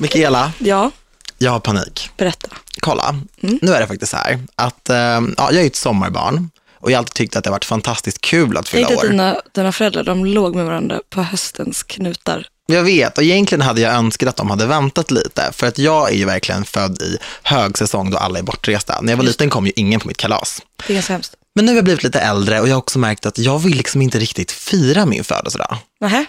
Mikaela, 0.00 0.52
Ja, 0.58 0.90
jag 1.38 1.50
har 1.50 1.60
panik. 1.60 2.10
berätta. 2.16 2.48
Kolla, 2.80 3.20
Mm. 3.42 3.58
nu 3.62 3.72
är 3.74 3.80
det 3.80 3.86
faktiskt 3.86 4.10
så 4.10 4.16
här 4.16 4.38
att 4.56 4.90
eh, 4.90 4.96
ja, 4.96 5.52
jag 5.52 5.54
är 5.62 5.66
ett 5.66 5.76
sommarbarn 5.76 6.50
och 6.80 6.90
jag 6.90 6.96
har 6.96 6.98
alltid 6.98 7.14
tyckt 7.14 7.36
att 7.36 7.44
det 7.44 7.50
har 7.50 7.54
varit 7.54 7.64
fantastiskt 7.64 8.20
kul 8.20 8.56
att 8.56 8.68
fylla 8.68 8.86
Tänk 8.86 9.00
dig 9.00 9.08
år. 9.08 9.12
dina, 9.12 9.40
dina 9.54 9.72
föräldrar, 9.72 10.02
de 10.04 10.24
låg 10.24 10.54
med 10.54 10.64
varandra 10.66 11.00
på 11.10 11.22
höstens 11.22 11.82
knutar. 11.82 12.46
Jag 12.66 12.82
vet, 12.82 13.18
och 13.18 13.24
egentligen 13.24 13.62
hade 13.62 13.80
jag 13.80 13.94
önskat 13.94 14.28
att 14.28 14.36
de 14.36 14.50
hade 14.50 14.66
väntat 14.66 15.10
lite, 15.10 15.52
för 15.52 15.66
att 15.66 15.78
jag 15.78 16.10
är 16.10 16.14
ju 16.16 16.24
verkligen 16.24 16.64
född 16.64 17.02
i 17.02 17.18
högsäsong 17.42 18.10
då 18.10 18.16
alla 18.18 18.38
är 18.38 18.42
bortresta. 18.42 19.00
När 19.02 19.12
jag 19.12 19.16
var 19.16 19.24
liten 19.24 19.50
kom 19.50 19.66
ju 19.66 19.72
ingen 19.76 20.00
på 20.00 20.08
mitt 20.08 20.16
kalas. 20.16 20.62
Det 20.86 20.92
är 20.92 20.94
ganska 20.94 21.12
hemskt. 21.12 21.34
Men 21.54 21.64
nu 21.64 21.72
har 21.72 21.76
jag 21.76 21.84
blivit 21.84 22.02
lite 22.02 22.20
äldre 22.20 22.60
och 22.60 22.68
jag 22.68 22.72
har 22.74 22.78
också 22.78 22.98
märkt 22.98 23.26
att 23.26 23.38
jag 23.38 23.58
vill 23.58 23.76
liksom 23.76 24.02
inte 24.02 24.18
riktigt 24.18 24.52
fira 24.52 25.06
min 25.06 25.24
födelsedag. 25.24 25.76
Nähä? 26.00 26.24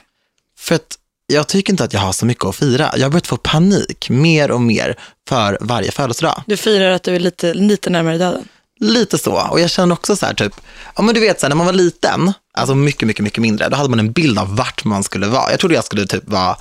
För 0.59 0.75
att 0.75 0.97
jag 1.28 1.48
tycker 1.48 1.73
inte 1.73 1.84
att 1.84 1.94
jag 1.94 2.00
har 2.00 2.12
så 2.12 2.25
mycket 2.25 2.46
att 2.46 2.55
fira. 2.55 2.91
Jag 2.96 3.04
har 3.04 3.09
börjat 3.09 3.27
få 3.27 3.38
panik 3.38 4.09
mer 4.09 4.52
och 4.52 4.62
mer 4.62 4.96
för 5.30 5.57
varje 5.62 5.91
födelsedag. 5.91 6.44
Du 6.45 6.58
firar 6.58 6.91
att 6.91 7.04
du 7.04 7.16
är 7.16 7.20
lite, 7.20 7.54
lite 7.54 7.90
närmare 7.90 8.18
döden. 8.18 8.48
Lite 8.80 9.18
så. 9.18 9.48
Och 9.52 9.59
jag 9.59 9.70
känner 9.70 9.95
också 9.95 10.16
så 10.16 10.26
här 10.26 10.34
typ, 10.34 10.54
ja 10.95 11.04
men 11.04 11.16
du 11.16 11.21
vet 11.21 11.40
så 11.40 11.45
här, 11.45 11.49
när 11.49 11.55
man 11.55 11.66
var 11.66 11.73
liten, 11.73 12.34
alltså 12.54 12.76
mycket, 12.76 13.08
mycket, 13.08 13.23
mycket 13.23 13.41
mindre, 13.41 13.70
då 13.70 13.76
hade 13.76 13.90
man 13.90 13.99
en 13.99 14.12
bild 14.12 14.40
av 14.40 14.55
vart 14.55 14.85
man 14.85 15.04
skulle 15.04 15.27
vara. 15.27 15.52
Jag 15.52 15.59
trodde 15.59 15.76
jag 15.76 15.85
skulle 15.85 16.08
typ 16.08 16.30
vara 16.30 16.58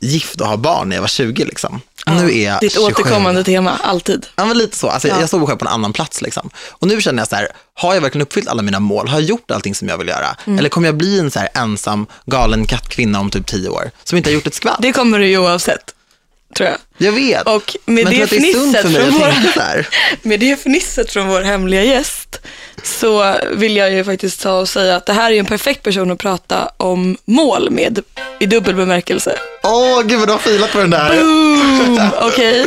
gift 0.00 0.40
och 0.40 0.46
ha 0.46 0.56
barn 0.56 0.88
när 0.88 0.96
jag 0.96 1.00
var 1.00 1.08
20 1.08 1.44
liksom. 1.44 1.80
nu 2.06 2.38
är 2.38 2.44
jag 2.44 2.60
Ditt 2.60 2.72
27. 2.72 2.86
återkommande 2.86 3.44
tema, 3.44 3.78
alltid. 3.82 4.26
Ja, 4.36 4.44
men 4.44 4.58
lite 4.58 4.76
så. 4.76 4.88
Alltså, 4.88 5.08
Ja. 5.08 5.20
Jag 5.20 5.28
såg 5.28 5.40
mig 5.40 5.46
själv 5.46 5.58
på 5.58 5.64
en 5.64 5.72
annan 5.72 5.92
plats. 5.92 6.22
Liksom. 6.22 6.50
Och 6.70 6.88
nu 6.88 7.00
känner 7.00 7.20
jag 7.20 7.28
så 7.28 7.36
här, 7.36 7.48
har 7.74 7.94
jag 7.94 8.00
verkligen 8.00 8.22
uppfyllt 8.22 8.48
alla 8.48 8.62
mina 8.62 8.80
mål? 8.80 9.08
Har 9.08 9.18
jag 9.20 9.28
gjort 9.28 9.50
allting 9.50 9.74
som 9.74 9.88
jag 9.88 9.98
vill 9.98 10.08
göra? 10.08 10.36
Mm. 10.46 10.58
Eller 10.58 10.68
kommer 10.68 10.88
jag 10.88 10.96
bli 10.96 11.18
en 11.18 11.30
så 11.30 11.38
här 11.38 11.48
ensam, 11.54 12.06
galen 12.26 12.66
kattkvinna 12.66 13.20
om 13.20 13.30
typ 13.30 13.46
tio 13.46 13.68
år, 13.68 13.90
som 14.04 14.18
inte 14.18 14.30
har 14.30 14.34
gjort 14.34 14.46
ett 14.46 14.54
skvatt? 14.54 14.78
Det 14.82 14.92
kommer 14.92 15.18
du 15.18 15.26
ju 15.26 15.38
oavsett, 15.38 15.94
tror 16.56 16.68
jag. 16.68 16.78
Jag 16.98 17.12
vet. 17.12 17.46
Och 17.46 17.76
med 17.84 18.04
men 18.04 18.12
det 18.12 18.20
det 18.20 18.26
fnisset 18.26 18.82
för 18.82 18.88
mig 18.88 19.12
från 19.12 19.62
här. 19.62 19.88
Med 20.22 20.40
det 20.40 20.56
fnisset 20.56 21.12
från 21.12 21.28
vår 21.28 21.42
hemliga 21.42 21.84
gäst 21.84 22.40
så 22.82 23.36
vill 23.52 23.76
jag 23.76 23.92
ju 23.92 24.04
faktiskt 24.04 24.40
ta 24.40 24.60
och 24.60 24.68
säga 24.68 24.96
att 24.96 25.06
det 25.06 25.12
här 25.12 25.32
är 25.32 25.38
en 25.38 25.46
perfekt 25.46 25.82
person 25.82 26.10
att 26.10 26.18
prata 26.18 26.70
om 26.76 27.16
mål 27.24 27.70
med 27.70 28.00
i 28.40 28.46
dubbel 28.46 28.74
bemärkelse. 28.74 29.38
Åh, 29.62 30.02
gud 30.02 30.18
vad 30.18 30.28
du 30.28 30.32
har 30.32 30.38
filat 30.38 30.72
på 30.72 30.78
den 30.78 30.90
där. 30.90 31.08
Boom! 31.08 32.00
Okej. 32.20 32.66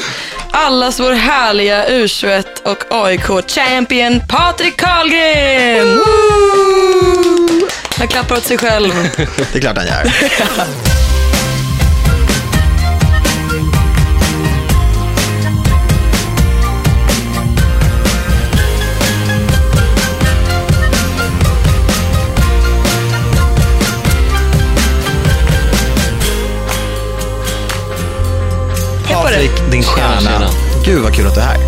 Allas 0.51 0.99
vår 0.99 1.11
härliga 1.11 1.87
U21 1.89 2.45
och 2.63 2.83
AIK-champion 2.89 4.21
Patrik 4.27 4.77
Karlgren! 4.77 5.95
Woo! 5.97 7.67
Han 7.97 8.07
klappar 8.07 8.37
åt 8.37 8.43
sig 8.45 8.57
själv. 8.57 8.91
Det 9.51 9.55
är 9.55 9.61
klart 9.61 9.77
han 9.77 9.85
gör. 9.87 10.13
Patrik, 29.29 29.51
din 29.71 29.83
Tjena, 29.83 29.95
stjärna. 29.95 30.21
tjena. 30.21 30.49
Gud 30.85 31.01
vad 31.03 31.15
kul 31.15 31.27
att 31.27 31.35
du 31.35 31.41
är 31.41 31.45
här. 31.45 31.59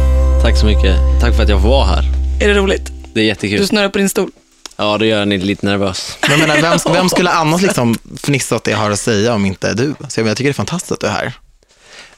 Tack 0.42 0.58
så 0.58 0.66
mycket. 0.66 0.96
Tack 1.22 1.36
för 1.36 1.44
att 1.44 1.50
jag 1.50 1.62
får 1.62 1.70
vara 1.70 1.86
här. 1.86 2.04
Är 2.42 2.48
det 2.48 2.54
roligt? 2.54 2.86
Det 2.86 3.20
är 3.20 3.24
Du 3.24 3.24
jättekul. 3.24 3.68
snurrar 3.68 3.90
på 3.90 3.98
din 3.98 4.10
stol. 4.10 4.32
Ja, 4.78 4.98
det 4.98 5.06
gör 5.06 5.26
ni 5.26 5.38
lite 5.38 5.66
nervös. 5.66 6.18
Men 6.22 6.32
jag 6.32 6.40
menar, 6.40 6.62
vem, 6.62 6.94
vem 6.94 7.10
skulle 7.10 7.30
annars 7.30 7.62
liksom 7.62 7.98
fnissa 8.24 8.56
åt 8.56 8.64
det 8.64 8.72
jag 8.72 8.78
har 8.78 8.92
att 8.92 9.00
säga 9.00 9.34
om 9.34 9.46
inte 9.46 9.74
du? 9.74 9.96
Så 10.10 10.20
jag, 10.20 10.28
jag 10.28 10.38
tycker 10.38 10.50
det 10.50 10.52
är 10.52 10.54
fantastiskt 10.54 10.92
att 10.92 11.00
du 11.00 11.08
är 11.08 11.12
här. 11.12 11.34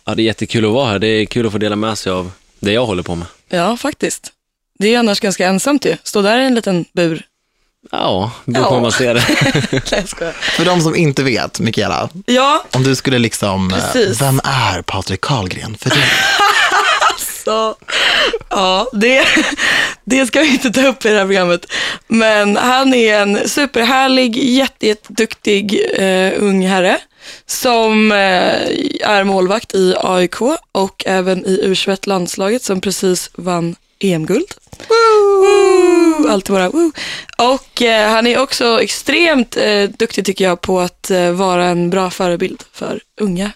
Ja, 0.05 0.15
det 0.15 0.21
är 0.21 0.25
jättekul 0.25 0.65
att 0.65 0.71
vara 0.71 0.89
här. 0.89 0.99
Det 0.99 1.07
är 1.07 1.25
kul 1.25 1.45
att 1.45 1.51
få 1.51 1.57
dela 1.57 1.75
med 1.75 1.97
sig 1.97 2.11
av 2.11 2.31
det 2.59 2.71
jag 2.71 2.85
håller 2.85 3.03
på 3.03 3.15
med. 3.15 3.27
Ja, 3.49 3.77
faktiskt. 3.77 4.31
Det 4.79 4.87
är 4.87 4.91
ju 4.91 4.97
annars 4.97 5.19
ganska 5.19 5.47
ensamt 5.47 5.85
ju. 5.85 5.95
Stå 6.03 6.21
där 6.21 6.39
i 6.39 6.45
en 6.45 6.55
liten 6.55 6.85
bur. 6.93 7.21
Ja, 7.91 8.31
det 8.45 8.59
Ja. 8.59 8.73
hur 8.73 8.81
man 8.81 8.91
ser 8.91 9.13
det. 9.13 9.21
För 10.55 10.65
de 10.65 10.81
som 10.81 10.95
inte 10.95 11.23
vet, 11.23 11.59
Mikaela, 11.59 12.09
Ja, 12.25 12.63
om 12.71 12.83
du 12.83 12.95
skulle 12.95 13.19
liksom, 13.19 13.71
eh, 13.73 13.79
Precis. 13.79 14.21
vem 14.21 14.41
är 14.43 14.81
Patrik 14.81 15.21
Karlgren 15.21 15.77
för 15.79 15.89
dig? 15.89 16.03
så. 17.45 17.75
Ja, 18.49 18.87
det, 18.93 19.25
det 20.03 20.25
ska 20.25 20.39
vi 20.39 20.47
inte 20.51 20.71
ta 20.71 20.87
upp 20.87 21.05
i 21.05 21.09
det 21.09 21.17
här 21.17 21.25
programmet. 21.25 21.65
Men 22.07 22.57
han 22.57 22.93
är 22.93 23.19
en 23.19 23.49
superhärlig, 23.49 24.37
jätte, 24.37 24.87
jätteduktig 24.87 25.81
eh, 25.93 26.33
ung 26.37 26.67
herre 26.67 26.97
som 27.45 28.11
eh, 28.11 28.17
är 29.09 29.23
målvakt 29.23 29.75
i 29.75 29.95
AIK 29.97 30.41
och 30.71 31.03
även 31.05 31.45
i 31.45 31.61
U21-landslaget 31.67 32.63
som 32.63 32.81
precis 32.81 33.29
vann 33.35 33.75
EM-guld. 33.99 34.47
Woo! 34.87 35.92
Alltid 36.29 36.53
bara 36.53 36.69
woo. 36.69 36.91
Och 37.37 37.81
eh, 37.81 38.09
han 38.11 38.27
är 38.27 38.39
också 38.39 38.81
extremt 38.81 39.57
eh, 39.57 39.83
duktig 39.83 40.25
tycker 40.25 40.45
jag 40.45 40.61
på 40.61 40.79
att 40.79 41.11
eh, 41.11 41.31
vara 41.31 41.65
en 41.65 41.89
bra 41.89 42.09
förebild 42.09 42.63
för 42.73 42.99
unga 43.21 43.51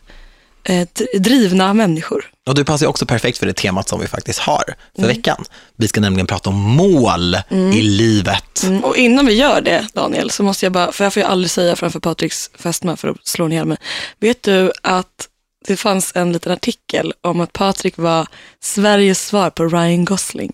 eh, 0.63 0.87
drivna 1.19 1.73
människor. 1.73 2.29
Och 2.47 2.55
du 2.55 2.63
passar 2.63 2.87
också 2.87 3.05
perfekt 3.05 3.37
för 3.37 3.45
det 3.45 3.53
temat 3.53 3.89
som 3.89 3.99
vi 3.99 4.07
faktiskt 4.07 4.39
har 4.39 4.63
för 4.99 5.07
veckan. 5.07 5.43
Vi 5.75 5.87
ska 5.87 6.01
nämligen 6.01 6.27
prata 6.27 6.49
om 6.49 6.55
mål 6.61 7.35
i 7.73 7.81
livet. 7.81 8.63
Mm, 8.63 8.83
och 8.83 8.97
innan 8.97 9.25
vi 9.25 9.33
gör 9.33 9.61
det, 9.61 9.87
Daniel, 9.93 10.29
så 10.29 10.43
måste 10.43 10.65
jag 10.65 10.73
bara, 10.73 10.91
för 10.91 11.03
jag 11.03 11.13
får 11.13 11.21
ju 11.23 11.27
aldrig 11.27 11.51
säga 11.51 11.75
framför 11.75 11.99
Patriks 11.99 12.51
fästmö 12.53 12.95
för 12.95 13.07
att 13.07 13.27
slå 13.27 13.47
ner 13.47 13.65
mig. 13.65 13.77
Vet 14.19 14.43
du 14.43 14.71
att 14.83 15.27
det 15.67 15.77
fanns 15.77 16.11
en 16.15 16.33
liten 16.33 16.51
artikel 16.51 17.13
om 17.21 17.41
att 17.41 17.53
Patrik 17.53 17.97
var 17.97 18.27
Sveriges 18.61 19.27
svar 19.27 19.49
på 19.49 19.65
Ryan 19.65 20.05
Gosling? 20.05 20.51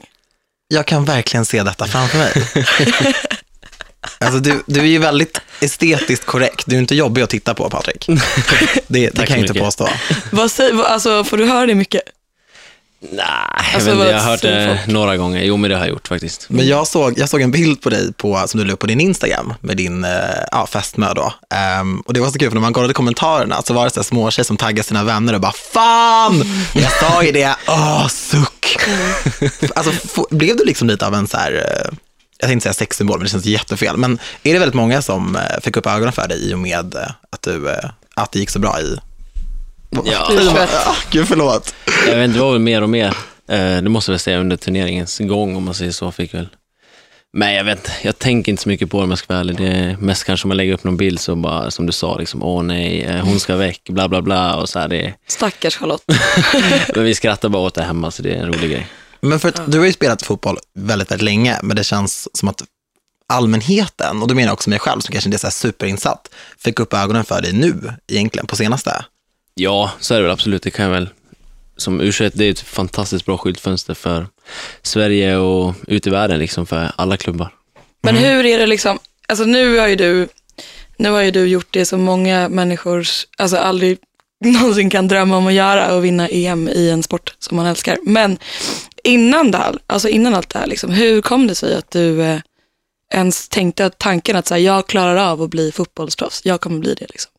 Jag 0.73 0.85
kan 0.85 1.05
verkligen 1.05 1.45
se 1.45 1.63
detta 1.63 1.87
framför 1.87 2.17
mig. 2.17 2.33
Alltså 4.19 4.39
du, 4.39 4.63
du 4.65 4.79
är 4.79 4.85
ju 4.85 4.99
väldigt 4.99 5.41
estetiskt 5.59 6.25
korrekt. 6.25 6.63
Du 6.67 6.75
är 6.75 6.79
inte 6.79 6.95
jobbig 6.95 7.21
att 7.21 7.29
titta 7.29 7.53
på, 7.53 7.69
Patrik. 7.69 8.07
Det, 8.87 9.09
det 9.09 9.11
kan 9.11 9.25
jag 9.29 9.39
inte 9.39 9.53
mycket. 9.53 9.63
påstå. 9.63 9.89
Vad 10.31 10.51
säger, 10.51 10.83
alltså, 10.83 11.23
får 11.23 11.37
du 11.37 11.45
höra 11.45 11.65
det 11.65 11.75
mycket? 11.75 12.01
Nej, 13.11 13.25
jag, 13.57 13.75
Alltså, 13.75 13.95
vad 13.95 14.07
jag 14.07 14.19
har 14.19 14.29
hört 14.31 14.41
det 14.41 14.77
folk? 14.85 14.93
några 14.93 15.17
gånger. 15.17 15.43
Jo, 15.43 15.57
men 15.57 15.69
det 15.69 15.75
har 15.75 15.83
jag 15.85 15.89
gjort 15.89 16.07
faktiskt. 16.07 16.45
Men 16.49 16.67
jag 16.67 16.87
såg, 16.87 17.19
jag 17.19 17.29
såg 17.29 17.41
en 17.41 17.51
bild 17.51 17.81
på 17.81 17.89
dig 17.89 18.13
på, 18.13 18.43
som 18.47 18.59
du 18.59 18.65
la 18.65 18.73
upp 18.73 18.79
på 18.79 18.87
din 18.87 18.99
Instagram 18.99 19.53
med 19.61 19.77
din 19.77 20.03
eh, 20.03 20.11
ja, 20.51 20.67
fästmö 20.67 21.13
då. 21.13 21.33
Ehm, 21.55 21.99
och 21.99 22.13
det 22.13 22.19
var 22.19 22.27
så 22.29 22.39
kul 22.39 22.49
för 22.49 22.55
när 22.55 22.61
man 22.61 22.73
kollade 22.73 22.93
kommentarerna 22.93 23.61
så 23.61 23.73
var 23.73 23.83
det 23.83 23.89
så 23.89 23.99
här 23.99 24.03
småtjejer 24.03 24.45
som 24.45 24.57
taggade 24.57 24.83
sina 24.87 25.03
vänner 25.03 25.33
och 25.33 25.41
bara 25.41 25.51
fan, 25.73 26.43
jag 26.73 26.91
sa 26.91 27.23
ju 27.23 27.31
det, 27.31 27.55
åh 27.67 28.07
suck. 28.07 28.77
alltså 29.75 29.93
f- 30.05 30.25
blev 30.29 30.57
du 30.57 30.65
liksom 30.65 30.87
lite 30.87 31.07
av 31.07 31.15
en 31.15 31.27
så 31.27 31.37
här, 31.37 31.51
eh, 31.53 31.93
jag 32.39 32.49
tänkte 32.49 32.63
säga 32.63 32.73
sexsymbol 32.73 33.17
men 33.17 33.23
det 33.23 33.29
känns 33.31 33.45
jättefel, 33.45 33.97
men 33.97 34.19
är 34.43 34.53
det 34.53 34.59
väldigt 34.59 34.75
många 34.75 35.01
som 35.01 35.35
eh, 35.35 35.41
fick 35.61 35.77
upp 35.77 35.85
ögonen 35.87 36.13
för 36.13 36.27
dig 36.27 36.49
i 36.49 36.53
och 36.53 36.59
med 36.59 36.95
att, 37.31 37.41
du, 37.41 37.69
att 38.15 38.31
det 38.31 38.39
gick 38.39 38.49
så 38.49 38.59
bra 38.59 38.79
i 38.81 38.97
Ja. 40.05 40.29
Ja, 40.31 40.95
Gud 41.11 41.27
förlåt. 41.27 41.75
Jag 42.07 42.15
vet 42.15 42.25
inte, 42.25 42.37
det 42.39 42.43
var 42.43 42.51
väl 42.51 42.61
mer 42.61 42.81
och 42.81 42.89
mer. 42.89 43.17
Eh, 43.49 43.81
Det 43.81 43.89
måste 43.89 44.11
jag 44.11 44.13
väl 44.13 44.19
säga 44.19 44.39
under 44.39 44.57
turneringens 44.57 45.19
gång, 45.19 45.55
om 45.55 45.63
man 45.63 45.73
säger 45.73 45.91
så. 45.91 46.11
Fick 46.11 46.33
väl. 46.33 46.47
Men 47.37 47.53
jag 47.53 47.63
vet 47.63 47.77
inte, 47.77 47.91
jag 48.01 48.19
tänker 48.19 48.51
inte 48.51 48.63
så 48.63 48.69
mycket 48.69 48.89
på 48.91 48.97
det 48.97 49.03
om 49.03 49.09
jag 49.09 49.19
ska 49.19 49.33
vara 49.33 49.39
ärlig. 49.39 49.57
Det 49.57 49.67
är 49.67 49.97
mest 49.97 50.23
kanske 50.23 50.45
om 50.45 50.47
man 50.47 50.57
lägger 50.57 50.73
upp 50.73 50.83
någon 50.83 50.97
bild 50.97 51.19
så 51.19 51.35
bara, 51.35 51.71
som 51.71 51.85
du 51.85 51.91
sa, 51.91 52.17
liksom, 52.17 52.43
åh 52.43 52.63
nej, 52.63 53.01
eh, 53.03 53.25
hon 53.25 53.39
ska 53.39 53.55
väck, 53.55 53.81
bla 53.89 54.07
bla 54.09 54.21
bla. 54.21 54.55
Och 54.55 54.69
så 54.69 54.79
här, 54.79 54.87
det, 54.87 55.13
Stackars 55.27 55.75
Charlotte. 55.77 56.03
men 56.95 57.03
vi 57.03 57.15
skrattar 57.15 57.49
bara 57.49 57.63
åt 57.63 57.73
det 57.75 57.83
hemma, 57.83 58.11
så 58.11 58.21
det 58.23 58.33
är 58.33 58.39
en 58.43 58.53
rolig 58.53 58.71
grej. 58.71 58.87
Men 59.21 59.39
för 59.39 59.49
att 59.49 59.71
du 59.71 59.79
har 59.79 59.85
ju 59.85 59.93
spelat 59.93 60.21
fotboll 60.21 60.57
väldigt, 60.79 61.11
väldigt 61.11 61.25
länge, 61.25 61.59
men 61.63 61.75
det 61.75 61.83
känns 61.83 62.37
som 62.37 62.49
att 62.49 62.63
allmänheten, 63.33 64.21
och 64.21 64.27
då 64.27 64.35
menar 64.35 64.47
jag 64.47 64.53
också 64.53 64.69
mig 64.69 64.79
själv 64.79 64.99
som 65.01 65.11
kanske 65.11 65.27
inte 65.27 65.35
är 65.35 65.39
så 65.39 65.47
här 65.47 65.51
superinsatt, 65.51 66.29
fick 66.57 66.79
upp 66.79 66.93
ögonen 66.93 67.25
för 67.25 67.41
dig 67.41 67.53
nu 67.53 67.93
egentligen 68.11 68.47
på 68.47 68.55
senaste. 68.55 69.05
Ja, 69.55 69.91
så 69.99 70.13
är 70.13 70.17
det 70.17 70.23
väl 70.23 70.31
absolut. 70.31 70.63
Det 70.63 70.71
kan 70.71 70.85
jag 70.85 70.91
väl. 70.91 71.09
Som 71.77 72.01
u 72.01 72.11
det 72.33 72.41
är 72.41 72.51
ett 72.51 72.59
fantastiskt 72.59 73.25
bra 73.25 73.37
skyltfönster 73.37 73.93
för 73.93 74.27
Sverige 74.81 75.37
och 75.37 75.75
ut 75.87 76.07
i 76.07 76.09
världen, 76.09 76.39
liksom 76.39 76.65
för 76.65 76.91
alla 76.95 77.17
klubbar. 77.17 77.53
Men 78.01 78.15
hur 78.15 78.45
är 78.45 78.57
det 78.57 78.65
liksom, 78.65 78.99
alltså 79.27 79.45
nu 79.45 79.77
har 79.77 79.87
ju 79.87 79.95
du, 79.95 80.27
nu 80.97 81.09
har 81.09 81.21
ju 81.21 81.31
du 81.31 81.47
gjort 81.47 81.67
det 81.69 81.85
som 81.85 82.01
många 82.01 82.49
människor, 82.49 83.07
alltså 83.37 83.57
aldrig 83.57 83.97
någonsin 84.45 84.89
kan 84.89 85.07
drömma 85.07 85.37
om 85.37 85.47
att 85.47 85.53
göra 85.53 85.95
och 85.95 86.05
vinna 86.05 86.27
EM 86.29 86.69
i 86.69 86.89
en 86.89 87.03
sport 87.03 87.35
som 87.39 87.57
man 87.57 87.65
älskar. 87.65 87.97
Men 88.03 88.37
innan 89.03 89.51
det 89.51 89.57
här, 89.57 89.75
alltså 89.87 90.09
innan 90.09 90.33
allt 90.33 90.49
det 90.49 90.59
här, 90.59 90.67
liksom, 90.67 90.91
hur 90.91 91.21
kom 91.21 91.47
det 91.47 91.55
sig 91.55 91.75
att 91.75 91.91
du 91.91 92.21
eh, 92.21 92.39
ens 93.13 93.49
tänkte 93.49 93.85
att 93.85 93.97
tanken 93.97 94.35
att 94.35 94.47
så 94.47 94.53
här, 94.53 94.61
jag 94.61 94.87
klarar 94.87 95.15
av 95.15 95.41
att 95.41 95.49
bli 95.49 95.71
fotbollsproffs, 95.71 96.41
jag 96.45 96.61
kommer 96.61 96.79
bli 96.79 96.93
det 96.93 97.05
liksom. 97.09 97.32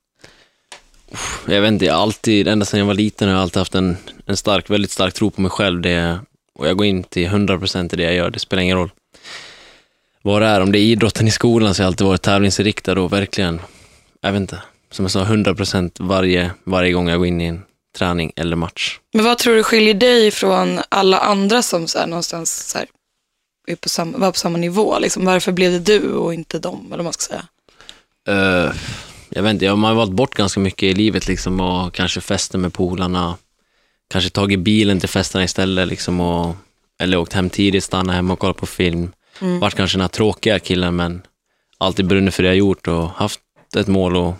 Jag 1.48 1.60
vet 1.60 1.68
inte, 1.68 1.84
jag 1.84 1.94
alltid, 1.94 2.48
ända 2.48 2.66
sedan 2.66 2.80
jag 2.80 2.86
var 2.86 2.94
liten 2.94 3.28
har 3.28 3.34
jag 3.34 3.42
alltid 3.42 3.58
haft 3.58 3.74
en, 3.74 3.96
en 4.26 4.36
stark, 4.36 4.70
väldigt 4.70 4.90
stark 4.90 5.14
tro 5.14 5.30
på 5.30 5.40
mig 5.40 5.50
själv. 5.50 5.80
Det, 5.80 6.18
och 6.54 6.68
jag 6.68 6.76
går 6.76 6.86
in 6.86 7.04
till 7.04 7.28
100% 7.28 7.94
i 7.94 7.96
det 7.96 8.02
jag 8.02 8.14
gör, 8.14 8.30
det 8.30 8.38
spelar 8.38 8.62
ingen 8.62 8.76
roll 8.76 8.90
vad 10.24 10.42
det 10.42 10.48
är. 10.48 10.60
Om 10.60 10.72
det 10.72 10.78
är 10.78 10.82
idrotten 10.82 11.28
i 11.28 11.30
skolan 11.30 11.74
så 11.74 11.82
har 11.82 11.84
jag 11.84 11.90
alltid 11.90 12.06
varit 12.06 12.22
tävlingsinriktad 12.22 13.00
och 13.00 13.12
verkligen, 13.12 13.60
jag 14.20 14.32
vet 14.32 14.40
inte, 14.40 14.62
som 14.90 15.04
jag 15.04 15.12
sa, 15.12 15.24
100% 15.24 15.90
varje, 15.98 16.50
varje 16.64 16.92
gång 16.92 17.08
jag 17.08 17.18
går 17.18 17.26
in 17.26 17.40
i 17.40 17.46
en 17.46 17.62
träning 17.98 18.32
eller 18.36 18.56
match. 18.56 18.98
Men 19.12 19.24
vad 19.24 19.38
tror 19.38 19.54
du 19.54 19.62
skiljer 19.62 19.94
dig 19.94 20.30
från 20.30 20.80
alla 20.88 21.18
andra 21.18 21.62
som 21.62 21.88
så 21.88 21.98
här, 21.98 22.06
någonstans 22.06 22.70
så 22.70 22.78
här, 22.78 22.86
är 23.66 23.76
på 23.76 23.88
samma, 23.88 24.18
var 24.18 24.32
på 24.32 24.38
samma 24.38 24.58
nivå? 24.58 24.98
Liksom, 24.98 25.24
varför 25.24 25.52
blev 25.52 25.72
det 25.72 25.78
du 25.78 26.12
och 26.12 26.34
inte 26.34 26.58
dem? 26.58 26.86
Eller 26.86 26.96
vad 26.96 27.04
man 27.04 27.12
ska 27.12 27.34
säga. 27.34 27.46
Eh, 28.28 28.72
jag 29.34 29.42
vet 29.42 29.50
inte, 29.50 29.64
jag 29.64 29.76
har 29.76 29.94
valt 29.94 30.12
bort 30.12 30.34
ganska 30.34 30.60
mycket 30.60 30.82
i 30.82 30.94
livet 30.94 31.28
liksom 31.28 31.60
och 31.60 31.94
kanske 31.94 32.20
fester 32.20 32.58
med 32.58 32.72
polarna. 32.72 33.36
Kanske 34.08 34.30
tagit 34.30 34.60
bilen 34.60 35.00
till 35.00 35.08
festerna 35.08 35.44
istället 35.44 35.88
liksom 35.88 36.20
och, 36.20 36.56
eller 36.98 37.16
åkt 37.16 37.32
hem 37.32 37.50
tidigt, 37.50 37.84
stannat 37.84 38.14
hemma 38.14 38.32
och 38.32 38.38
kollat 38.38 38.56
på 38.56 38.66
film. 38.66 39.12
Mm. 39.40 39.60
Vart 39.60 39.74
kanske 39.74 39.96
den 39.96 40.00
här 40.00 40.08
tråkiga 40.08 40.58
killen 40.58 40.96
men 40.96 41.22
alltid 41.78 42.06
brunnit 42.06 42.34
för 42.34 42.42
det 42.42 42.48
jag 42.48 42.56
gjort 42.56 42.88
och 42.88 43.08
haft 43.08 43.40
ett 43.76 43.86
mål 43.86 44.16
och 44.16 44.34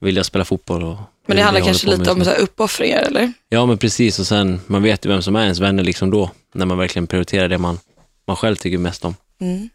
vilja 0.00 0.24
spela 0.24 0.44
fotboll. 0.44 0.82
Och 0.82 0.98
Men 1.26 1.36
det 1.36 1.42
handlar 1.42 1.64
kanske 1.64 1.96
lite 1.96 2.10
om 2.10 2.24
så 2.24 2.30
här, 2.30 2.40
uppoffringar, 2.40 3.02
eller? 3.02 3.32
Ja 3.48 3.66
men 3.66 3.78
precis 3.78 4.18
och 4.18 4.26
sen 4.26 4.60
man 4.66 4.82
vet 4.82 5.06
ju 5.06 5.08
vem 5.08 5.22
som 5.22 5.36
är 5.36 5.42
ens 5.42 5.60
vänner 5.60 5.84
liksom 5.84 6.10
då. 6.10 6.30
När 6.54 6.66
man 6.66 6.78
verkligen 6.78 7.06
prioriterar 7.06 7.48
det 7.48 7.58
man, 7.58 7.78
man 8.26 8.36
själv 8.36 8.56
tycker 8.56 8.78
mest 8.78 9.04
om. 9.04 9.14
Mm. 9.40 9.68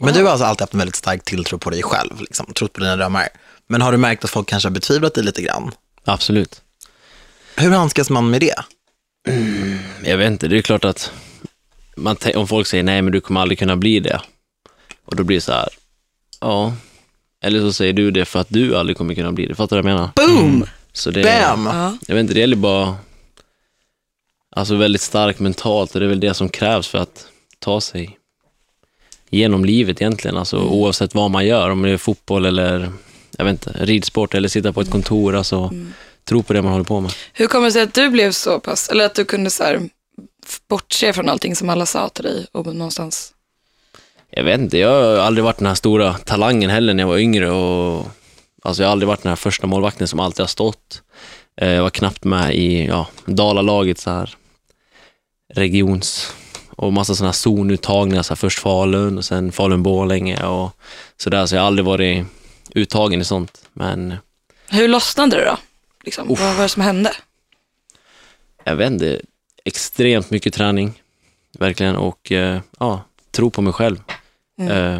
Men 0.00 0.14
du 0.14 0.22
har 0.22 0.30
alltså 0.30 0.44
alltid 0.44 0.60
haft 0.60 0.72
en 0.72 0.78
väldigt 0.78 0.96
stark 0.96 1.24
tilltro 1.24 1.58
på 1.58 1.70
dig 1.70 1.82
själv, 1.82 2.20
liksom, 2.20 2.46
trott 2.54 2.72
på 2.72 2.80
dina 2.80 2.96
drömmar. 2.96 3.28
Men 3.66 3.82
har 3.82 3.92
du 3.92 3.98
märkt 3.98 4.24
att 4.24 4.30
folk 4.30 4.48
kanske 4.48 4.68
har 4.68 4.74
betvivlat 4.74 5.14
dig 5.14 5.24
lite 5.24 5.42
grann? 5.42 5.70
Absolut. 6.04 6.62
Hur 7.56 7.70
handskas 7.70 8.10
man 8.10 8.30
med 8.30 8.40
det? 8.40 8.64
Jag 10.04 10.16
vet 10.16 10.26
inte, 10.30 10.48
det 10.48 10.58
är 10.58 10.62
klart 10.62 10.84
att 10.84 11.12
man, 11.96 12.16
om 12.34 12.48
folk 12.48 12.66
säger 12.66 12.84
nej 12.84 13.02
men 13.02 13.12
du 13.12 13.20
kommer 13.20 13.40
aldrig 13.40 13.58
kunna 13.58 13.76
bli 13.76 14.00
det. 14.00 14.20
Och 15.04 15.16
då 15.16 15.24
blir 15.24 15.36
det 15.36 15.40
så 15.40 15.52
här, 15.52 15.68
ja. 16.40 16.72
Eller 17.42 17.60
så 17.60 17.72
säger 17.72 17.92
du 17.92 18.10
det 18.10 18.24
för 18.24 18.40
att 18.40 18.48
du 18.48 18.76
aldrig 18.76 18.96
kommer 18.96 19.14
kunna 19.14 19.32
bli 19.32 19.46
det. 19.46 19.54
Fattar 19.54 19.76
du 19.76 19.82
vad 19.82 19.90
jag 19.90 19.96
menar? 19.96 20.10
Boom! 20.14 20.66
Så 20.92 21.10
det, 21.10 21.22
Bam! 21.22 21.66
Ja. 21.66 21.96
Jag 22.06 22.14
vet 22.14 22.20
inte, 22.20 22.34
det 22.34 22.40
gäller 22.40 22.56
bara, 22.56 22.96
alltså 24.56 24.76
väldigt 24.76 25.02
starkt 25.02 25.40
mentalt 25.40 25.94
och 25.94 26.00
det 26.00 26.06
är 26.06 26.08
väl 26.08 26.20
det 26.20 26.34
som 26.34 26.48
krävs 26.48 26.88
för 26.88 26.98
att 26.98 27.26
ta 27.58 27.80
sig 27.80 28.18
genom 29.30 29.64
livet 29.64 30.00
egentligen. 30.00 30.36
Alltså 30.36 30.58
oavsett 30.58 31.14
vad 31.14 31.30
man 31.30 31.46
gör, 31.46 31.70
om 31.70 31.82
det 31.82 31.90
är 31.90 31.96
fotboll 31.96 32.46
eller, 32.46 32.92
jag 33.38 33.44
vet 33.44 33.52
inte, 33.52 33.84
ridsport 33.84 34.34
eller 34.34 34.48
sitta 34.48 34.72
på 34.72 34.80
ett 34.80 34.90
kontor. 34.90 35.36
Alltså, 35.36 35.72
tro 36.28 36.42
på 36.42 36.52
det 36.52 36.62
man 36.62 36.72
håller 36.72 36.84
på 36.84 37.00
med. 37.00 37.12
Hur 37.32 37.46
kommer 37.46 37.66
det 37.66 37.72
sig 37.72 37.82
att 37.82 37.94
du 37.94 38.10
blev 38.10 38.32
så 38.32 38.60
pass, 38.60 38.88
eller 38.88 39.04
att 39.06 39.14
du 39.14 39.24
kunde 39.24 39.50
så 39.50 39.64
här, 39.64 39.80
bortse 40.68 41.12
från 41.12 41.28
allting 41.28 41.56
som 41.56 41.68
alla 41.68 41.86
sa 41.86 42.08
till 42.08 42.24
dig 42.24 42.46
och 42.52 42.66
någonstans? 42.66 43.30
Jag 44.30 44.44
vet 44.44 44.60
inte, 44.60 44.78
jag 44.78 44.88
har 45.02 45.16
aldrig 45.16 45.44
varit 45.44 45.58
den 45.58 45.66
här 45.66 45.74
stora 45.74 46.12
talangen 46.12 46.70
heller 46.70 46.94
när 46.94 47.02
jag 47.02 47.08
var 47.08 47.18
yngre. 47.18 47.50
Och, 47.50 48.06
alltså 48.62 48.82
jag 48.82 48.88
har 48.88 48.92
aldrig 48.92 49.08
varit 49.08 49.22
den 49.22 49.28
här 49.30 49.36
första 49.36 49.66
målvakten 49.66 50.08
som 50.08 50.20
alltid 50.20 50.40
har 50.40 50.46
stått. 50.46 51.02
Eh, 51.60 51.70
Jag 51.72 51.82
var 51.82 51.90
knappt 51.90 52.24
med 52.24 52.54
i 52.54 52.86
ja, 52.86 53.06
Dalalaget, 53.26 53.98
så 53.98 54.10
här, 54.10 54.34
regions 55.54 56.34
och 56.76 56.92
massa 56.92 57.14
sådana 57.14 57.32
zonuttagningar, 57.32 58.22
så 58.22 58.30
här, 58.34 58.36
först 58.36 58.58
Falun 58.58 59.18
och 59.18 59.24
sen 59.24 59.52
Falun-Borlänge 59.52 60.42
och 60.44 60.76
sådär. 61.16 61.46
Så 61.46 61.54
jag 61.54 61.60
har 61.62 61.66
aldrig 61.66 61.86
varit 61.86 62.26
uttagen 62.74 63.20
i 63.20 63.24
sånt. 63.24 63.58
Men 63.72 64.14
Hur 64.68 64.88
lossnade 64.88 65.36
det 65.36 65.44
då? 65.44 65.56
Liksom, 66.04 66.28
vad 66.28 66.54
var 66.56 66.62
det 66.62 66.68
som 66.68 66.82
hände? 66.82 67.12
jag 68.64 68.76
vet 68.76 68.90
inte, 68.90 69.20
extremt 69.64 70.30
mycket 70.30 70.54
träning, 70.54 71.02
verkligen, 71.58 71.96
och 71.96 72.32
eh, 72.32 72.60
ja, 72.78 73.04
tro 73.30 73.50
på 73.50 73.62
mig 73.62 73.72
själv. 73.72 73.96
Eh, 74.70 74.98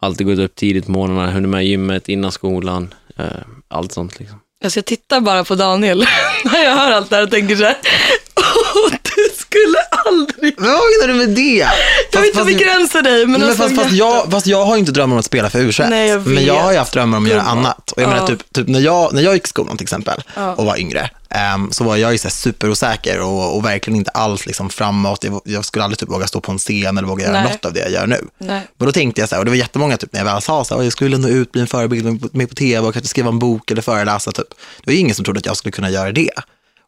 alltid 0.00 0.26
gått 0.26 0.38
upp 0.38 0.54
tidigt 0.54 0.86
på 0.86 0.92
morgnarna, 0.92 1.30
hunnit 1.30 1.50
med 1.50 1.66
gymmet 1.66 2.08
innan 2.08 2.32
skolan, 2.32 2.94
eh, 3.16 3.26
allt 3.68 3.92
sånt 3.92 4.18
liksom. 4.18 4.40
Alltså 4.64 4.78
jag 4.78 4.84
tittar 4.84 5.20
bara 5.20 5.44
på 5.44 5.54
Daniel 5.54 5.98
när 6.44 6.64
jag 6.64 6.76
hör 6.76 6.92
allt 6.92 7.10
det 7.10 7.16
här 7.16 7.22
och 7.22 7.30
tänker 7.30 7.56
så 7.56 7.64
här, 7.64 7.76
åh, 8.36 8.92
du 9.02 9.34
skulle 9.36 9.78
aldrig... 10.20 10.54
Vad 10.58 10.66
menar 10.68 11.08
du 11.08 11.14
med 11.14 11.28
det? 11.28 11.68
Jag 12.12 12.20
vill 12.20 12.30
inte 12.30 12.44
begränsa 12.44 13.02
dig, 13.02 13.26
men, 13.26 13.40
Men 13.40 13.48
alltså, 13.48 13.62
fast, 13.62 13.76
fast, 13.76 13.90
jag, 13.92 14.30
fast 14.30 14.46
jag 14.46 14.64
har 14.64 14.74
ju 14.74 14.80
inte 14.80 14.92
drömmar 14.92 15.14
om 15.14 15.18
att 15.20 15.24
spela 15.24 15.50
för 15.50 15.58
u 15.58 15.72
Men 16.24 16.44
jag 16.44 16.54
har 16.62 16.72
ju 16.72 16.78
haft 16.78 16.92
drömmar 16.92 17.18
om 17.18 17.24
att 17.24 17.30
göra 17.30 17.42
annat. 17.42 17.92
Och 17.92 18.02
jag 18.02 18.08
menar, 18.08 18.22
Ja. 18.22 18.26
typ, 18.28 18.52
typ 18.52 18.68
när, 18.68 18.80
jag, 18.80 19.12
när 19.14 19.22
jag 19.22 19.34
gick 19.34 19.44
i 19.44 19.48
skolan 19.48 19.76
till 19.76 19.84
exempel 19.84 20.22
Ja. 20.36 20.54
och 20.54 20.64
var 20.66 20.76
yngre, 20.80 21.10
ehm, 21.30 21.70
så 21.72 21.84
var 21.84 21.96
jag 21.96 22.12
ju 22.12 22.18
så 22.18 22.30
superosäker 22.30 23.20
och, 23.20 23.56
och 23.56 23.64
verkligen 23.64 23.96
inte 23.96 24.10
alls 24.10 24.46
liksom 24.46 24.70
framåt. 24.70 25.24
Jag, 25.24 25.40
jag 25.44 25.64
skulle 25.64 25.84
aldrig 25.84 25.98
typ 25.98 26.08
våga 26.10 26.26
stå 26.26 26.40
på 26.40 26.52
en 26.52 26.58
scen 26.58 26.98
eller 26.98 27.08
våga 27.08 27.24
göra 27.24 27.32
Nej. 27.42 27.52
något 27.52 27.64
av 27.64 27.72
det 27.72 27.80
jag 27.80 27.90
gör 27.90 28.06
nu. 28.06 28.24
Nej. 28.38 28.60
Men 28.78 28.86
då 28.86 28.92
tänkte 28.92 29.20
jag 29.20 29.28
så 29.28 29.34
här, 29.34 29.40
och 29.40 29.44
det 29.44 29.50
var 29.50 29.56
jättemånga 29.56 29.96
typ 29.96 30.12
när 30.12 30.20
jag 30.20 30.24
väl 30.24 30.42
sa 30.42 30.64
så 30.64 30.74
här, 30.74 30.80
"Åh, 30.80 30.84
jag 30.86 30.92
skulle 30.92 31.18
nå 31.18 31.28
ut, 31.28 31.52
bli 31.52 31.60
en 31.60 31.66
förebild, 31.66 32.04
med 32.04 32.20
på- 32.20 32.28
med 32.32 32.48
på 32.48 32.54
tv 32.54 32.86
och 32.86 32.92
kanske 32.94 33.08
skriva 33.08 33.28
en 33.28 33.38
bok 33.38 33.70
eller 33.70 33.82
föreläsa. 33.82 34.32
Typ. 34.32 34.48
Det 34.50 34.86
var 34.86 34.92
ju 34.92 34.98
ingen 34.98 35.14
som 35.14 35.24
trodde 35.24 35.38
att 35.38 35.46
jag 35.46 35.56
skulle 35.56 35.72
kunna 35.72 35.90
göra 35.90 36.12
det. 36.12 36.30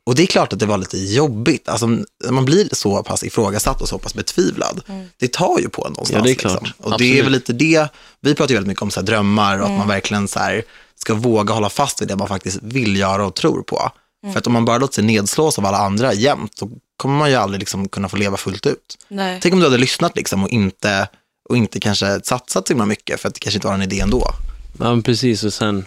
Och 0.07 0.15
det 0.15 0.23
är 0.23 0.27
klart 0.27 0.53
att 0.53 0.59
det 0.59 0.67
var 0.67 0.79
lite 0.79 0.99
jobbigt. 0.99 1.69
Alltså, 1.69 1.87
man 2.31 2.45
blir 2.45 2.69
så 2.73 3.03
pass 3.03 3.25
ifrågasatt 3.25 3.83
och 3.83 3.89
så 3.89 3.99
pass 3.99 4.15
betvivlad, 4.15 4.83
det 5.17 5.33
tar 5.33 5.59
ju 5.59 5.69
på 5.69 5.87
en 5.87 5.93
någonstans. 5.93 6.19
Ja, 6.19 6.23
det 6.23 6.31
är 6.31 6.35
klart. 6.35 6.63
Liksom. 6.63 6.85
Och 6.93 6.99
det 6.99 7.05
är 7.05 7.09
Absolut. 7.09 7.25
väl 7.25 7.33
lite 7.33 7.53
det, 7.53 7.89
vi 8.21 8.35
pratar 8.35 8.51
ju 8.51 8.55
väldigt 8.55 8.69
mycket 8.69 8.83
om 8.83 8.91
så 8.91 9.01
här 9.01 9.07
drömmar 9.07 9.59
och 9.59 9.67
att 9.67 9.79
man 9.79 9.89
verkligen 9.89 10.29
så 10.29 10.39
här, 10.39 10.63
ska 11.01 11.15
våga 11.15 11.55
hålla 11.55 11.71
fast 11.71 12.03
vid 12.03 12.09
det 12.09 12.17
man 12.17 12.29
faktiskt 12.29 12.59
vill 12.63 12.97
göra 12.97 13.27
och 13.27 13.35
tror 13.35 13.63
på. 13.63 13.91
För 14.33 14.39
att 14.39 14.47
om 14.47 14.53
man 14.53 14.65
bara 14.65 14.79
låter 14.79 14.95
sig 14.95 15.05
nedslås 15.05 15.59
av 15.59 15.67
alla 15.67 15.79
andra 15.79 16.15
jämt, 16.15 16.57
då 16.61 16.71
kommer 16.97 17.19
man 17.19 17.31
ju 17.31 17.37
aldrig 17.37 17.59
liksom 17.59 17.89
kunna 17.89 18.09
få 18.09 18.17
leva 18.17 18.37
fullt 18.37 18.67
ut. 18.67 18.99
Nej. 19.09 19.39
Tänk 19.43 19.53
om 19.53 19.61
du 19.61 19.67
hade 19.67 19.79
lyssnat 19.79 20.17
liksom 20.17 20.43
och 20.43 20.49
inte, 20.49 21.09
och 21.49 21.57
inte 21.57 21.81
kanske 21.81 22.21
satsat 22.25 22.67
så 22.67 22.73
himla 22.73 22.87
mycket 22.87 23.21
för 23.21 23.29
att 23.29 23.35
det 23.35 23.41
kanske 23.41 23.57
inte 23.57 23.67
var 23.67 23.75
en 23.75 23.83
idé 23.83 24.01
ändå. 24.01 24.31
Ja, 24.79 24.85
men 24.91 25.03
precis, 25.03 25.45
och 25.45 25.53
sen 25.55 25.85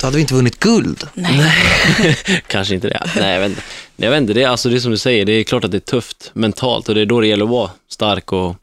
Då 0.00 0.06
hade 0.06 0.16
vi 0.16 0.20
inte 0.20 0.34
vunnit 0.34 0.58
guld. 0.60 1.08
kanske 2.46 2.74
inte 2.74 2.88
det. 2.88 3.10
Nej, 3.16 3.32
jag 3.34 3.40
vet 3.40 3.48
inte. 3.50 3.62
Nej, 3.96 4.06
Jag 4.06 4.10
vet 4.10 4.20
inte, 4.20 4.32
det 4.32 4.42
är, 4.42 4.48
alltså, 4.48 4.68
det 4.68 4.76
är 4.76 4.80
som 4.80 4.90
du 4.90 4.98
säger, 4.98 5.24
det 5.24 5.32
är 5.32 5.44
klart 5.44 5.64
att 5.64 5.70
det 5.70 5.76
är 5.76 5.80
tufft 5.80 6.30
mentalt 6.34 6.88
och 6.88 6.94
det 6.94 7.00
är 7.00 7.06
då 7.06 7.20
det 7.20 7.26
gäller 7.26 7.44
att 7.44 7.50
vara 7.50 7.70
stark 7.90 8.32
och 8.32 8.56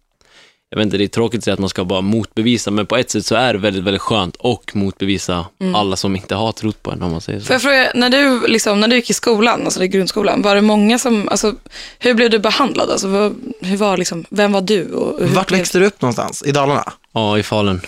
jag 0.70 0.78
vet 0.78 0.86
inte, 0.86 0.98
det 0.98 1.04
är 1.04 1.08
tråkigt 1.08 1.38
att 1.38 1.44
säga 1.44 1.54
att 1.54 1.60
man 1.60 1.70
ska 1.70 1.86
bara 1.86 2.02
motbevisa, 2.02 2.72
men 2.72 2.86
på 2.86 2.98
ett 2.98 3.10
sätt 3.10 3.26
så 3.26 3.36
är 3.36 3.54
det 3.54 3.60
väldigt, 3.60 3.84
väldigt 3.84 4.02
skönt 4.02 4.36
och 4.36 4.72
motbevisa 4.76 5.46
alla 5.76 5.96
som 5.96 6.16
inte 6.16 6.36
har 6.36 6.52
trott 6.52 6.84
på 6.84 6.92
en, 6.92 7.02
om 7.04 7.12
man 7.12 7.22
säger 7.22 7.40
så. 7.40 7.46
Får 7.46 7.54
jag 7.54 7.62
fråga, 7.62 7.92
när 7.96 8.10
du, 8.10 8.48
liksom, 8.48 8.80
när 8.80 8.88
du 8.88 8.96
gick 8.96 9.10
i 9.10 9.14
skolan, 9.14 9.66
alltså 9.66 9.84
i 9.84 9.88
grundskolan, 9.88 10.42
var 10.42 10.56
det 10.56 10.62
många 10.62 11.00
som, 11.00 11.30
alltså, 11.30 11.56
hur 12.00 12.14
blev 12.14 12.30
du 12.30 12.40
behandlad? 12.40 12.90
Alltså, 12.90 13.08
vad, 13.08 13.36
hur 13.62 13.78
var, 13.78 13.98
liksom, 13.98 14.26
vem 14.30 14.52
var 14.52 14.62
du? 14.62 14.92
Och 14.94 15.20
hur 15.20 15.28
Vart 15.36 15.48
blev- 15.48 15.60
växte 15.60 15.80
du 15.80 15.86
upp 15.86 16.02
någonstans? 16.02 16.44
I 16.46 16.52
Dalarna? 16.52 16.94
Ja, 17.14 17.38
i 17.38 17.44
Falun. 17.44 17.82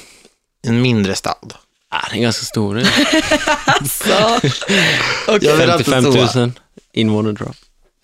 En 0.67 0.81
mindre 0.81 1.15
stad? 1.15 1.53
Ah, 1.91 2.07
det 2.11 2.17
är 2.17 2.21
ganska 2.21 2.45
stor. 2.45 2.75
Det 2.75 2.81
är 2.81 3.87
Så, 3.87 4.47
okej. 5.27 5.49
Jag 5.49 5.55
vill 5.57 5.69
alltid 5.69 5.85
55 5.87 6.27
så. 6.27 6.39
000 6.39 6.51
invånare 6.93 7.35
tror 7.35 7.47
jag. 7.49 7.55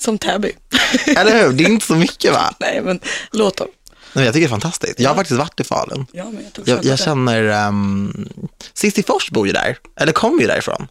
Som 0.04 0.18
Täby. 0.18 0.52
Eller 1.18 1.44
hur? 1.44 1.54
Det 1.54 1.64
är 1.64 1.70
inte 1.70 1.86
så 1.86 1.96
mycket 1.96 2.34
va? 2.34 2.54
Nej, 2.60 2.82
men 2.84 3.00
låt 3.32 3.58
dem. 3.58 3.68
Nej, 4.14 4.26
jag 4.26 4.34
tycker 4.34 4.48
det 4.48 4.50
är 4.50 4.60
fantastiskt. 4.60 5.00
Jag 5.00 5.10
har 5.10 5.16
faktiskt 5.16 5.38
varit 5.40 5.60
i 5.60 5.64
Falun. 5.64 6.06
Ja, 6.12 6.24
men 6.26 6.46
jag 6.56 6.68
Jag, 6.68 6.86
jag 6.86 7.00
känner, 7.00 7.68
um, 7.68 8.30
Cissi 8.74 9.04
Fors 9.04 9.30
bor 9.30 9.48
ju 9.48 9.54
där, 9.54 9.78
eller 10.00 10.12
kommer 10.12 10.42
ju 10.42 10.48
därifrån. 10.48 10.88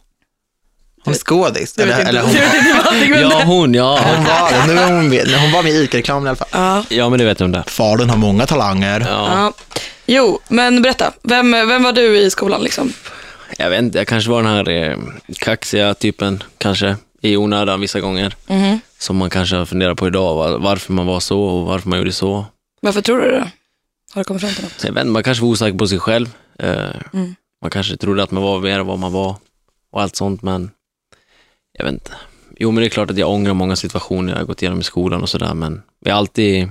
Hon 1.03 1.13
är 1.13 1.17
skådis, 1.17 1.77
eller, 1.77 1.97
vet 1.97 2.07
eller 2.07 2.21
hon, 2.21 2.33
jag 2.33 3.21
Ja, 3.31 3.43
hon, 3.45 3.73
ja. 3.73 3.99
hon 4.15 4.23
var 4.23 4.51
det. 4.51 4.73
Nu 4.73 4.79
är 4.79 4.91
hon 4.91 5.09
med, 5.09 5.39
hon 5.41 5.51
var 5.51 5.63
med 5.63 5.71
i 5.71 5.83
ICA-reklamen 5.83 6.25
i 6.25 6.29
alla 6.29 6.35
fall. 6.35 6.47
Ja. 6.51 6.83
Ja, 6.89 7.09
men 7.09 7.19
det 7.19 7.25
vet 7.25 7.39
jag 7.39 7.45
om 7.45 7.51
det. 7.51 7.63
Falun 7.67 8.09
har 8.09 8.17
många 8.17 8.45
talanger. 8.45 8.99
Ja. 9.09 9.53
Jo, 10.05 10.39
men 10.47 10.81
berätta. 10.81 11.13
Vem, 11.23 11.51
vem 11.51 11.83
var 11.83 11.93
du 11.93 12.17
i 12.17 12.29
skolan 12.29 12.61
liksom? 12.63 12.93
Jag 13.57 13.69
vet 13.69 13.79
inte, 13.79 13.97
jag 13.97 14.07
kanske 14.07 14.31
var 14.31 14.43
den 14.43 14.51
här 14.51 14.69
eh, 14.69 14.97
kaxiga 15.39 15.93
typen, 15.93 16.43
kanske, 16.57 16.95
i 17.21 17.37
onödan 17.37 17.81
vissa 17.81 17.99
gånger. 17.99 18.35
Mhm. 18.47 18.79
Som 18.97 19.17
man 19.17 19.29
kanske 19.29 19.55
har 19.55 19.65
funderat 19.65 19.97
på 19.97 20.07
idag, 20.07 20.35
var- 20.35 20.59
varför 20.59 20.93
man 20.93 21.05
var 21.05 21.19
så 21.19 21.41
och 21.41 21.65
varför 21.65 21.89
man 21.89 21.99
gjorde 21.99 22.11
så. 22.11 22.45
Varför 22.81 23.01
tror 23.01 23.21
du 23.21 23.31
det? 23.31 23.51
Har 24.13 24.21
du 24.21 24.23
kommit 24.23 24.41
fram 24.41 24.53
till 24.53 24.63
något? 24.63 24.83
Jag 24.83 24.91
vet 24.93 25.01
inte, 25.01 25.11
man 25.11 25.23
kanske 25.23 25.41
var 25.43 25.49
osäker 25.49 25.77
på 25.77 25.87
sig 25.87 25.99
själv. 25.99 26.29
Eh, 26.59 26.89
Mm. 27.13 27.35
Man 27.61 27.71
kanske 27.71 27.97
trodde 27.97 28.23
att 28.23 28.31
man 28.31 28.43
var 28.43 28.59
mer 28.59 28.79
än 28.79 28.85
vad 28.87 28.99
man 28.99 29.11
var 29.13 29.35
och 29.91 30.01
allt 30.01 30.15
sånt, 30.15 30.41
men 30.41 30.71
jag 31.77 31.85
vet 31.85 31.93
inte. 31.93 32.11
Jo, 32.57 32.71
men 32.71 32.81
det 32.81 32.87
är 32.87 32.89
klart 32.89 33.11
att 33.11 33.17
jag 33.17 33.29
ångrar 33.29 33.53
många 33.53 33.75
situationer 33.75 34.33
jag 34.33 34.39
har 34.39 34.45
gått 34.45 34.61
igenom 34.61 34.79
i 34.79 34.83
skolan 34.83 35.21
och 35.21 35.29
sådär, 35.29 35.53
men 35.53 35.81
jag 36.05 36.11
har 36.13 36.17
alltid 36.19 36.69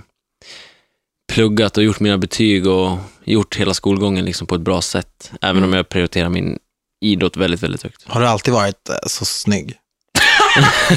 pluggat 1.34 1.76
och 1.76 1.82
gjort 1.82 2.00
mina 2.00 2.18
betyg 2.18 2.66
och 2.66 2.98
gjort 3.24 3.56
hela 3.56 3.74
skolgången 3.74 4.24
liksom 4.24 4.46
på 4.46 4.54
ett 4.54 4.60
bra 4.60 4.82
sätt, 4.82 5.30
även 5.40 5.56
Mm. 5.56 5.68
om 5.70 5.76
jag 5.76 5.88
prioriterar 5.88 6.28
min 6.28 6.58
idrott 7.04 7.36
väldigt, 7.36 7.62
väldigt 7.62 7.82
högt. 7.82 8.02
Har 8.06 8.20
du 8.20 8.26
alltid 8.26 8.54
varit 8.54 8.88
eh, 8.88 8.94
så 9.06 9.24
snygg? 9.24 9.74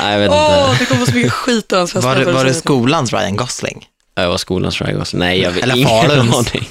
Nej, 0.00 0.12
jag 0.12 0.18
vet 0.18 0.30
Åh, 0.30 0.68
inte. 0.70 0.84
det 0.84 0.86
kommer 0.88 1.06
så 1.06 1.14
mycket 1.14 1.32
skit 1.32 1.72
av 1.72 1.90
Var 1.94 2.16
det, 2.16 2.32
var 2.32 2.44
det 2.44 2.54
skolans 2.54 3.12
Ryan 3.12 3.36
Gosling? 3.36 3.86
Jag 4.14 4.28
var 4.28 4.36
skolans 4.36 4.80
Ragos. 4.80 5.14
Nej, 5.14 5.40
jag 5.40 5.50
vet 5.50 5.62
Eller 5.62 5.76
ingen 5.76 5.88
Faluns. 5.88 6.36
aning. 6.36 6.68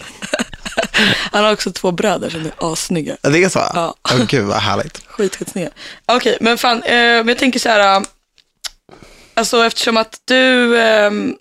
Han 1.31 1.43
har 1.43 1.53
också 1.53 1.71
två 1.71 1.91
bröder 1.91 2.29
som 2.29 2.45
är 2.45 2.51
assnygga. 2.73 3.17
Det 3.21 3.43
är 3.43 3.49
så? 3.49 3.59
Ja. 3.59 3.95
Åh, 4.13 4.25
gud 4.27 4.45
vad 4.45 4.57
härligt. 4.57 5.01
Skit, 5.07 5.35
skitsnygga. 5.35 5.69
Okej, 6.05 6.37
men 6.41 6.57
fan, 6.57 6.83
eh, 6.83 6.93
men 6.95 7.27
jag 7.27 7.37
tänker 7.37 7.59
så 7.59 7.69
här. 7.69 7.95
äh, 7.97 8.03
Alltså 9.33 9.65
eftersom 9.65 9.97
att 9.97 10.19
du, 10.25 10.77
ehm, 10.81 11.33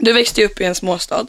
du 0.00 0.12
växte 0.12 0.40
ju 0.40 0.46
upp 0.46 0.60
i 0.60 0.64
en 0.64 0.74
småstad. 0.74 1.26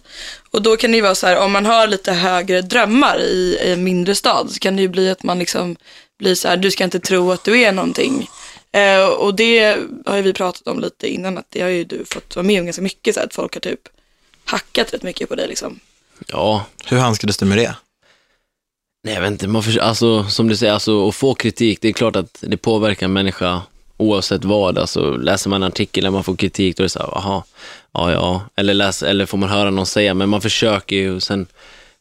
Och 0.51 0.61
då 0.61 0.77
kan 0.77 0.91
det 0.91 0.95
ju 0.97 1.01
vara 1.01 1.15
så 1.15 1.27
här, 1.27 1.37
om 1.37 1.51
man 1.51 1.65
har 1.65 1.87
lite 1.87 2.13
högre 2.13 2.61
drömmar 2.61 3.19
i, 3.19 3.57
i 3.63 3.71
en 3.71 3.83
mindre 3.83 4.15
stad 4.15 4.51
så 4.51 4.59
kan 4.59 4.75
det 4.75 4.81
ju 4.81 4.87
bli 4.87 5.09
att 5.09 5.23
man 5.23 5.39
liksom 5.39 5.75
blir 6.19 6.35
så 6.35 6.47
här, 6.47 6.57
du 6.57 6.71
ska 6.71 6.83
inte 6.83 6.99
tro 6.99 7.31
att 7.31 7.43
du 7.43 7.61
är 7.61 7.71
någonting. 7.71 8.29
Eh, 8.71 9.05
och 9.05 9.35
det 9.35 9.77
har 10.05 10.15
ju 10.15 10.21
vi 10.21 10.33
pratat 10.33 10.67
om 10.67 10.79
lite 10.79 11.07
innan, 11.07 11.37
att 11.37 11.45
det 11.49 11.61
har 11.61 11.69
ju 11.69 11.83
du 11.83 12.05
fått 12.05 12.35
vara 12.35 12.45
med 12.45 12.59
om 12.59 12.65
ganska 12.65 12.81
mycket, 12.81 13.13
så 13.13 13.19
här, 13.19 13.27
att 13.27 13.33
folk 13.33 13.53
har 13.53 13.61
typ 13.61 13.79
hackat 14.45 14.93
rätt 14.93 15.03
mycket 15.03 15.29
på 15.29 15.35
dig 15.35 15.47
liksom. 15.47 15.79
Ja, 16.27 16.65
Hur 16.85 16.97
handskades 16.97 17.37
du 17.37 17.45
med 17.45 17.57
det? 17.57 17.75
nej 19.03 19.13
jag 19.13 19.21
vet 19.21 19.31
inte, 19.31 19.47
man 19.47 19.63
försöker, 19.63 19.85
alltså, 19.85 20.29
som 20.29 20.47
du 20.47 20.57
säger, 20.57 20.73
alltså, 20.73 21.07
att 21.07 21.15
få 21.15 21.33
kritik, 21.33 21.81
det 21.81 21.87
är 21.87 21.91
klart 21.93 22.15
att 22.15 22.37
det 22.41 22.57
påverkar 22.57 23.05
en 23.05 23.13
människa 23.13 23.61
oavsett 24.01 24.45
vad. 24.45 24.77
Alltså, 24.77 25.11
läser 25.11 25.49
man 25.49 25.63
en 25.63 25.67
artikel 25.67 26.03
där 26.03 26.11
man 26.11 26.23
får 26.23 26.35
kritik, 26.35 26.77
då 26.77 26.81
är 26.81 26.85
det 26.85 26.89
så 26.89 26.99
här, 26.99 27.17
aha, 27.17 27.43
ja, 27.91 28.11
ja, 28.11 28.41
eller, 28.55 28.73
läs, 28.73 29.03
eller 29.03 29.25
får 29.25 29.37
man 29.37 29.49
höra 29.49 29.71
någon 29.71 29.85
säga, 29.85 30.13
men 30.13 30.29
man 30.29 30.41
försöker 30.41 30.95
ju, 30.95 31.15
och 31.15 31.23
sen 31.23 31.47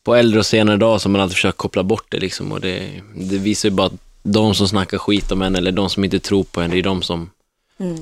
på 0.04 0.14
äldre 0.14 0.38
och 0.38 0.46
senare 0.46 0.76
dag 0.76 1.00
så 1.00 1.08
har 1.08 1.10
man 1.10 1.20
alltid 1.20 1.34
försökt 1.34 1.58
koppla 1.58 1.82
bort 1.82 2.06
det 2.08 2.18
liksom, 2.18 2.52
och 2.52 2.60
det, 2.60 2.90
det 3.14 3.38
visar 3.38 3.68
ju 3.68 3.74
bara 3.74 3.86
att 3.86 3.92
de 4.22 4.54
som 4.54 4.68
snackar 4.68 4.98
skit 4.98 5.32
om 5.32 5.42
en, 5.42 5.56
eller 5.56 5.72
de 5.72 5.90
som 5.90 6.04
inte 6.04 6.20
tror 6.20 6.44
på 6.44 6.60
en, 6.60 6.70
det 6.70 6.78
är 6.78 6.82
de 6.82 7.02
som, 7.02 7.30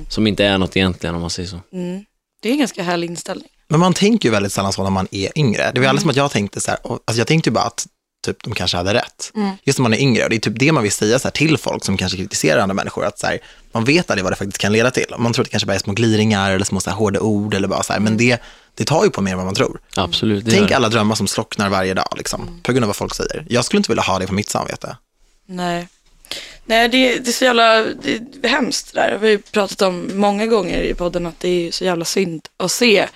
som 0.09 0.27
inte 0.27 0.45
är 0.45 0.57
något 0.57 0.77
egentligen, 0.77 1.15
om 1.15 1.21
man 1.21 1.29
säger 1.29 1.49
så. 1.49 1.59
Mm. 1.73 2.05
Det 2.41 2.49
är 2.49 2.53
en 2.53 2.59
ganska 2.59 2.83
härlig 2.83 3.09
inställning. 3.09 3.49
Men 3.67 3.79
man 3.79 3.93
tänker 3.93 4.29
ju 4.29 4.33
väldigt 4.33 4.53
sällan 4.53 4.73
så 4.73 4.83
när 4.83 4.89
man 4.89 5.07
är 5.11 5.37
yngre. 5.37 5.71
Det 5.73 5.79
var 5.79 5.87
aldrig 5.87 6.01
som 6.01 6.09
att 6.09 6.15
jag 6.15 6.31
tänkte 6.31 6.61
så 6.61 6.71
här, 6.71 6.79
alltså 6.83 7.17
jag 7.17 7.27
tänkte 7.27 7.49
ju 7.49 7.53
bara 7.53 7.63
att 7.63 7.87
typ, 8.21 8.43
de 8.43 8.53
kanske 8.53 8.77
hade 8.77 8.93
rätt. 8.93 9.31
Just 9.63 9.79
när 9.79 9.83
man 9.83 9.93
är 9.93 9.97
yngre, 9.97 10.23
och 10.23 10.29
det 10.29 10.35
är 10.35 10.39
typ 10.39 10.59
det 10.59 10.71
man 10.71 10.83
vill 10.83 10.91
säga 10.91 11.19
så 11.19 11.27
här, 11.27 11.31
till 11.31 11.57
folk 11.57 11.85
som 11.85 11.97
kanske 11.97 12.17
kritiserar 12.17 12.61
andra 12.61 12.73
människor, 12.73 13.05
att 13.05 13.19
så 13.19 13.27
här, 13.27 13.39
man 13.71 13.85
vet 13.85 14.09
aldrig 14.09 14.23
vad 14.23 14.31
det 14.31 14.37
faktiskt 14.37 14.57
kan 14.57 14.71
leda 14.71 14.91
till. 14.91 15.05
Man 15.17 15.33
tror 15.33 15.43
att 15.43 15.47
det 15.47 15.51
kanske 15.51 15.67
bara 15.67 15.75
är 15.75 15.79
små 15.79 15.93
gliringar 15.93 16.51
eller 16.51 16.65
små 16.65 16.79
så 16.79 16.89
här, 16.89 16.97
hårda 16.97 17.19
ord, 17.19 17.53
eller 17.53 17.67
bara 17.67 17.83
så 17.83 17.93
här, 17.93 17.99
men 17.99 18.17
det, 18.17 18.41
det 18.75 18.85
tar 18.85 19.03
ju 19.03 19.09
på 19.09 19.21
mer 19.21 19.31
än 19.31 19.37
vad 19.37 19.45
man 19.45 19.55
tror. 19.55 19.79
Absolut. 19.95 20.45
det 20.45 20.51
Tänk 20.51 20.71
alla 20.71 20.89
drömmar 20.89 21.15
som 21.15 21.27
slocknar 21.27 21.69
varje 21.69 21.93
dag, 21.93 22.13
liksom, 22.17 22.59
på 22.63 22.71
grund 22.71 22.83
av 22.83 22.87
vad 22.87 22.95
folk 22.95 23.15
säger. 23.15 23.45
Jag 23.49 23.65
skulle 23.65 23.77
inte 23.77 23.91
vilja 23.91 24.03
ha 24.03 24.19
det 24.19 24.27
på 24.27 24.33
mitt 24.33 24.49
samvete. 24.49 24.97
Nej. 25.45 25.87
Nej, 26.65 26.89
det, 26.89 27.19
det 27.19 27.29
är 27.29 27.33
så 27.33 27.45
jävla 27.45 27.83
det 27.83 28.21
är 28.43 28.49
hemskt 28.49 28.93
det 28.93 28.99
där. 28.99 29.17
Vi 29.17 29.27
har 29.27 29.31
ju 29.31 29.37
pratat 29.37 29.81
om 29.81 30.11
många 30.13 30.45
gånger 30.45 30.81
i 30.81 30.93
podden 30.93 31.25
att 31.25 31.39
det 31.39 31.67
är 31.67 31.71
så 31.71 31.83
jävla 31.85 32.05
synd 32.05 32.41
att 32.57 32.71
se 32.71 33.07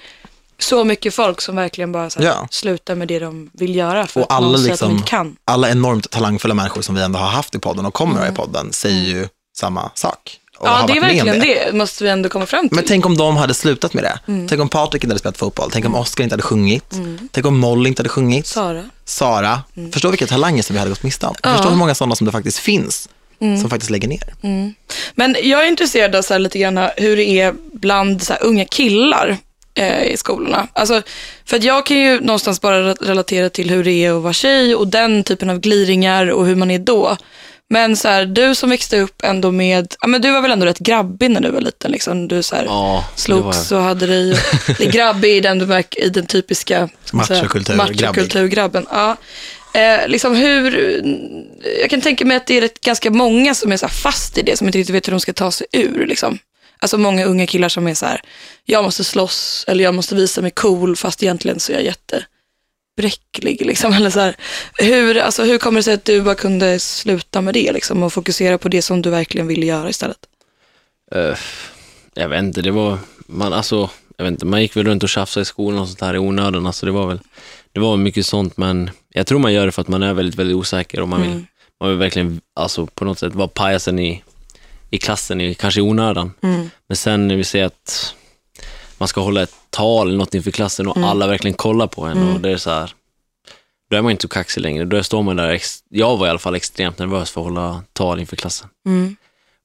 så 0.59 0.83
mycket 0.83 1.13
folk 1.13 1.41
som 1.41 1.55
verkligen 1.55 1.91
bara 1.91 2.09
så 2.09 2.19
här, 2.19 2.25
Ja. 2.27 2.47
slutar 2.51 2.95
med 2.95 3.07
det 3.07 3.19
de 3.19 3.49
vill 3.53 3.75
göra 3.75 4.07
för 4.07 4.21
Och 4.21 4.31
att 4.31 4.37
alla, 4.37 4.57
säger 4.57 4.69
att 4.69 4.71
liksom, 4.71 4.89
de 4.89 4.95
inte 4.97 5.09
kan. 5.09 5.35
alla 5.45 5.69
enormt 5.69 6.09
talangfulla 6.09 6.53
människor 6.53 6.81
som 6.81 6.95
vi 6.95 7.01
ändå 7.01 7.19
har 7.19 7.27
haft 7.29 7.55
i 7.55 7.59
podden 7.59 7.85
och 7.85 7.93
kommer 7.93 8.13
att 8.15 8.19
ha 8.27 8.33
i 8.33 8.35
podden 8.35 8.73
säger 8.73 9.01
ju 9.05 9.27
samma 9.57 9.91
sak. 9.95 10.39
Ja, 10.65 10.83
det 10.87 10.93
är 10.97 11.01
verkligen 11.01 11.39
det. 11.39 11.73
måste 11.75 12.03
vi 12.03 12.09
ändå 12.09 12.29
komma 12.29 12.45
fram 12.45 12.69
till. 12.69 12.75
Men 12.75 12.85
tänk 12.87 13.05
om 13.05 13.17
de 13.17 13.37
hade 13.37 13.53
slutat 13.53 13.93
med 13.93 14.03
det. 14.03 14.19
Mm. 14.27 14.47
Tänk 14.47 14.61
om 14.61 14.69
Patrik 14.69 15.03
inte 15.03 15.11
hade 15.11 15.19
spelat 15.19 15.37
fotboll. 15.37 15.69
Tänk 15.73 15.85
om 15.85 15.95
Oscar 15.95 16.23
inte 16.23 16.33
hade 16.33 16.43
sjungit. 16.43 16.93
Tänk 17.31 17.45
om 17.45 17.59
Molly 17.59 17.89
inte 17.89 17.99
hade 17.99 18.09
sjungit. 18.09 18.47
Sara. 18.47 18.83
Sara. 19.05 19.63
Förstå 19.93 20.09
vilka 20.09 20.27
talanger 20.27 20.63
som 20.63 20.73
vi 20.73 20.79
hade 20.79 20.89
gått 20.89 21.03
miste 21.03 21.25
om. 21.25 21.29
Mm. 21.29 21.39
Ja. 21.43 21.49
Mm. 21.49 21.57
Förstå 21.57 21.69
hur 21.69 21.77
många 21.77 21.95
sådana 21.95 22.15
som 22.15 22.25
det 22.25 22.31
faktiskt 22.31 22.57
finns. 22.59 23.09
Som 23.61 23.69
faktiskt 23.69 23.89
lägger 23.89 24.07
ner. 24.07 24.33
Men 25.15 25.35
jag 25.43 25.63
är 25.63 25.67
intresserad 25.67 26.15
av 26.15 26.21
så 26.21 26.37
lite 26.37 26.59
grann 26.59 26.89
hur 26.97 27.15
det 27.17 27.23
är 27.23 27.53
bland 27.73 28.23
så 28.23 28.33
unga 28.33 28.65
killar 28.65 29.37
eh, 29.75 30.03
i 30.03 30.17
skolorna. 30.17 30.67
Alltså, 30.73 31.01
för 31.45 31.57
att 31.57 31.63
jag 31.63 31.85
kan 31.85 31.97
ju 31.97 32.19
någonstans 32.19 32.61
bara 32.61 32.77
re- 32.93 32.97
relatera 33.07 33.49
till 33.49 33.69
hur 33.69 33.83
det 33.83 33.91
är 33.91 34.17
att 34.17 34.23
vara 34.23 34.33
tjej 34.33 34.75
och 34.75 34.87
den 34.87 35.23
typen 35.23 35.49
av 35.49 35.59
gliringar 35.59 36.27
och 36.31 36.45
hur 36.45 36.55
man 36.55 36.71
är 36.71 36.79
då. 36.79 37.17
Men 37.69 37.95
så 37.97 38.07
här, 38.07 38.25
du 38.25 38.55
som 38.55 38.69
växte 38.69 38.99
upp 38.99 39.23
ändå 39.23 39.51
med, 39.51 39.95
ja 40.01 40.07
men 40.07 40.21
du 40.21 40.31
var 40.31 40.41
väl 40.41 40.51
ändå 40.51 40.65
rätt 40.65 40.79
grabbig 40.79 41.31
när 41.31 41.41
du 41.41 41.49
var 41.49 41.61
liten 41.61 41.91
liksom. 41.91 42.27
Du 42.27 42.43
så 42.43 42.55
här, 42.55 42.63
Ja, 42.65 43.05
slogs 43.15 43.71
och 43.71 43.81
hade 43.81 44.07
dig, 44.07 44.35
det 44.77 44.85
grabbig 44.85 45.29
i 45.37 45.39
den, 45.39 45.83
i 45.97 46.09
den 46.09 46.25
typiska 46.25 46.75
säga, 46.75 46.89
Machokultur, 47.11 47.75
machokulturgrabben. 47.75 48.85
Ja. 48.91 49.17
Eh, 49.73 50.07
liksom 50.07 50.35
hur, 50.35 51.01
jag 51.81 51.89
kan 51.89 52.01
tänka 52.01 52.25
mig 52.25 52.37
att 52.37 52.47
det 52.47 52.57
är 52.57 52.61
rätt, 52.61 52.81
ganska 52.81 53.11
många 53.11 53.55
som 53.55 53.71
är 53.71 53.77
så 53.77 53.87
fast 53.87 54.37
i 54.37 54.41
det, 54.41 54.57
som 54.57 54.67
inte 54.67 54.77
riktigt 54.79 54.95
vet 54.95 55.07
hur 55.07 55.11
de 55.11 55.19
ska 55.19 55.33
ta 55.33 55.51
sig 55.51 55.67
ur. 55.71 56.05
Liksom. 56.07 56.37
Alltså 56.83 56.97
många 56.97 57.25
unga 57.25 57.47
killar 57.47 57.69
som 57.69 57.87
är 57.87 57.93
så 57.93 58.05
här, 58.05 58.21
jag 58.65 58.83
måste 58.83 59.03
slåss 59.03 59.65
eller 59.67 59.83
jag 59.83 59.95
måste 59.95 60.15
visa 60.15 60.41
mig 60.41 60.51
cool 60.51 60.95
fast 60.95 61.23
egentligen 61.23 61.59
så 61.59 61.71
är 61.71 61.75
jag 61.75 61.85
jättebräcklig. 61.85 63.65
Liksom. 63.65 63.93
Eller 63.97 64.09
så 64.09 64.19
här, 64.19 64.35
hur, 64.73 65.17
alltså, 65.17 65.43
hur 65.43 65.57
kommer 65.57 65.79
det 65.79 65.83
sig 65.83 65.93
att 65.93 66.05
du 66.05 66.21
bara 66.21 66.35
kunde 66.35 66.79
sluta 66.79 67.41
med 67.41 67.53
det 67.53 67.71
liksom, 67.71 68.03
och 68.03 68.13
fokusera 68.13 68.57
på 68.57 68.69
det 68.69 68.81
som 68.81 69.01
du 69.01 69.09
verkligen 69.09 69.47
ville 69.47 69.65
göra 69.65 69.89
istället? 69.89 70.17
Eh, 71.11 71.37
jag 72.13 72.29
vet 72.29 72.43
inte, 72.43 72.61
det 72.61 72.71
var, 72.71 72.97
man, 73.27 73.53
alltså, 73.53 73.89
jag 74.17 74.23
vet 74.23 74.31
inte, 74.31 74.45
man 74.45 74.61
gick 74.61 74.77
väl 74.77 74.85
runt 74.85 75.03
och 75.03 75.09
tjafsade 75.09 75.41
i 75.41 75.45
skolan 75.45 75.79
och 75.79 75.87
sånt 75.87 76.01
här 76.01 76.15
i 76.15 76.19
onödan, 76.19 76.67
alltså 76.67 76.85
det 76.85 76.91
var 76.91 77.07
väl, 77.07 77.19
det 77.71 77.79
var 77.79 77.97
mycket 77.97 78.25
sånt, 78.25 78.57
men 78.57 78.89
jag 79.09 79.27
tror 79.27 79.39
man 79.39 79.53
gör 79.53 79.65
det 79.65 79.71
för 79.71 79.81
att 79.81 79.87
man 79.87 80.03
är 80.03 80.13
väldigt, 80.13 80.39
väldigt 80.39 80.55
osäker 80.55 81.01
och 81.01 81.09
man 81.09 81.21
vill, 81.21 81.45
man 81.79 81.89
vill 81.89 81.97
verkligen, 81.97 82.41
alltså 82.53 82.85
på 82.85 83.05
något 83.05 83.19
sätt 83.19 83.35
vara 83.35 83.47
pajasen 83.47 83.99
i, 83.99 84.23
i 84.93 84.97
klassen, 84.97 85.41
i, 85.41 85.53
kanske 85.53 85.79
i 85.79 85.83
onödan. 85.83 86.33
Men 86.87 86.97
sen 86.97 87.27
när 87.27 87.35
vi 87.35 87.43
ser 87.43 87.63
att 87.63 88.15
man 88.97 89.07
ska 89.07 89.21
hålla 89.21 89.43
ett 89.43 89.55
tal 89.69 90.07
eller 90.07 90.17
något 90.17 90.35
inför 90.35 90.51
klassen 90.51 90.87
och 90.87 90.97
alla 90.97 91.27
verkligen 91.27 91.53
kollar 91.53 91.87
på 91.87 92.05
en 92.05 92.33
och 92.33 92.39
det 92.39 92.51
är 92.51 92.57
så 92.57 92.69
här, 92.69 92.93
då 93.89 93.97
är 93.97 94.01
man 94.01 94.11
inte 94.11 94.21
så 94.21 94.27
kaxig 94.27 94.61
längre. 94.61 94.85
Då 94.85 95.03
står 95.03 95.23
man 95.23 95.35
där, 95.35 95.61
jag 95.89 96.17
var 96.17 96.27
i 96.27 96.29
alla 96.29 96.39
fall 96.39 96.55
extremt 96.55 96.99
nervös 96.99 97.31
för 97.31 97.41
att 97.41 97.45
hålla 97.45 97.83
tal 97.93 98.19
inför 98.19 98.35
klassen. 98.35 98.69
Mm. 98.85 99.15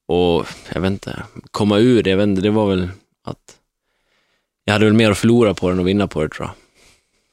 Och 0.07 0.47
jag 0.73 0.81
vet 0.81 0.91
inte, 0.91 1.23
komma 1.51 1.77
ur 1.77 2.03
det, 2.03 2.09
jag 2.09 2.17
vet 2.17 2.27
inte, 2.27 2.41
det 2.41 2.49
var 2.49 2.67
väl 2.67 2.89
att 3.23 3.55
jag 4.65 4.73
hade 4.73 4.85
väl 4.85 4.93
mer 4.93 5.11
att 5.11 5.17
förlora 5.17 5.53
på 5.53 5.67
det 5.67 5.73
än 5.73 5.79
att 5.79 5.85
vinna 5.85 6.07
på 6.07 6.23
det 6.23 6.29
tror 6.29 6.47
jag. 6.47 6.55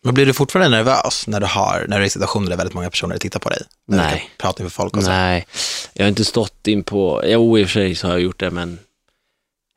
Men 0.07 0.15
blir 0.15 0.27
du 0.27 0.33
fortfarande 0.35 0.77
nervös 0.77 1.27
när 1.27 1.41
du, 1.41 1.47
har, 1.47 1.87
när 1.89 1.97
du 1.97 2.03
är 2.03 2.07
i 2.07 2.11
situationer 2.11 2.51
där 2.51 2.57
väldigt 2.57 2.75
många 2.75 2.91
personer 2.91 3.19
tittar 3.19 3.41
på 3.41 3.49
dig? 3.49 3.63
När 3.89 3.99
Du 3.99 4.05
Nej. 4.05 4.21
kan 4.21 4.29
prata 4.39 4.63
inför 4.63 4.75
folk 4.75 4.97
och 4.97 5.03
så. 5.03 5.09
Nej, 5.09 5.47
jag 5.93 6.05
har 6.05 6.09
inte 6.09 6.25
stått 6.25 6.67
in 6.67 6.85
på, 6.85 7.23
jo 7.27 7.59
i 7.59 7.65
och 7.65 7.69
för 7.69 7.73
sig 7.73 7.95
så 7.95 8.07
har 8.07 8.15
jag 8.15 8.23
gjort 8.23 8.41
det 8.41 8.51
men 8.51 8.79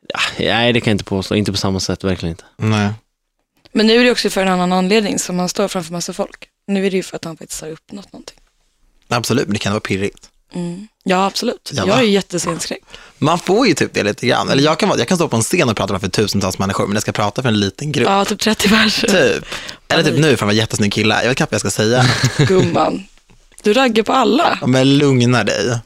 ja, 0.08 0.20
nej 0.38 0.72
det 0.72 0.80
kan 0.80 0.90
jag 0.90 0.94
inte 0.94 1.04
påstå, 1.04 1.34
inte 1.34 1.52
på 1.52 1.58
samma 1.58 1.80
sätt, 1.80 2.04
verkligen 2.04 2.30
inte. 2.30 2.44
Nej. 2.56 2.90
Men 3.72 3.86
nu 3.86 4.00
är 4.00 4.04
det 4.04 4.10
också 4.10 4.30
för 4.30 4.42
en 4.42 4.48
annan 4.48 4.72
anledning 4.72 5.18
som 5.18 5.36
man 5.36 5.48
står 5.48 5.68
framför 5.68 5.92
massa 5.92 6.12
folk. 6.12 6.48
Nu 6.66 6.86
är 6.86 6.90
det 6.90 6.96
ju 6.96 7.02
för 7.02 7.16
att 7.16 7.24
han 7.24 7.36
faktiskt 7.36 7.60
har 7.60 7.68
uppnått 7.68 8.12
någonting. 8.12 8.38
Absolut, 9.08 9.46
men 9.46 9.52
det 9.52 9.58
kan 9.58 9.72
vara 9.72 9.80
pirrigt. 9.80 10.29
Mm. 10.54 10.88
Ja, 11.04 11.26
absolut. 11.26 11.70
Ja, 11.74 11.84
jag 11.86 11.98
är 11.98 12.02
jättescenskräck. 12.02 12.82
Man 13.18 13.38
får 13.38 13.66
ju 13.66 13.74
typ 13.74 13.94
det 13.94 14.02
lite 14.02 14.26
grann. 14.26 14.48
Eller 14.48 14.62
jag 14.62 14.78
kan, 14.78 14.88
vara, 14.88 14.98
jag 14.98 15.08
kan 15.08 15.16
stå 15.16 15.28
på 15.28 15.36
en 15.36 15.42
scen 15.42 15.68
och 15.68 15.76
prata 15.76 15.98
för 15.98 16.08
tusentals 16.08 16.58
människor, 16.58 16.86
men 16.86 16.94
jag 16.94 17.02
ska 17.02 17.12
prata 17.12 17.42
för 17.42 17.48
en 17.48 17.60
liten 17.60 17.92
grupp. 17.92 18.08
Ja, 18.08 18.24
typ 18.24 18.40
30 18.40 18.68
verser. 18.68 19.08
Typ. 19.08 19.44
Eller 19.88 20.02
typ 20.04 20.14
nu 20.18 20.22
för 20.28 20.32
att 20.34 20.40
vara 20.40 20.50
en 20.50 20.56
jättesnygg 20.56 20.92
kille. 20.92 21.20
Jag 21.22 21.28
vet 21.28 21.36
knappt 21.36 21.52
vad 21.52 21.56
jag 21.56 21.60
ska 21.60 21.82
säga. 21.82 22.04
Gumman. 22.38 23.04
Du 23.62 23.72
raggar 23.72 24.02
på 24.02 24.12
alla. 24.12 24.58
Ja, 24.60 24.66
Men 24.66 24.98
lugna 24.98 25.44
dig. 25.44 25.78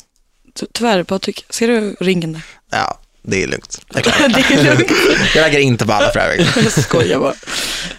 Ty- 0.60 0.66
Tyvärr 0.72 1.02
Patrik, 1.02 1.44
ser 1.50 1.68
du 1.68 1.96
ringen 2.00 2.32
där? 2.32 2.42
Ja, 2.70 2.98
det 3.22 3.42
är 3.42 3.46
lugnt. 3.46 3.80
Jag, 3.94 4.02
det 4.34 4.54
är 4.54 4.64
lugnt. 4.64 4.90
jag 5.34 5.44
raggar 5.44 5.60
inte 5.60 5.86
på 5.86 5.92
alla 5.92 6.12
för 6.12 6.20
övrigt. 6.20 6.56
Jag 6.56 6.72
skojar 6.84 7.18
bara. 7.18 7.34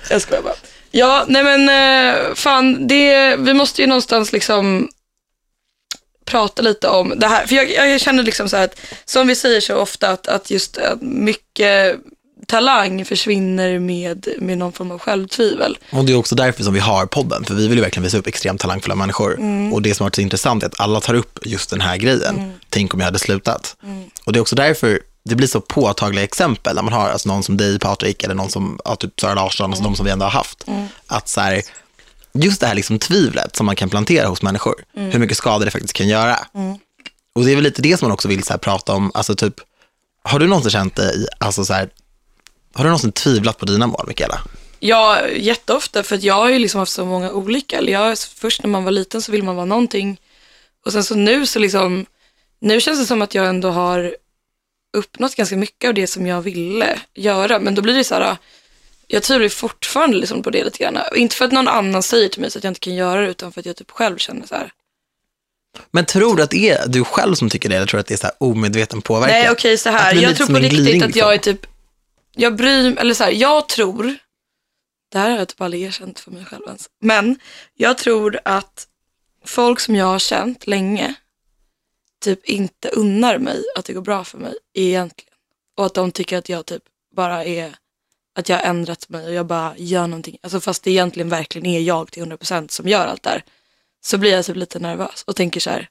Jag 0.10 0.22
skojar 0.22 0.42
bara. 0.42 0.54
Ja, 0.92 1.26
nej 1.28 1.44
men 1.44 1.70
eh, 1.70 2.34
fan, 2.36 2.88
det, 2.88 3.36
vi 3.36 3.54
måste 3.54 3.82
ju 3.82 3.88
någonstans 3.88 4.32
liksom 4.32 4.90
prata 6.26 6.62
lite 6.62 6.88
om 6.88 7.14
det 7.18 7.28
här. 7.28 7.48
För 7.48 7.56
jag, 7.56 7.72
jag 7.72 8.02
känner 8.02 8.24
liksom 8.24 8.50
så 8.50 8.58
här 8.58 8.64
att, 8.64 8.80
som 9.06 9.28
vi 9.28 9.36
säger 9.36 9.62
så 9.62 9.76
ofta, 9.76 10.10
att, 10.10 10.28
att 10.28 10.52
just 10.52 10.78
att 10.78 11.02
mycket 11.02 12.00
talang 12.48 13.06
försvinner 13.06 13.80
med, 13.80 14.28
med 14.38 14.58
någon 14.58 14.72
form 14.72 14.92
av 14.92 15.00
självtvivel. 15.00 15.78
Och 15.92 16.06
det 16.06 16.14
är 16.14 16.18
också 16.18 16.36
därför 16.36 16.64
som 16.64 16.74
vi 16.74 16.80
har 16.80 17.06
podden, 17.06 17.44
för 17.44 17.54
vi 17.54 17.68
vill 17.68 17.78
ju 17.78 17.84
verkligen 17.84 18.04
visa 18.04 18.18
upp 18.18 18.28
extremt 18.28 18.62
talangfulla 18.62 18.96
människor. 18.96 19.40
Och 19.74 19.82
det 19.82 19.94
som 19.94 20.04
har 20.04 20.06
varit 20.06 20.16
så 20.16 20.22
intressant 20.22 20.64
är 20.64 20.68
att 20.68 20.80
alla 20.80 21.02
tar 21.02 21.14
upp 21.14 21.40
just 21.42 21.70
den 21.70 21.82
här 21.82 21.98
grejen. 21.98 22.54
Tänk 22.70 22.94
om 22.94 23.00
jag 23.00 23.06
hade 23.06 23.20
slutat. 23.20 23.76
Och 24.26 24.34
det 24.34 24.40
är 24.40 24.42
också 24.42 24.56
därför 24.56 25.00
det 25.30 25.36
blir 25.36 25.48
så 25.48 25.62
påtagliga 25.62 26.24
exempel 26.24 26.76
när 26.76 26.82
man 26.82 26.94
har 26.94 27.10
alltså 27.10 27.30
någon 27.30 27.44
som 27.44 27.58
dig, 27.58 27.80
Patrik, 27.80 28.24
eller 28.24 28.36
någon 28.36 28.50
som 28.50 28.80
ja, 28.86 28.96
typ 28.96 29.20
Sara 29.20 29.34
Larsson, 29.34 29.72
alltså 29.72 29.84
de 29.84 29.96
som 29.96 30.06
vi 30.06 30.12
ändå 30.12 30.26
har 30.26 30.32
haft. 30.32 30.66
Att 31.08 31.30
så 31.30 31.42
här, 31.42 31.62
just 32.36 32.62
det 32.62 32.68
här 32.68 32.76
liksom 32.76 33.00
tvivlet 33.00 33.56
som 33.56 33.66
man 33.66 33.76
kan 33.76 33.90
plantera 33.90 34.28
hos 34.28 34.42
människor, 34.42 34.76
hur 34.94 35.20
mycket 35.20 35.38
skada 35.38 35.66
det 35.66 35.72
faktiskt 35.72 35.94
kan 35.94 36.08
göra. 36.08 36.40
Och 37.36 37.46
det 37.46 37.52
är 37.52 37.56
väl 37.56 37.64
lite 37.64 37.82
det 37.82 37.98
som 37.98 38.06
man 38.06 38.14
också 38.14 38.28
vill 38.28 38.44
så 38.44 38.54
här, 38.54 38.58
prata 38.58 38.94
om, 38.94 39.12
alltså 39.14 39.36
typ, 39.36 39.54
har 40.24 40.40
du 40.40 40.48
någonsin 40.48 40.72
känt 40.72 40.96
dig, 40.96 41.28
alltså 41.40 41.66
så 41.66 41.74
här, 41.74 41.90
har 42.74 42.84
du 42.84 42.90
någonsin 42.90 43.12
tvivlat 43.12 43.58
på 43.58 43.66
dina 43.66 43.88
mål, 43.88 44.06
Mikaela? 44.08 44.42
Ja, 44.80 45.28
jätteofta, 45.28 46.04
för 46.04 46.26
jag 46.26 46.36
har 46.36 46.50
ju 46.50 46.60
liksom 46.60 46.80
haft 46.80 46.92
så 46.92 47.06
många 47.06 47.32
olika. 47.32 47.82
Jag, 47.82 48.18
först 48.18 48.64
när 48.64 48.70
man 48.70 48.84
var 48.84 48.92
liten 48.92 49.22
så 49.22 49.32
vill 49.32 49.44
man 49.44 49.56
vara 49.56 49.66
någonting. 49.66 50.22
Och 50.86 50.92
sen 50.92 51.04
så 51.04 51.16
nu 51.16 51.46
så 51.46 51.60
liksom, 51.60 52.06
nu 52.60 52.82
känns 52.82 53.00
det 53.00 53.06
som 53.06 53.22
att 53.22 53.36
jag 53.36 53.48
ändå 53.48 53.70
har 53.70 54.16
uppnått 54.98 55.36
ganska 55.36 55.58
mycket 55.58 55.88
av 55.88 55.94
det 55.94 56.08
som 56.08 56.28
jag 56.28 56.42
ville 56.42 57.00
göra. 57.14 57.60
Men 57.60 57.76
då 57.76 57.82
blir 57.82 57.94
det 57.94 58.04
så 58.04 58.16
här, 58.16 58.38
jag 59.08 59.24
tvivlar 59.24 59.50
fortfarande 59.50 60.18
liksom 60.18 60.44
på 60.44 60.50
det 60.50 60.64
lite 60.64 60.78
grann. 60.78 61.00
Inte 61.16 61.36
för 61.36 61.46
att 61.46 61.52
någon 61.52 61.68
annan 61.68 62.04
säger 62.04 62.30
till 62.30 62.42
mig 62.42 62.52
så 62.52 62.58
att 62.58 62.64
jag 62.64 62.72
inte 62.72 62.80
kan 62.80 62.96
göra 62.96 63.22
det, 63.22 63.28
utan 63.28 63.52
för 63.52 63.60
att 63.60 63.66
jag 63.66 63.76
typ 63.76 63.92
själv 63.92 64.18
känner 64.18 64.48
så 64.48 64.56
här. 64.56 64.72
Men 65.92 66.06
tror 66.06 66.36
du 66.36 66.44
att 66.44 66.50
det 66.50 66.70
är 66.70 66.88
du 66.88 67.04
själv 67.04 67.36
som 67.36 67.50
tycker 67.50 67.70
det, 67.70 67.76
eller 67.76 67.88
tror 67.88 67.98
du 67.98 68.02
att 68.02 68.08
det 68.08 68.14
är 68.14 68.18
så 68.18 68.28
här 68.28 68.36
omedveten 68.40 69.02
påverkan? 69.02 69.40
Nej, 69.40 69.52
okej 69.52 69.78
så 69.78 69.90
Att 69.90 69.96
här. 69.96 70.14
Jag 70.16 70.36
tror 70.36 70.48
på 70.48 70.54
riktigt 70.54 70.80
gliring, 70.80 71.04
att 71.04 71.16
jag 71.16 71.30
är 71.30 71.34
liksom. 71.34 71.54
typ, 71.54 71.68
jag 72.36 72.56
bryr 72.56 72.98
eller 73.00 73.14
så 73.14 73.24
här, 73.24 73.32
jag 73.32 73.70
tror, 73.70 74.18
det 75.12 75.20
här 75.20 75.30
har 75.30 75.38
jag 75.38 75.48
typ 75.48 75.62
aldrig 75.62 75.84
erkänt 75.84 76.20
för 76.20 76.32
mig 76.32 76.46
själv 76.46 76.64
ens, 76.68 76.90
men 77.02 77.40
jag 77.74 77.98
tror 77.98 78.40
att 78.46 78.88
folk 79.46 79.80
som 79.80 79.96
jag 79.96 80.06
har 80.06 80.20
känt 80.20 80.68
länge 80.68 81.14
typ 82.24 82.46
inte 82.46 82.90
unnar 82.90 83.38
mig 83.38 83.64
att 83.78 83.86
det 83.86 83.94
går 83.94 84.02
bra 84.02 84.24
för 84.24 84.38
mig 84.38 84.54
egentligen. 84.74 85.34
Och 85.78 85.86
att 85.86 85.94
de 85.94 86.12
tycker 86.12 86.38
att 86.38 86.50
jag 86.50 86.66
typ 86.66 86.84
bara 87.16 87.46
är, 87.46 87.76
att 88.36 88.50
jag 88.50 88.58
har 88.58 88.64
ändrat 88.64 89.10
mig 89.10 89.26
och 89.26 89.34
jag 89.34 89.46
bara 89.46 89.74
gör 89.78 90.08
någonting. 90.08 90.38
Alltså 90.44 90.60
fast 90.60 90.84
det 90.84 90.92
egentligen 90.92 91.30
verkligen 91.30 91.66
är 91.66 91.80
jag 91.80 92.12
till 92.12 92.24
100% 92.24 92.68
som 92.72 92.88
gör 92.88 93.08
allt 93.08 93.24
där. 93.24 93.44
Så 94.06 94.18
blir 94.18 94.32
jag 94.32 94.46
typ 94.46 94.56
lite 94.56 94.80
nervös 94.80 95.24
och 95.28 95.36
tänker 95.36 95.60
så 95.60 95.70
här, 95.70 95.90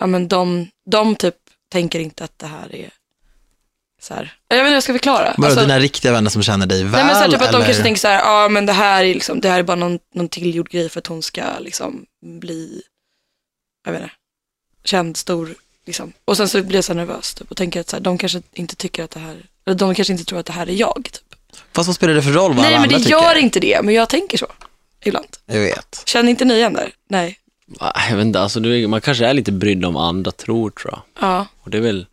ja 0.00 0.06
men 0.06 0.28
de, 0.28 0.70
de 0.90 1.16
typ 1.16 1.34
tänker 1.72 1.98
inte 2.00 2.24
att 2.24 2.38
det 2.38 2.46
här 2.46 2.74
är 2.74 2.90
så 4.02 4.14
här. 4.14 4.34
Jag 4.48 4.56
vet 4.56 4.60
inte 4.60 4.68
hur 4.68 4.74
jag 4.74 4.82
ska 4.82 4.92
förklara. 4.92 5.34
Bara 5.38 5.46
Alltså- 5.46 5.60
dina 5.60 5.78
riktiga 5.78 6.12
vänner 6.12 6.30
som 6.30 6.42
känner 6.42 6.66
dig 6.66 6.82
väl? 6.82 6.92
Nej 6.92 7.04
men 7.04 7.14
så 7.14 7.20
här, 7.20 7.28
typ 7.30 7.42
att 7.42 7.52
de 7.52 7.62
kanske 7.64 7.82
tänker 7.82 8.00
så 8.00 8.08
här, 8.08 8.18
ja 8.18 8.48
men 8.48 8.66
det 8.66 8.72
här 8.72 9.04
är 9.04 9.14
liksom, 9.14 9.40
det 9.40 9.48
här 9.48 9.58
är 9.58 9.62
bara 9.62 9.76
någon, 9.76 9.98
någon 10.14 10.28
tillgjord 10.28 10.70
grej 10.70 10.88
för 10.88 10.98
att 10.98 11.06
hon 11.06 11.22
ska 11.22 11.58
liksom 11.58 12.06
bli, 12.24 12.82
jag 13.84 13.92
vet 13.92 14.02
inte, 14.02 14.14
känd, 14.84 15.16
stor 15.16 15.54
liksom. 15.86 16.12
Och 16.24 16.36
sen 16.36 16.48
så 16.48 16.62
blir 16.62 16.76
jag 16.76 16.84
så 16.84 16.92
här 16.92 16.96
nervös 17.00 17.34
typ, 17.34 17.50
och 17.50 17.56
tänker 17.56 17.80
att 17.80 17.88
så 17.88 17.96
här, 17.96 18.00
de 18.02 18.18
kanske 18.18 18.42
inte 18.52 18.76
tycker 18.76 19.04
att 19.04 19.10
det 19.10 19.20
här, 19.20 19.46
eller 19.66 19.76
de 19.76 19.94
kanske 19.94 20.12
inte 20.12 20.24
tror 20.24 20.38
att 20.38 20.46
det 20.46 20.52
här 20.52 20.68
är 20.68 20.72
jag 20.74 21.08
typ. 21.12 21.25
Fast 21.72 21.86
vad 21.86 21.96
spelar 21.96 22.14
det 22.14 22.22
för 22.22 22.30
roll 22.30 22.52
vad 22.52 22.62
Nej 22.64 22.74
alla 22.74 22.80
men 22.80 22.88
det 22.88 22.94
andra 22.94 23.08
gör 23.10 23.28
tycker? 23.28 23.40
inte 23.42 23.60
det, 23.60 23.80
men 23.82 23.94
jag 23.94 24.08
tänker 24.08 24.38
så. 24.38 24.46
Ibland. 25.04 25.26
Jag 25.46 25.60
vet. 25.60 26.02
Känner 26.06 26.30
inte 26.30 26.44
ni 26.44 26.54
igen 26.54 26.72
där? 26.72 26.90
Nej. 27.08 27.38
Ah, 27.78 28.08
Jag 28.10 28.16
vet 28.16 28.26
inte, 28.26 28.40
alltså, 28.40 28.60
du, 28.60 28.86
man 28.86 29.00
kanske 29.00 29.26
är 29.26 29.34
lite 29.34 29.52
brydd 29.52 29.84
om 29.84 29.94
vad 29.94 30.08
andra 30.08 30.30
tror 30.30 30.70
tror 30.70 30.92
jag. 30.92 31.28
Ja. 31.28 31.46
Och 31.62 31.70
det 31.70 31.76
är 31.76 31.82
väl, 31.82 32.06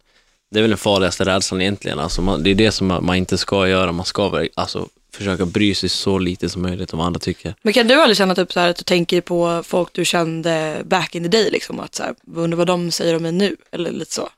det 0.51 0.59
är 0.59 0.61
väl 0.61 0.69
den 0.71 0.77
farligaste 0.77 1.25
rädslan 1.25 1.61
egentligen. 1.61 1.99
Alltså 1.99 2.21
man, 2.21 2.43
det 2.43 2.49
är 2.49 2.55
det 2.55 2.71
som 2.71 2.87
man, 2.87 3.05
man 3.05 3.15
inte 3.15 3.37
ska 3.37 3.67
göra. 3.67 3.91
Man 3.91 4.05
ska 4.05 4.29
väl, 4.29 4.49
alltså, 4.55 4.87
försöka 5.13 5.45
bry 5.45 5.75
sig 5.75 5.89
så 5.89 6.17
lite 6.17 6.49
som 6.49 6.61
möjligt 6.61 6.93
om 6.93 6.99
vad 6.99 7.05
andra 7.07 7.19
tycker. 7.19 7.55
Men 7.61 7.73
kan 7.73 7.87
du 7.87 8.01
aldrig 8.01 8.17
känna 8.17 8.35
typ 8.35 8.53
så 8.53 8.59
här 8.59 8.69
att 8.69 8.75
du 8.77 8.83
tänker 8.83 9.21
på 9.21 9.63
folk 9.65 9.89
du 9.93 10.05
kände 10.05 10.81
back 10.85 11.15
in 11.15 11.23
the 11.23 11.29
day 11.29 11.49
liksom? 11.51 11.79
Att 11.79 11.95
så 11.95 12.03
här, 12.03 12.15
undrar 12.35 12.57
vad 12.57 12.67
de 12.67 12.91
säger 12.91 13.15
om 13.15 13.21
mig 13.23 13.31
nu? 13.31 13.55
Eller 13.71 13.91
lite 13.91 14.13
så. 14.13 14.29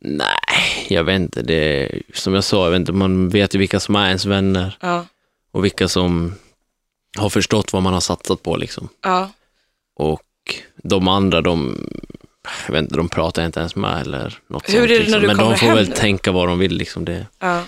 Nej, 0.00 0.86
jag 0.88 1.04
vet 1.04 1.20
inte. 1.20 1.42
Det, 1.42 1.54
är- 1.82 2.02
som 2.14 2.34
jag 2.34 2.44
sa, 2.44 2.64
jag 2.64 2.70
vet 2.70 2.80
inte, 2.80 2.92
man 2.92 3.28
vet 3.28 3.54
ju 3.54 3.58
vilka 3.58 3.80
som 3.80 3.96
är 3.96 4.06
ens 4.06 4.24
vänner 4.24 4.76
Ja. 4.80 5.06
och 5.52 5.64
vilka 5.64 5.88
som 5.88 6.34
har 7.18 7.28
förstått 7.30 7.72
vad 7.72 7.82
man 7.82 7.92
har 7.92 8.00
satsat 8.00 8.42
på. 8.42 8.56
Liksom. 8.56 8.88
Ja. 9.02 9.30
Och 9.96 10.22
de 10.82 11.08
andra, 11.08 11.40
de, 11.40 11.86
jag 12.66 12.72
vet 12.72 12.82
inte, 12.82 12.96
de 12.96 13.08
pratar 13.08 13.42
jag 13.42 13.48
inte 13.48 13.60
ens 13.60 13.76
med 13.76 14.00
eller 14.00 14.38
något 14.46 14.68
Hur 14.68 14.74
är 14.74 14.78
sånt. 14.78 14.88
det 14.88 14.94
liksom. 14.98 15.12
när 15.12 15.20
du 15.20 15.26
Men 15.26 15.36
kommer 15.36 15.50
de 15.50 15.58
får 15.58 15.66
hem 15.66 15.76
väl 15.76 15.88
nu? 15.88 15.94
tänka 15.94 16.32
vad 16.32 16.48
de 16.48 16.58
vill. 16.58 16.76
Liksom. 16.76 17.04
Det, 17.04 17.26
Ja. 17.38 17.62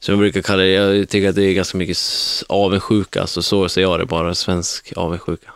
Så 0.00 0.10
jag 0.12 0.18
brukar 0.18 0.42
kalla 0.42 0.62
det, 0.62 0.68
jag 0.70 1.08
tycker 1.08 1.28
att 1.28 1.34
det 1.34 1.44
är 1.44 1.52
ganska 1.52 1.78
mycket 1.78 1.96
s- 1.96 2.44
avundsjuka, 2.48 3.20
alltså 3.20 3.42
så 3.42 3.68
ser 3.68 3.80
jag 3.82 3.98
det 4.00 4.06
bara, 4.06 4.34
svensk 4.34 4.92
avundsjuka. 4.96 5.50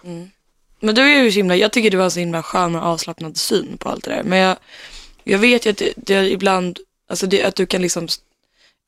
Men 0.81 0.95
du 0.95 1.03
är 1.03 1.23
ju 1.23 1.33
så 1.33 1.37
himla, 1.37 1.57
jag 1.57 1.73
tycker 1.73 1.91
du 1.91 1.99
har 1.99 2.11
så 2.11 2.21
himla 2.21 2.43
skön 2.43 2.75
och 2.75 2.83
avslappnad 2.83 3.37
syn 3.37 3.77
på 3.79 3.89
allt 3.89 4.05
det 4.05 4.11
där. 4.11 4.23
Men 4.23 4.39
jag, 4.39 4.57
jag 5.25 5.39
vet 5.39 5.67
ju 5.67 5.71
att 5.71 5.79
det, 5.79 5.93
det 5.97 6.31
ibland, 6.31 6.79
alltså 7.11 7.27
det, 7.27 7.45
att 7.45 7.57
du 7.57 7.67
kan 7.67 7.83
liksom, 7.83 8.09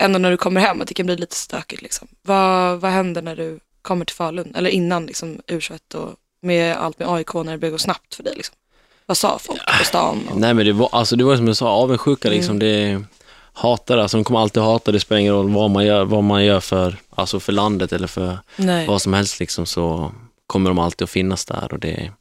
ändå 0.02 0.18
när 0.18 0.30
du 0.30 0.36
kommer 0.36 0.60
hem, 0.60 0.80
att 0.80 0.88
det 0.88 0.94
kan 0.94 1.06
bli 1.06 1.16
lite 1.16 1.36
stökigt 1.36 1.82
liksom. 1.82 2.08
Vad, 2.22 2.80
vad 2.80 2.90
händer 2.90 3.22
när 3.22 3.36
du 3.36 3.60
kommer 3.82 4.04
till 4.04 4.16
Falun? 4.16 4.54
Eller 4.54 4.70
innan 4.70 5.06
liksom 5.06 5.40
U21 5.46 5.94
och 5.94 6.14
med 6.42 6.76
allt 6.76 6.98
med 6.98 7.08
AIK 7.08 7.34
när 7.34 7.52
det 7.52 7.58
börjar 7.58 7.72
gå 7.72 7.78
snabbt 7.78 8.14
för 8.14 8.22
dig 8.22 8.34
liksom. 8.36 8.54
Vad 9.06 9.16
sa 9.16 9.38
folk 9.38 9.78
på 9.78 9.84
stan? 9.84 10.28
Och, 10.30 10.40
Nej 10.40 10.54
men 10.54 10.66
det 10.66 10.72
var, 10.72 10.88
alltså 10.92 11.16
det 11.16 11.24
var 11.24 11.36
som 11.36 11.46
jag 11.46 11.56
sa, 11.56 11.68
avundsjuka 11.68 12.28
Mm. 12.28 12.38
liksom, 12.38 12.58
det 12.58 13.02
hatar 13.52 13.98
alltså 13.98 14.16
de 14.16 14.24
kommer 14.24 14.40
alltid 14.40 14.62
hata, 14.62 14.92
det 14.92 15.00
spelar 15.00 15.20
ingen 15.20 15.34
roll 15.34 15.50
vad 15.50 15.70
man 15.70 15.86
gör, 15.86 16.04
vad 16.04 16.24
man 16.24 16.44
gör 16.44 16.60
för, 16.60 16.96
alltså 17.10 17.40
för 17.40 17.52
landet 17.52 17.92
eller 17.92 18.06
för 18.06 18.38
nej. 18.56 18.86
vad 18.86 19.02
som 19.02 19.12
helst 19.12 19.40
liksom, 19.40 19.66
så 19.66 20.12
kommer 20.46 20.70
de 20.70 20.78
alltid 20.78 21.04
att 21.04 21.10
finnas 21.10 21.44
där 21.44 21.72
och 21.72 21.78
det, 21.78 22.12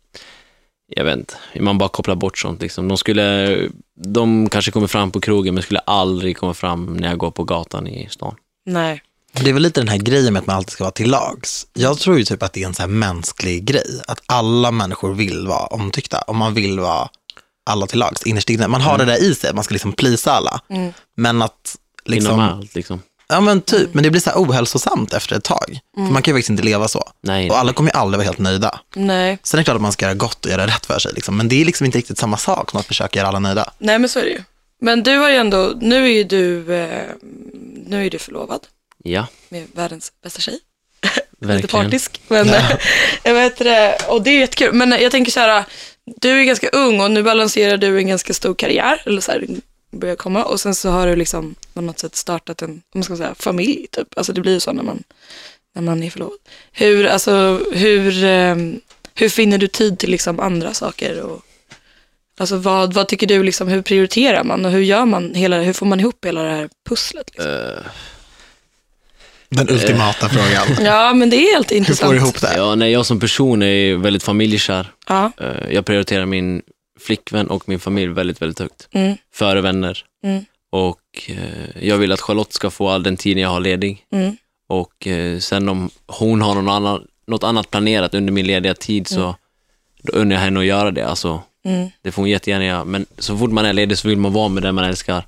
jag 0.96 1.04
vet 1.04 1.18
inte, 1.18 1.36
man 1.60 1.78
bara 1.78 1.90
kopplar 1.90 2.16
bort 2.16 2.38
sånt 2.38 2.62
liksom. 2.62 2.88
De 2.88 2.98
skulle, 2.98 3.58
de 3.96 4.50
kanske 4.50 4.72
kommer 4.72 4.88
fram 4.88 5.12
på 5.12 5.22
krogen 5.22 5.54
men 5.54 5.64
skulle 5.64 5.80
aldrig 5.80 6.38
komma 6.38 6.54
fram 6.54 6.98
när 6.98 7.10
jag 7.10 7.18
går 7.18 7.32
på 7.32 7.44
gatan 7.44 7.88
i 7.88 8.08
stan. 8.10 8.36
Nej. 8.66 9.02
Det 9.34 9.50
är 9.50 9.54
väl 9.54 9.64
lite 9.64 9.82
den 9.82 9.88
här 9.88 9.98
grejen 9.98 10.34
med 10.34 10.40
att 10.40 10.48
man 10.48 10.56
alltid 10.56 10.72
ska 10.72 10.84
vara 10.84 10.92
till 10.92 11.10
lags. 11.10 11.68
Jag 11.74 12.00
tror 12.00 12.18
ju 12.18 12.24
typ 12.24 12.44
att 12.44 12.54
det 12.54 12.64
är 12.64 12.68
en 12.68 12.74
så 12.74 12.82
här 12.82 12.90
mänsklig 12.90 13.66
grej, 13.66 14.02
att 14.08 14.22
alla 14.26 14.72
människor 14.72 15.14
vill 15.14 15.48
vara 15.48 15.66
omtyckta 15.66 16.22
och 16.22 16.36
man 16.36 16.54
vill 16.54 16.80
vara 16.80 17.10
alla 17.66 17.88
till 17.88 18.00
lags 18.00 18.24
innerst 18.24 18.50
inne. 18.50 18.68
Man 18.68 18.82
har 18.82 18.98
det 18.98 19.06
där 19.06 19.24
i 19.24 19.36
sig, 19.36 19.54
man 19.54 19.64
ska 19.64 19.74
liksom 19.74 19.94
plisa 19.94 20.32
alla. 20.32 20.62
Mm. 20.70 20.94
Men 21.16 21.42
att 21.42 21.78
Inom 22.06 22.16
liksom, 22.16 22.40
allt 22.40 22.76
liksom. 22.76 23.02
Ja 23.34 23.42
men 23.42 23.62
typ, 23.62 23.94
men 23.94 24.04
det 24.04 24.10
blir 24.12 24.22
så 24.22 24.30
här 24.30 24.38
ohälsosamt 24.38 25.14
efter 25.14 25.36
ett 25.36 25.44
tag. 25.44 25.80
För 25.96 26.02
man 26.02 26.22
kan 26.22 26.32
ju 26.32 26.36
faktiskt 26.38 26.50
inte 26.50 26.64
leva 26.64 26.88
så. 26.88 27.12
Nej, 27.22 27.50
Och 27.50 27.58
alla 27.58 27.74
kommer 27.74 27.92
ju 27.92 27.98
aldrig 27.98 28.18
vara 28.18 28.26
helt 28.26 28.40
nöjda. 28.40 28.80
Nej. 28.96 29.38
Sen 29.44 29.58
är 29.58 29.62
det 29.62 29.66
klart 29.66 29.76
att 29.76 29.82
man 29.82 29.92
ska 29.92 30.06
göra 30.06 30.14
gott 30.16 30.46
och 30.46 30.52
göra 30.52 30.68
rätt 30.68 30.86
för 30.86 31.00
sig, 31.00 31.12
liksom. 31.16 31.38
men 31.38 31.50
det 31.50 31.62
är 31.62 31.66
liksom 31.66 31.86
inte 31.86 31.98
riktigt 31.98 32.18
samma 32.18 32.38
sak 32.38 32.72
som 32.72 32.80
att 32.80 32.86
försöka 32.86 33.20
göra 33.20 33.28
alla 33.28 33.40
nöjda. 33.40 33.74
Nej 33.78 34.00
men 34.00 34.10
så 34.10 34.20
är 34.20 34.24
det 34.24 34.30
ju. 34.30 34.44
Men 34.82 35.04
du 35.04 35.18
har 35.18 35.30
ju 35.30 35.36
ändå, 35.36 35.74
nu 35.82 36.06
är 36.06 36.10
ju 36.10 36.24
du, 36.24 36.76
eh, 36.76 37.04
nu 37.86 38.06
är 38.06 38.10
du 38.10 38.20
förlovad 38.20 38.60
ja, 39.04 39.28
med 39.50 39.68
världens 39.74 40.12
bästa 40.24 40.42
tjej. 40.42 40.60
Lite 41.04 41.54
verkligen. 41.54 41.86
partisk. 41.86 42.22
Men 42.28 42.48
jag 43.24 43.34
vet 43.34 43.58
det, 43.58 43.98
och 44.08 44.22
det 44.22 44.30
är 44.30 44.40
jättekul. 44.40 44.74
Men 44.74 44.92
jag 44.92 45.12
tänker 45.12 45.32
så 45.32 45.40
här, 45.40 45.66
du 46.22 46.40
är 46.40 46.44
ganska 46.44 46.70
ung 46.70 47.02
och 47.02 47.12
nu 47.12 47.24
balanserar 47.24 47.78
du 47.78 47.98
en 47.98 48.08
ganska 48.08 48.34
stor 48.34 48.56
karriär, 48.56 49.02
eller 49.06 49.22
så 49.22 49.32
här, 49.32 49.46
börjar 49.94 50.16
komma. 50.16 50.44
Och 50.44 50.60
sen 50.60 50.76
så 50.76 50.90
har 50.90 51.08
du 51.08 51.16
liksom 51.16 51.56
på 51.74 51.82
något 51.82 52.00
sätt 52.00 52.16
startat 52.16 52.62
en, 52.62 52.70
om 52.72 52.82
man 52.94 53.04
ska 53.04 53.18
säga, 53.18 53.36
familj 53.40 53.88
typ. 53.92 54.08
Alltså 54.18 54.34
det 54.34 54.42
blir 54.42 54.54
ju 54.54 54.60
så 54.60 54.74
när 54.74 54.84
man, 54.84 55.04
när 55.76 55.82
man 55.82 56.04
är 56.04 56.10
förlovad. 56.10 56.38
Hur, 56.72 57.06
alltså, 57.08 57.60
hur, 57.74 58.24
eh, 58.24 58.56
hur 59.16 59.30
finner 59.30 59.58
du 59.58 59.68
tid 59.68 60.00
till 60.00 60.10
liksom 60.12 60.40
andra 60.40 60.74
saker? 60.74 61.22
Och, 61.22 61.42
alltså 62.40 62.58
vad, 62.58 62.94
vad 62.94 63.08
tycker 63.08 63.28
du, 63.28 63.44
liksom, 63.44 63.68
hur 63.68 63.82
prioriterar 63.82 64.44
man 64.44 64.66
och 64.66 64.72
hur 64.72 64.82
gör 64.82 65.06
man 65.06 65.34
hela, 65.36 65.58
hur 65.62 65.74
får 65.74 65.86
man 65.86 66.00
ihop 66.00 66.26
hela 66.26 66.44
det 66.44 66.52
här 66.52 66.70
pusslet? 66.90 67.30
Liksom? 67.34 67.52
Eh, 67.52 67.84
Den 69.50 69.70
ultimata 69.70 70.30
frågan. 70.30 70.68
Ja, 70.86 71.14
men 71.14 71.30
det 71.30 71.36
är 71.38 71.54
helt 71.56 71.72
Hur 71.72 71.76
intressant. 71.78 72.08
får 72.08 72.14
du 72.14 72.20
ihop 72.20 72.42
det? 72.42 72.54
ja, 72.58 72.76
nej, 72.76 72.92
jag 72.92 73.06
som 73.06 73.20
person 73.20 73.62
är 73.62 73.68
ju 73.68 73.98
väldigt 73.98 74.24
familjekär. 74.24 74.92
Ja. 75.08 75.32
Eh, 75.38 75.74
Jag 75.74 75.86
prioriterar 75.86 76.26
min 76.26 76.62
flickvän 77.06 77.48
och 77.48 77.70
min 77.70 77.80
familj 77.80 78.08
väldigt, 78.14 78.42
väldigt 78.42 78.60
högt. 78.60 78.88
Mm. 78.92 79.18
Före 79.34 79.62
vänner. 79.62 80.06
Mm. 80.24 80.46
Och 80.72 81.00
eh, 81.30 81.88
jag 81.88 81.98
vill 81.98 82.12
att 82.12 82.22
Charlotte 82.22 82.54
ska 82.54 82.70
få 82.70 82.90
all 82.90 83.04
den 83.04 83.18
tiden 83.18 83.44
jag 83.44 83.50
har 83.50 83.60
ledig. 83.60 84.06
Mm. 84.12 84.38
Och 84.68 85.08
eh, 85.08 85.40
sen 85.40 85.70
om 85.70 85.90
hon 86.08 86.42
har 86.42 86.56
någon 86.56 86.70
annan, 86.70 87.08
något 87.28 87.44
annat 87.44 87.72
planerat 87.72 88.14
under 88.14 88.34
min 88.34 88.48
lediga 88.48 88.74
tid 88.74 89.08
så 89.08 89.36
då 90.04 90.14
unnar 90.14 90.36
jag 90.36 90.42
henne 90.42 90.60
att 90.60 90.66
göra 90.66 90.92
det. 90.92 91.08
Alltså, 91.08 91.42
Mm. 91.66 91.90
det 92.02 92.12
får 92.12 92.22
hon 92.22 92.30
jättegärna 92.30 92.66
göra. 92.66 92.86
Men 92.86 93.06
så 93.18 93.38
fort 93.38 93.52
man 93.52 93.66
är 93.66 93.74
ledig 93.74 93.98
så 93.98 94.08
vill 94.08 94.18
man 94.18 94.34
vara 94.34 94.50
med 94.50 94.64
den 94.64 94.76
man 94.76 94.84
älskar. 94.84 95.28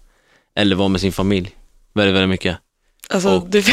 Eller 0.55 0.75
vara 0.75 0.87
med 0.87 1.01
sin 1.01 1.11
familj. 1.11 1.51
Väldigt, 1.93 2.15
väldigt 2.15 2.29
mycket. 2.29 2.57
Alltså, 3.09 3.29
Och- 3.29 3.47
det, 3.49 3.65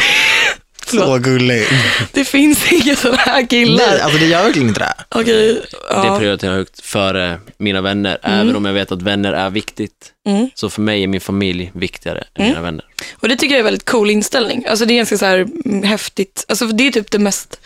förlåt. 0.99 1.23
Så 1.23 1.29
gullig. 1.29 1.65
det 2.11 2.25
finns 2.25 2.71
inga 2.71 2.95
sådana 2.95 3.17
här 3.17 3.47
killar. 3.47 3.87
Nej, 3.87 4.01
alltså 4.01 4.19
det 4.19 4.25
gör 4.25 4.43
verkligen 4.43 4.67
inte 4.67 4.79
det. 4.79 4.93
Okej, 5.09 5.53
Det 5.53 5.65
ja. 5.89 6.17
prioriterar 6.19 6.51
jag 6.51 6.57
högt 6.57 6.81
före 6.81 7.39
mina 7.57 7.81
vänner. 7.81 8.17
Även 8.23 8.55
om 8.55 8.65
jag 8.65 8.73
vet 8.73 8.91
att 8.91 9.01
vänner 9.01 9.33
är 9.33 9.49
viktigt. 9.49 10.11
Mm. 10.27 10.49
Så 10.55 10.69
för 10.69 10.81
mig 10.81 11.03
är 11.03 11.07
min 11.07 11.21
familj 11.21 11.71
viktigare 11.75 12.23
än 12.33 12.47
mina 12.47 12.61
vänner. 12.61 12.85
Och 13.19 13.29
det 13.29 13.35
tycker 13.35 13.55
jag 13.55 13.57
är 13.57 13.59
en 13.59 13.65
väldigt 13.65 13.89
cool 13.89 14.09
inställning. 14.09 14.65
Alltså 14.67 14.85
det 14.85 14.93
är 14.93 14.95
ganska 14.95 15.17
så 15.17 15.25
här 15.25 15.37
mm, 15.65 15.83
häftigt. 15.83 16.45
Alltså 16.47 16.65
det 16.65 16.87
är 16.87 16.91
typ 16.91 17.11
det 17.11 17.19
mest 17.19 17.59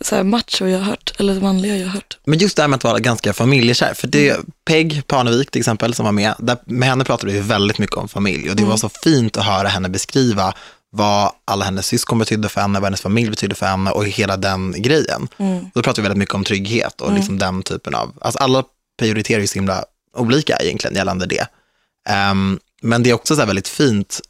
så 0.00 0.16
här 0.16 0.22
macho 0.22 0.66
jag 0.66 0.78
har 0.78 0.84
hört, 0.84 1.12
eller 1.18 1.34
det 1.34 1.40
manliga 1.40 1.76
jag 1.76 1.86
har 1.86 1.92
hört. 1.92 2.18
Men 2.24 2.38
just 2.38 2.56
det 2.56 2.62
här 2.62 2.68
med 2.68 2.76
att 2.76 2.84
vara 2.84 2.98
ganska 2.98 3.32
familjekär, 3.32 3.94
för 3.94 4.08
det, 4.08 4.36
Peg 4.64 5.06
Parnevik 5.06 5.50
till 5.50 5.60
exempel 5.60 5.94
som 5.94 6.04
var 6.04 6.12
med, 6.12 6.34
där, 6.38 6.56
med 6.64 6.88
henne 6.88 7.04
pratade 7.04 7.32
vi 7.32 7.40
väldigt 7.40 7.78
mycket 7.78 7.96
om 7.96 8.08
familj 8.08 8.50
och 8.50 8.56
det 8.56 8.64
var 8.64 8.76
så 8.76 8.88
fint 8.88 9.36
att 9.36 9.44
höra 9.46 9.68
henne 9.68 9.88
beskriva 9.88 10.54
vad 10.92 11.32
alla 11.44 11.64
hennes 11.64 11.86
syskon 11.86 12.18
betydde 12.18 12.48
för 12.48 12.60
henne, 12.60 12.80
vad 12.80 12.86
hennes 12.86 13.00
familj 13.00 13.30
betydde 13.30 13.54
för 13.54 13.66
henne 13.66 13.90
och 13.90 14.06
hela 14.06 14.36
den 14.36 14.82
grejen. 14.82 15.28
Och 15.64 15.70
då 15.74 15.82
pratade 15.82 16.02
vi 16.02 16.02
väldigt 16.02 16.18
mycket 16.18 16.34
om 16.34 16.44
trygghet 16.44 17.00
och 17.00 17.12
liksom 17.12 17.38
den 17.38 17.62
typen 17.62 17.94
av, 17.94 18.14
alltså 18.20 18.38
alla 18.38 18.64
prioriterar 18.98 19.40
ju 19.40 19.46
så 19.46 19.54
himla 19.54 19.84
olika 20.16 20.56
egentligen 20.56 20.96
gällande 20.96 21.26
det. 21.26 21.46
Ehm, 22.08 22.58
men 22.82 23.02
det 23.02 23.10
är 23.10 23.14
också 23.14 23.34
så 23.34 23.40
här 23.40 23.46
väldigt 23.46 23.68
fint, 23.68 24.20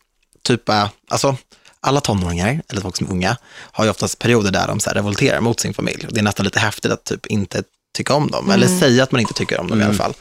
typ, 0.43 0.69
eh, 0.69 0.89
alltså 1.11 1.37
alla 1.81 2.01
tonåringar, 2.01 2.63
eller 2.69 2.81
folk 2.81 2.97
som 2.97 3.07
är 3.07 3.11
unga, 3.11 3.37
har 3.55 3.85
ju 3.85 3.91
oftast 3.91 4.19
perioder 4.19 4.51
där 4.51 4.67
de 4.67 4.81
så 4.81 4.91
här 4.91 4.95
revolterar 4.95 5.41
mot 5.41 5.61
sin 5.61 5.75
familj. 5.75 6.07
Det 6.11 6.21
är 6.21 6.25
nästan 6.25 6.45
lite 6.45 6.61
häftigt 6.61 6.93
att 6.93 7.05
typ 7.05 7.27
inte 7.27 7.63
tycka 7.97 8.15
om 8.15 8.31
dem, 8.31 8.51
eller 8.51 8.69
säga 8.69 9.03
att 9.03 9.13
man 9.13 9.21
inte 9.21 9.35
tycker 9.35 9.61
om 9.61 9.69
dem 9.69 9.81
i 9.81 9.85
alla 9.85 9.95
fall. 9.95 10.15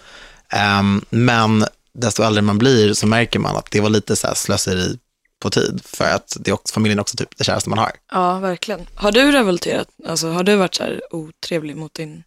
Ehm, 0.49 1.05
men 1.09 1.65
desto 1.93 2.23
äldre 2.23 2.41
man 2.41 2.57
blir 2.57 2.93
så 2.93 3.07
märker 3.07 3.39
man 3.39 3.57
att 3.57 3.71
det 3.71 3.81
var 3.81 3.89
lite 3.89 4.15
så 4.15 4.27
här 4.27 4.33
slöseri 4.35 4.97
på 5.45 5.49
tid, 5.49 5.81
för 5.85 6.05
att 6.05 6.37
det 6.39 6.51
är 6.51 6.53
också, 6.53 6.73
familjen 6.73 6.99
är 6.99 7.01
också 7.01 7.17
typ 7.17 7.37
det 7.37 7.43
käraste 7.43 7.69
man 7.69 7.79
har. 7.79 7.91
Ja, 8.11 8.39
verkligen. 8.39 8.87
Har 8.95 9.11
du 9.11 9.31
revolterat? 9.31 9.87
Alltså 10.07 10.27
har 10.27 10.43
du 10.43 10.55
varit 10.55 10.75
så 10.75 10.83
här 10.83 11.01
otrevlig 11.11 11.75
mot 11.75 11.93
din, 11.93 12.23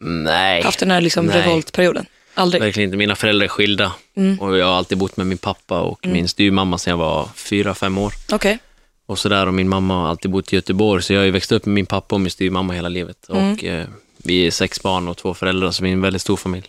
Nej, 0.00 0.62
haft 0.62 0.78
den 0.78 0.90
här 0.90 1.00
liksom 1.00 1.26
Nej. 1.26 1.42
revoltperioden? 1.42 2.06
Aldrig? 2.34 2.62
verkligen 2.62 2.88
inte. 2.88 2.96
Mina 2.96 3.14
föräldrar 3.14 3.44
är 3.44 3.48
skilda. 3.48 3.92
Mm. 4.16 4.40
Och 4.40 4.58
jag 4.58 4.66
har 4.66 4.72
alltid 4.72 4.98
bott 4.98 5.16
med 5.16 5.26
min 5.26 5.38
pappa 5.38 5.80
och 5.80 6.06
min 6.06 6.28
styvmamma 6.28 6.78
sedan 6.78 6.90
jag 6.90 6.98
var 6.98 7.28
fyra, 7.34 7.74
fem 7.74 7.98
år. 7.98 8.12
Okej. 8.32 8.58
Och 9.06 9.18
sådär, 9.18 9.46
och 9.46 9.54
min 9.54 9.68
mamma 9.68 9.94
har 9.94 10.08
alltid 10.08 10.30
bott 10.30 10.52
i 10.52 10.56
Göteborg, 10.56 11.02
så 11.02 11.12
jag 11.12 11.20
har 11.20 11.24
ju 11.24 11.30
växt 11.30 11.52
upp 11.52 11.66
med 11.66 11.74
min 11.74 11.86
pappa 11.86 12.14
och 12.14 12.20
min 12.20 12.30
styvmamma 12.30 12.72
hela 12.72 12.88
livet. 12.88 13.28
Mm. 13.28 13.52
Och 13.52 13.64
eh, 13.64 13.86
vi 14.16 14.46
är 14.46 14.50
sex 14.50 14.82
barn 14.82 15.08
och 15.08 15.16
två 15.16 15.34
föräldrar, 15.34 15.70
så 15.70 15.84
vi 15.84 15.88
är 15.88 15.92
en 15.92 16.00
väldigt 16.00 16.22
stor 16.22 16.36
familj. 16.36 16.66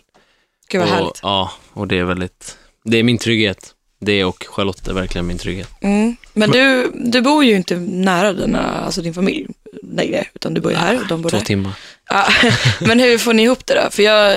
Gud 0.68 0.80
vad 0.80 0.90
och, 0.90 0.96
härligt. 0.96 1.20
Ja, 1.22 1.52
och 1.72 1.88
det 1.88 1.98
är 1.98 2.04
väldigt, 2.04 2.58
det 2.84 2.98
är 2.98 3.02
min 3.02 3.18
trygghet. 3.18 3.73
Det 4.04 4.24
och 4.24 4.46
Charlotte 4.48 4.88
är 4.88 4.92
verkligen 4.92 5.26
min 5.26 5.38
trygghet. 5.38 5.70
Mm. 5.80 6.16
Men 6.32 6.50
du, 6.50 6.92
du 6.94 7.20
bor 7.20 7.44
ju 7.44 7.56
inte 7.56 7.76
nära 7.76 8.32
dina, 8.32 8.60
alltså 8.60 9.02
din 9.02 9.14
familj 9.14 9.46
längre, 9.82 10.24
utan 10.34 10.54
du 10.54 10.60
bor 10.60 10.72
ju 10.72 10.78
här 10.78 10.96
och 11.00 11.06
de 11.08 11.22
bor 11.22 11.30
Två 11.30 11.36
där. 11.38 11.44
timmar. 11.44 11.72
Ja, 12.08 12.26
men 12.80 13.00
hur 13.00 13.18
får 13.18 13.32
ni 13.32 13.42
ihop 13.42 13.66
det 13.66 13.74
då? 13.84 13.90
För 13.90 14.02
jag 14.02 14.36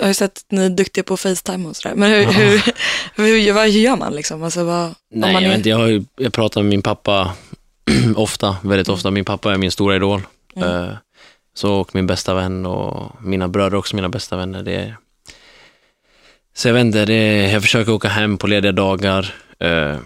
har 0.00 0.08
ju 0.08 0.14
sett 0.14 0.36
att 0.38 0.44
ni 0.52 0.64
är 0.64 0.70
duktiga 0.70 1.04
på 1.04 1.16
Facetime 1.16 1.68
och 1.68 1.76
sådär. 1.76 1.94
Men 1.96 2.10
hur, 2.10 2.24
hur, 2.24 2.62
hur, 3.16 3.52
vad 3.52 3.68
gör 3.70 3.96
man 3.96 4.12
liksom? 4.14 4.42
Alltså, 4.42 4.64
vad, 4.64 4.94
Nej, 5.14 5.32
man 5.32 5.32
jag, 5.32 5.42
är- 5.42 5.48
vet 5.48 5.56
inte, 5.56 5.68
jag, 5.68 5.76
har 5.78 6.04
jag 6.16 6.32
pratar 6.32 6.62
med 6.62 6.68
min 6.70 6.82
pappa 6.82 7.32
ofta, 8.16 8.56
väldigt 8.62 8.88
ofta. 8.88 9.10
Min 9.10 9.24
pappa 9.24 9.52
är 9.52 9.58
min 9.58 9.70
stora 9.70 9.96
idol. 9.96 10.22
Eh, 10.56 10.88
så 11.54 11.72
och 11.74 11.94
min 11.94 12.06
bästa 12.06 12.34
vän 12.34 12.66
och 12.66 13.12
mina 13.22 13.48
bröder 13.48 13.76
också 13.76 13.96
mina 13.96 14.08
bästa 14.08 14.36
vänner. 14.36 14.62
Det 14.62 14.74
är, 14.74 14.96
så 16.58 16.68
jag 16.68 16.74
vet 16.74 16.80
inte, 16.80 17.04
det 17.04 17.14
är, 17.14 17.52
jag 17.52 17.62
försöker 17.62 17.92
åka 17.92 18.08
hem 18.08 18.38
på 18.38 18.46
lediga 18.46 18.72
dagar. 18.72 19.34
Uh, 19.64 19.98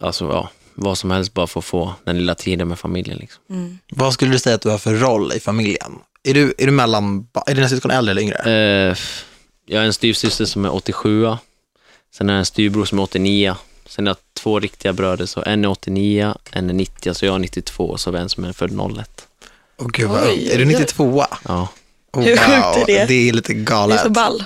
alltså 0.00 0.24
ja, 0.24 0.50
vad 0.74 0.98
som 0.98 1.10
helst 1.10 1.34
bara 1.34 1.46
för 1.46 1.60
att 1.60 1.64
få 1.64 1.94
den 2.04 2.18
lilla 2.18 2.34
tiden 2.34 2.68
med 2.68 2.78
familjen. 2.78 3.18
Liksom. 3.18 3.42
Mm. 3.50 3.78
Vad 3.92 4.14
skulle 4.14 4.32
du 4.32 4.38
säga 4.38 4.54
att 4.54 4.62
du 4.62 4.68
har 4.68 4.78
för 4.78 4.94
roll 4.94 5.32
i 5.32 5.40
familjen? 5.40 5.98
Är 6.22 6.34
du, 6.34 6.54
är 6.58 6.66
du 6.66 6.72
mellan, 6.72 7.26
är 7.46 7.54
dina 7.54 7.68
syskon 7.68 7.90
äldre 7.90 8.10
eller 8.10 8.22
yngre? 8.22 8.36
Eh, 8.90 8.96
jag 9.66 9.80
har 9.80 9.86
en 9.86 9.92
styvsyster 9.92 10.44
som 10.44 10.64
är 10.64 10.74
87 10.74 11.26
Sen 12.14 12.28
har 12.28 12.34
jag 12.34 12.38
en 12.38 12.46
styvbror 12.46 12.84
som 12.84 12.98
är 12.98 13.02
89 13.02 13.56
Sen 13.86 14.06
har 14.06 14.10
jag 14.10 14.16
två 14.42 14.60
riktiga 14.60 14.92
bröder, 14.92 15.26
så 15.26 15.42
en 15.42 15.64
är 15.64 15.68
89, 15.68 16.34
en 16.50 16.70
är 16.70 16.74
90, 16.74 17.14
så 17.14 17.26
jag 17.26 17.34
är 17.34 17.38
92 17.38 17.84
och 17.84 18.00
så 18.00 18.10
har 18.10 18.12
vi 18.12 18.18
en 18.18 18.28
som 18.28 18.44
är 18.44 18.52
född 18.52 18.72
01. 18.98 19.26
Åh 19.78 19.88
gud 19.92 20.08
vad 20.08 20.22
Oj. 20.22 20.50
Är 20.52 20.58
du 20.58 20.64
oj, 20.64 20.74
oj. 20.74 20.80
92? 20.80 21.24
Ja. 21.44 21.68
Oh, 22.12 22.22
Hur 22.22 22.36
sjukt 22.36 22.88
är 22.88 22.98
det? 22.98 23.04
Det 23.08 23.28
är 23.28 23.32
lite 23.32 23.52
Det 23.52 23.58
är 23.58 23.64
galet. 23.64 24.00
så 24.00 24.10
ball. 24.10 24.44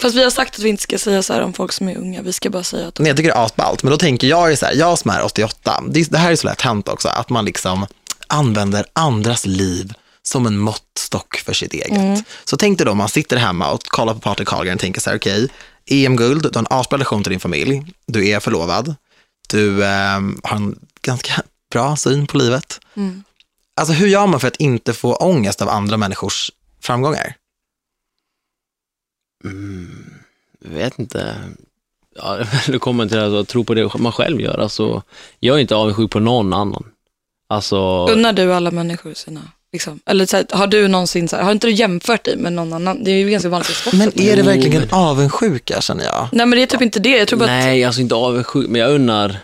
Fast 0.00 0.16
vi 0.16 0.22
har 0.22 0.30
sagt 0.30 0.54
att 0.54 0.60
vi 0.60 0.68
inte 0.68 0.82
ska 0.82 0.98
säga 0.98 1.22
så 1.22 1.32
här 1.32 1.42
om 1.42 1.52
folk 1.52 1.72
som 1.72 1.88
är 1.88 1.96
unga. 1.96 2.22
Vi 2.22 2.32
ska 2.32 2.50
bara 2.50 2.62
säga 2.62 2.88
att 2.88 2.98
Nej, 2.98 3.08
jag 3.08 3.16
tycker 3.16 3.30
det 3.30 3.36
är 3.36 3.44
asballt, 3.44 3.82
men 3.82 3.90
då 3.90 3.96
tänker 3.96 4.26
jag 4.26 4.50
ju 4.50 4.56
så 4.56 4.66
här, 4.66 4.74
jag 4.74 4.98
som 4.98 5.10
är 5.10 5.24
88, 5.24 5.82
det, 5.88 6.10
det 6.10 6.18
här 6.18 6.32
är 6.32 6.36
så 6.36 6.46
lätt 6.46 6.60
hänt 6.60 6.88
också, 6.88 7.08
att 7.08 7.28
man 7.30 7.44
liksom 7.44 7.86
använder 8.26 8.86
andras 8.92 9.46
liv 9.46 9.92
som 10.22 10.46
en 10.46 10.58
måttstock 10.58 11.36
för 11.36 11.52
sitt 11.52 11.72
eget. 11.72 12.24
Så 12.44 12.56
tänk 12.56 12.78
dig 12.78 12.84
då, 12.84 12.94
man 12.94 13.08
sitter 13.08 13.36
hemma 13.36 13.70
och 13.70 13.82
kollar 13.82 14.14
på 14.14 14.20
Patrik 14.20 14.48
Carlgren 14.48 14.74
och 14.74 14.80
tänker 14.80 15.00
så 15.00 15.10
här, 15.10 15.16
okej, 15.16 15.48
EM-guld, 15.86 16.42
du 16.42 16.48
har 16.54 16.58
en 16.58 16.66
asbra 16.70 16.96
relation 16.96 17.22
till 17.22 17.30
din 17.30 17.40
familj, 17.40 17.82
du 18.06 18.28
är 18.28 18.40
förlovad, 18.40 18.94
du 19.48 19.84
ehm, 19.84 20.40
har 20.42 20.56
en 20.56 20.78
ganska 21.02 21.42
bra 21.72 21.96
syn 21.96 22.26
på 22.26 22.38
livet. 22.38 22.80
Mm. 22.96 23.24
Alltså 23.80 23.92
hur 23.94 24.06
gör 24.06 24.26
man 24.26 24.40
för 24.40 24.48
att 24.48 24.56
inte 24.56 24.92
få 24.92 25.14
ångest 25.14 25.62
av 25.62 25.68
andra 25.68 25.96
människors 25.96 26.50
framgångar? 26.82 27.34
Jag 30.64 30.70
vet 30.70 30.98
inte. 30.98 31.34
Ja, 32.16 32.38
det 32.66 32.78
kommer 32.78 33.06
till 33.06 33.18
att 33.18 33.48
tro 33.48 33.64
på 33.64 33.74
det 33.74 33.98
man 33.98 34.12
själv 34.12 34.40
gör. 34.40 34.58
Alltså, 34.58 35.02
jag 35.40 35.56
är 35.56 35.60
inte 35.60 35.76
avundsjuk 35.76 36.10
på 36.10 36.20
någon 36.20 36.52
annan. 36.52 36.84
Alltså, 37.48 38.06
unnar 38.06 38.32
du 38.32 38.52
alla 38.52 38.70
människor 38.70 39.14
sina, 39.14 39.40
liksom, 39.72 40.00
eller 40.06 40.26
så 40.26 40.36
här, 40.36 40.46
har 40.50 40.66
du 40.66 40.88
någonsin, 40.88 41.28
så 41.28 41.36
här, 41.36 41.42
har 41.42 41.52
inte 41.52 41.66
du 41.66 41.72
jämfört 41.72 42.24
dig 42.24 42.36
med 42.36 42.52
någon 42.52 42.72
annan? 42.72 43.04
Det 43.04 43.10
är 43.10 43.14
ju 43.18 43.30
ganska 43.30 43.48
vanligt 43.48 43.70
i 43.70 43.72
sport. 43.72 43.92
Men 43.92 44.08
är 44.08 44.36
det 44.36 44.42
Jo, 44.42 44.44
verkligen 44.44 44.88
avundsjuka 44.90 45.80
känner 45.80 46.04
jag? 46.04 46.28
Nej 46.32 46.46
men 46.46 46.56
det 46.56 46.62
är 46.62 46.66
typ 46.66 46.82
inte 46.82 47.00
det. 47.00 47.18
Jag 47.18 47.28
tror 47.28 47.38
bara 47.38 47.44
att, 47.44 47.64
Nej, 47.64 47.84
alltså 47.84 48.00
inte 48.00 48.14
avundsjuk, 48.14 48.68
men 48.68 48.80
jag 48.80 48.90
unnar. 48.90 49.36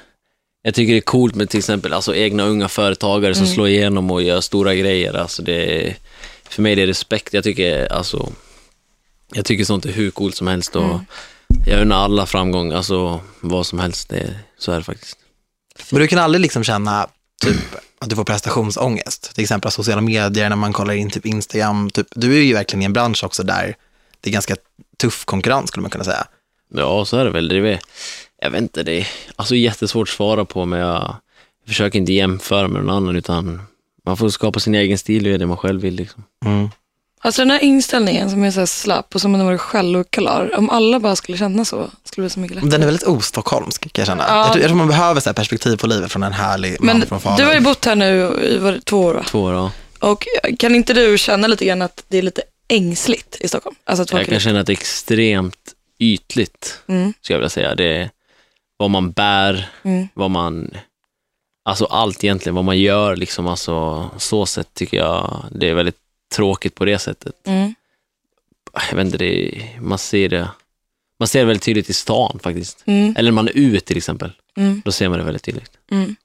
Jag 0.62 0.74
tycker 0.74 0.92
det 0.92 0.98
är 0.98 1.00
coolt 1.00 1.34
med 1.34 1.50
till 1.50 1.58
exempel 1.58 1.92
alltså, 1.92 2.14
egna 2.14 2.44
unga 2.44 2.68
företagare 2.68 3.34
som 3.34 3.46
slår 3.46 3.68
igenom 3.68 4.10
och 4.10 4.22
gör 4.22 4.40
stora 4.40 4.74
grejer. 4.74 5.14
Alltså, 5.14 5.42
det 5.42 5.86
är, 5.86 5.96
för 6.48 6.62
mig 6.62 6.72
är 6.72 6.76
det 6.76 6.86
respekt. 6.86 7.34
Jag 7.34 7.44
tycker, 7.44 7.92
alltså, 7.92 8.32
jag 9.34 9.44
tycker 9.44 9.64
sånt 9.64 9.84
är 9.84 9.92
hur 9.92 10.10
coolt 10.10 10.36
som 10.36 10.46
helst. 10.46 10.76
Och 10.76 11.00
Jag 11.66 11.80
unnar 11.80 11.96
alla 11.96 12.26
framgång, 12.26 12.72
alltså 12.72 13.20
vad 13.40 13.66
som 13.66 13.78
helst. 13.78 14.08
Det, 14.08 14.34
så 14.58 14.72
är 14.72 14.76
det 14.76 14.82
faktiskt. 14.82 15.18
Men 15.90 16.00
du 16.00 16.06
kan 16.06 16.18
aldrig 16.18 16.40
liksom 16.40 16.64
känna 16.64 17.06
typ, 17.42 17.56
att 17.98 18.10
du 18.10 18.16
får 18.16 18.24
prestationsångest. 18.24 19.34
Till 19.34 19.42
exempel 19.42 19.70
sociala 19.70 20.00
medier, 20.00 20.48
när 20.48 20.56
man 20.56 20.72
kollar 20.72 20.94
in 20.94 21.10
typ 21.10 21.26
Instagram. 21.26 21.90
Typ, 21.90 22.06
du 22.10 22.36
är 22.36 22.42
ju 22.42 22.54
verkligen 22.54 22.82
i 22.82 22.84
en 22.84 22.92
bransch 22.92 23.24
också 23.24 23.42
där 23.42 23.76
det 24.20 24.30
är 24.30 24.32
ganska 24.32 24.56
tuff 24.98 25.24
konkurrens 25.24 25.68
skulle 25.68 25.82
man 25.82 25.90
kunna 25.90 26.04
säga. 26.04 26.26
Ja, 26.74 27.04
så 27.04 27.16
är 27.16 27.24
det 27.24 27.30
väl. 27.30 27.48
Det 27.48 27.56
är, 27.56 27.80
jag 28.42 28.50
vet 28.50 28.62
inte, 28.62 28.82
det 28.82 29.00
är 29.00 29.08
alltså, 29.36 29.54
jättesvårt 29.54 30.08
att 30.08 30.14
svara 30.14 30.44
på, 30.44 30.64
men 30.64 30.78
jag, 30.78 31.16
jag 31.60 31.68
försöker 31.68 31.98
inte 31.98 32.12
jämföra 32.12 32.68
med 32.68 32.84
någon 32.84 32.96
annan, 32.96 33.16
utan 33.16 33.62
man 34.04 34.16
får 34.16 34.28
skapa 34.28 34.60
sin 34.60 34.74
egen 34.74 34.98
stil 34.98 35.24
och 35.24 35.28
göra 35.28 35.38
det 35.38 35.46
man 35.46 35.56
själv 35.56 35.80
vill. 35.80 35.94
Liksom. 35.94 36.24
Mm. 36.44 36.68
Alltså 37.24 37.42
den 37.42 37.50
här 37.50 37.58
inställningen 37.64 38.30
som 38.30 38.44
är 38.44 38.50
så 38.50 38.58
här 38.60 38.66
slapp 38.66 39.14
och 39.14 39.20
som 39.20 39.34
om 39.34 39.38
den 39.40 39.46
var 39.48 39.56
självklar. 39.58 40.54
Om 40.58 40.70
alla 40.70 41.00
bara 41.00 41.16
skulle 41.16 41.38
känna 41.38 41.64
så, 41.64 41.90
skulle 42.04 42.22
det 42.24 42.26
bli 42.26 42.30
så 42.30 42.40
mycket 42.40 42.54
lättare. 42.54 42.70
Den 42.70 42.82
är 42.82 42.86
väldigt 42.86 43.06
ostockholmsk 43.06 43.80
kan 43.82 43.90
jag 44.02 44.06
känna. 44.06 44.24
Ja. 44.28 44.36
Jag, 44.38 44.46
tror, 44.52 44.60
jag 44.62 44.68
tror 44.68 44.78
man 44.78 44.88
behöver 44.88 45.20
så 45.20 45.28
här 45.28 45.34
perspektiv 45.34 45.76
på 45.76 45.86
livet 45.86 46.12
från 46.12 46.22
en 46.22 46.32
härlig 46.32 46.76
man 46.80 46.98
Men 46.98 47.08
från 47.08 47.20
Falun. 47.20 47.36
du 47.38 47.44
har 47.44 47.54
ju 47.54 47.60
bott 47.60 47.84
här 47.84 47.94
nu 47.96 48.38
i 48.42 48.58
det, 48.58 48.80
två 48.80 49.00
år 49.00 49.14
va? 49.14 49.24
Två 49.28 49.42
år, 49.42 49.54
ja. 49.54 49.70
Och 50.00 50.26
kan 50.58 50.74
inte 50.74 50.92
du 50.94 51.18
känna 51.18 51.46
lite 51.46 51.64
grann 51.64 51.82
att 51.82 52.04
det 52.08 52.18
är 52.18 52.22
lite 52.22 52.42
ängsligt 52.68 53.36
i 53.40 53.48
Stockholm? 53.48 53.76
Alltså 53.84 54.02
att 54.02 54.10
folk 54.10 54.22
Jag 54.22 54.28
kan 54.28 54.40
känna 54.40 54.60
att 54.60 54.66
det 54.66 54.72
är 54.72 54.76
extremt 54.76 55.56
ytligt, 55.98 56.80
Mm. 56.88 57.12
skulle 57.20 57.34
jag 57.34 57.38
vilja 57.38 57.48
säga. 57.50 57.74
Det 57.74 57.84
är 57.96 58.10
vad 58.76 58.90
man 58.90 59.10
bär, 59.12 59.68
Mm. 59.82 60.08
vad 60.14 60.30
man... 60.30 60.70
Alltså 61.68 61.84
allt 61.84 62.24
egentligen, 62.24 62.54
vad 62.54 62.64
man 62.64 62.78
gör, 62.78 63.16
liksom. 63.16 63.46
Alltså, 63.46 64.10
så 64.18 64.46
sätt 64.46 64.68
tycker 64.74 64.96
jag 64.96 65.44
det 65.50 65.70
är 65.70 65.74
väldigt 65.74 65.96
tråkigt 66.34 66.74
på 66.74 66.84
det 66.84 66.98
sättet. 66.98 67.34
Mm. 67.46 67.74
Jag 68.90 68.96
vet 68.96 69.06
inte, 69.06 69.18
det 69.18 69.62
man 69.80 69.98
ser 69.98 70.28
det 70.28 70.48
man 71.18 71.28
ser 71.28 71.38
det 71.38 71.46
väldigt 71.46 71.62
tydligt 71.62 71.90
i 71.90 71.94
stan 71.94 72.40
faktiskt. 72.42 72.82
Mm. 72.86 73.14
Eller 73.18 73.30
när 73.30 73.34
man 73.34 73.48
är 73.48 73.52
ute 73.56 73.86
till 73.86 73.96
exempel. 73.96 74.32
Mm. 74.56 74.82
Då 74.84 74.92
ser 74.92 75.08
man 75.08 75.18
det 75.18 75.24
väldigt 75.24 75.42
tydligt. 75.42 75.70
Mm. 75.90 76.16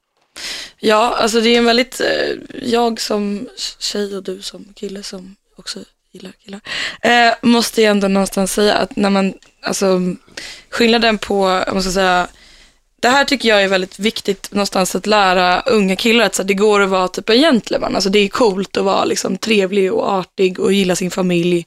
Ja, 0.78 1.16
alltså 1.16 1.40
det 1.40 1.48
är 1.48 1.58
en 1.58 1.64
väldigt, 1.64 2.00
eh, 2.00 2.58
jag 2.62 3.00
som 3.00 3.48
tjej 3.78 4.16
och 4.16 4.22
du 4.22 4.42
som 4.42 4.64
kille 4.74 5.02
som 5.02 5.36
också 5.56 5.80
gillar 6.12 6.32
killar, 6.44 6.60
eh, 7.02 7.34
måste 7.42 7.80
ju 7.80 7.86
ändå 7.86 8.08
någonstans 8.08 8.52
säga 8.52 8.74
att 8.74 8.96
när 8.96 9.10
man, 9.10 9.34
alltså 9.62 10.00
skillnaden 10.70 11.18
på, 11.18 11.62
jag 11.66 11.74
måste 11.74 11.92
säga, 11.92 12.28
det 13.00 13.08
här 13.08 13.24
tycker 13.24 13.48
jag 13.48 13.62
är 13.62 13.68
väldigt 13.68 13.98
viktigt 13.98 14.48
någonstans 14.52 14.94
att 14.94 15.06
lära 15.06 15.60
unga 15.60 15.96
killar 15.96 16.24
att 16.24 16.34
så, 16.34 16.42
det 16.42 16.54
går 16.54 16.80
att 16.80 16.88
vara 16.88 17.08
typ 17.08 17.28
en 17.30 17.38
gentleman, 17.38 17.94
alltså 17.94 18.10
det 18.10 18.18
är 18.18 18.28
coolt 18.28 18.76
att 18.76 18.84
vara 18.84 19.04
liksom 19.04 19.36
trevlig 19.36 19.92
och 19.92 20.12
artig 20.12 20.60
och 20.60 20.72
gilla 20.72 20.96
sin 20.96 21.10
familj 21.10 21.66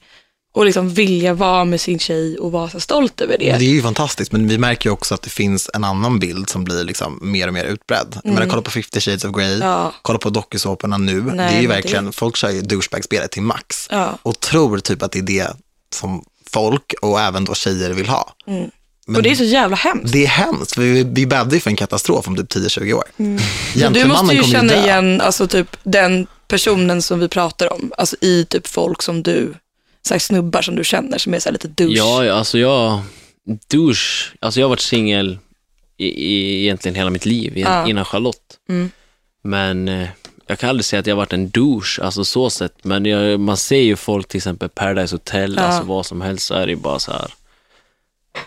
och 0.54 0.64
liksom 0.66 0.88
vilja 0.90 1.34
vara 1.34 1.64
med 1.64 1.80
sin 1.80 1.98
tjej 1.98 2.38
och 2.38 2.52
vara 2.52 2.70
så 2.70 2.80
stolt 2.80 3.20
över 3.20 3.38
det. 3.38 3.56
Det 3.58 3.64
är 3.64 3.70
ju 3.70 3.82
fantastiskt, 3.82 4.32
men 4.32 4.48
vi 4.48 4.58
märker 4.58 4.88
ju 4.88 4.92
också 4.92 5.14
att 5.14 5.22
det 5.22 5.30
finns 5.30 5.70
en 5.74 5.84
annan 5.84 6.18
bild 6.18 6.48
som 6.50 6.64
blir 6.64 6.84
liksom 6.84 7.18
mer 7.22 7.46
och 7.48 7.54
mer 7.54 7.64
utbredd. 7.64 8.20
Jag 8.24 8.34
menar, 8.34 8.46
kolla 8.46 8.62
på 8.62 8.70
50 8.70 9.00
shades 9.00 9.24
of 9.24 9.32
Grey, 9.36 9.54
Mm. 9.54 9.68
Ja. 9.68 9.92
kolla 10.02 10.18
på 10.18 10.30
dokusåporna 10.30 10.98
nu. 10.98 11.20
Nej, 11.22 11.36
det 11.36 11.56
är 11.58 11.60
ju 11.60 11.66
verkligen, 11.68 12.12
folk 12.12 12.36
kör 12.36 12.50
ju 12.50 12.60
douchebag-spelet 12.60 13.30
till 13.30 13.42
max. 13.42 13.88
Ja. 13.90 14.18
Och 14.22 14.40
tror 14.40 14.78
typ 14.78 15.02
att 15.02 15.12
det 15.12 15.18
är 15.18 15.22
det 15.22 15.56
som 15.94 16.24
folk 16.50 16.94
och 17.02 17.20
även 17.20 17.44
då 17.44 17.54
tjejer 17.54 17.90
vill 17.90 18.08
ha. 18.08 18.32
Men 19.06 19.16
och 19.16 19.22
det 19.22 19.30
är 19.30 19.34
så 19.34 19.44
jävla 19.44 19.76
hemskt. 19.76 20.12
det 20.12 20.24
är 20.24 20.28
hemskt, 20.28 20.78
vi, 20.78 21.04
vi 21.04 21.26
bäddar 21.26 21.54
ju 21.54 21.60
för 21.60 21.70
en 21.70 21.76
katastrof 21.76 22.28
om 22.28 22.36
typ 22.36 22.52
10-20 22.54 22.92
år. 22.92 23.04
Men 23.16 23.92
du 23.92 24.04
måste 24.04 24.34
ju 24.34 24.42
känna 24.42 24.72
dö. 24.72 24.82
igen 24.84 25.20
alltså, 25.20 25.46
typ, 25.48 25.76
den 25.82 26.26
personen 26.48 27.02
som 27.02 27.20
vi 27.20 27.28
pratar 27.28 27.72
om, 27.72 27.92
alltså 27.98 28.16
i 28.20 28.44
typ 28.50 28.66
folk 28.66 29.02
som 29.02 29.22
du, 29.22 29.54
så 30.08 30.14
här, 30.14 30.18
snubbar 30.18 30.62
som 30.62 30.76
du 30.76 30.84
känner 30.84 31.18
som 31.18 31.34
är 31.34 31.38
så 31.38 31.48
här, 31.48 31.52
lite 31.52 31.68
douche. 31.68 31.96
Ja, 31.98 32.24
ja, 32.24 32.34
alltså 32.34 32.58
jag, 32.58 33.00
douche, 33.70 34.32
alltså 34.40 34.60
jag 34.60 34.64
har 34.66 34.70
varit 34.70 34.80
singel 34.80 35.38
i, 35.96 36.06
i 36.06 36.62
egentligen 36.62 36.94
hela 36.94 37.10
mitt 37.10 37.26
liv, 37.26 37.58
Ja. 37.58 37.88
innan 37.88 38.04
Charlotte. 38.04 38.58
Mm. 38.68 38.90
Men 39.44 39.88
eh, 39.88 40.08
jag 40.46 40.58
kan 40.58 40.70
aldrig 40.70 40.84
säga 40.84 41.00
att 41.00 41.06
jag 41.06 41.14
har 41.14 41.22
varit 41.22 41.32
en 41.32 41.50
douche, 41.50 42.00
alltså 42.02 42.24
så 42.24 42.50
sett. 42.50 42.74
Men 42.84 43.04
jag, 43.06 43.40
man 43.40 43.56
ser 43.56 43.80
ju 43.80 43.96
folk, 43.96 44.28
till 44.28 44.38
exempel 44.38 44.68
Paradise 44.68 45.14
Hotel, 45.14 45.54
Ja. 45.58 45.62
alltså 45.62 45.82
vad 45.82 46.06
som 46.06 46.20
helst, 46.20 46.46
så 46.46 46.54
är 46.54 46.66
det 46.66 46.72
ju 46.72 46.76
bara 46.78 46.98
så 46.98 47.12
här. 47.12 47.34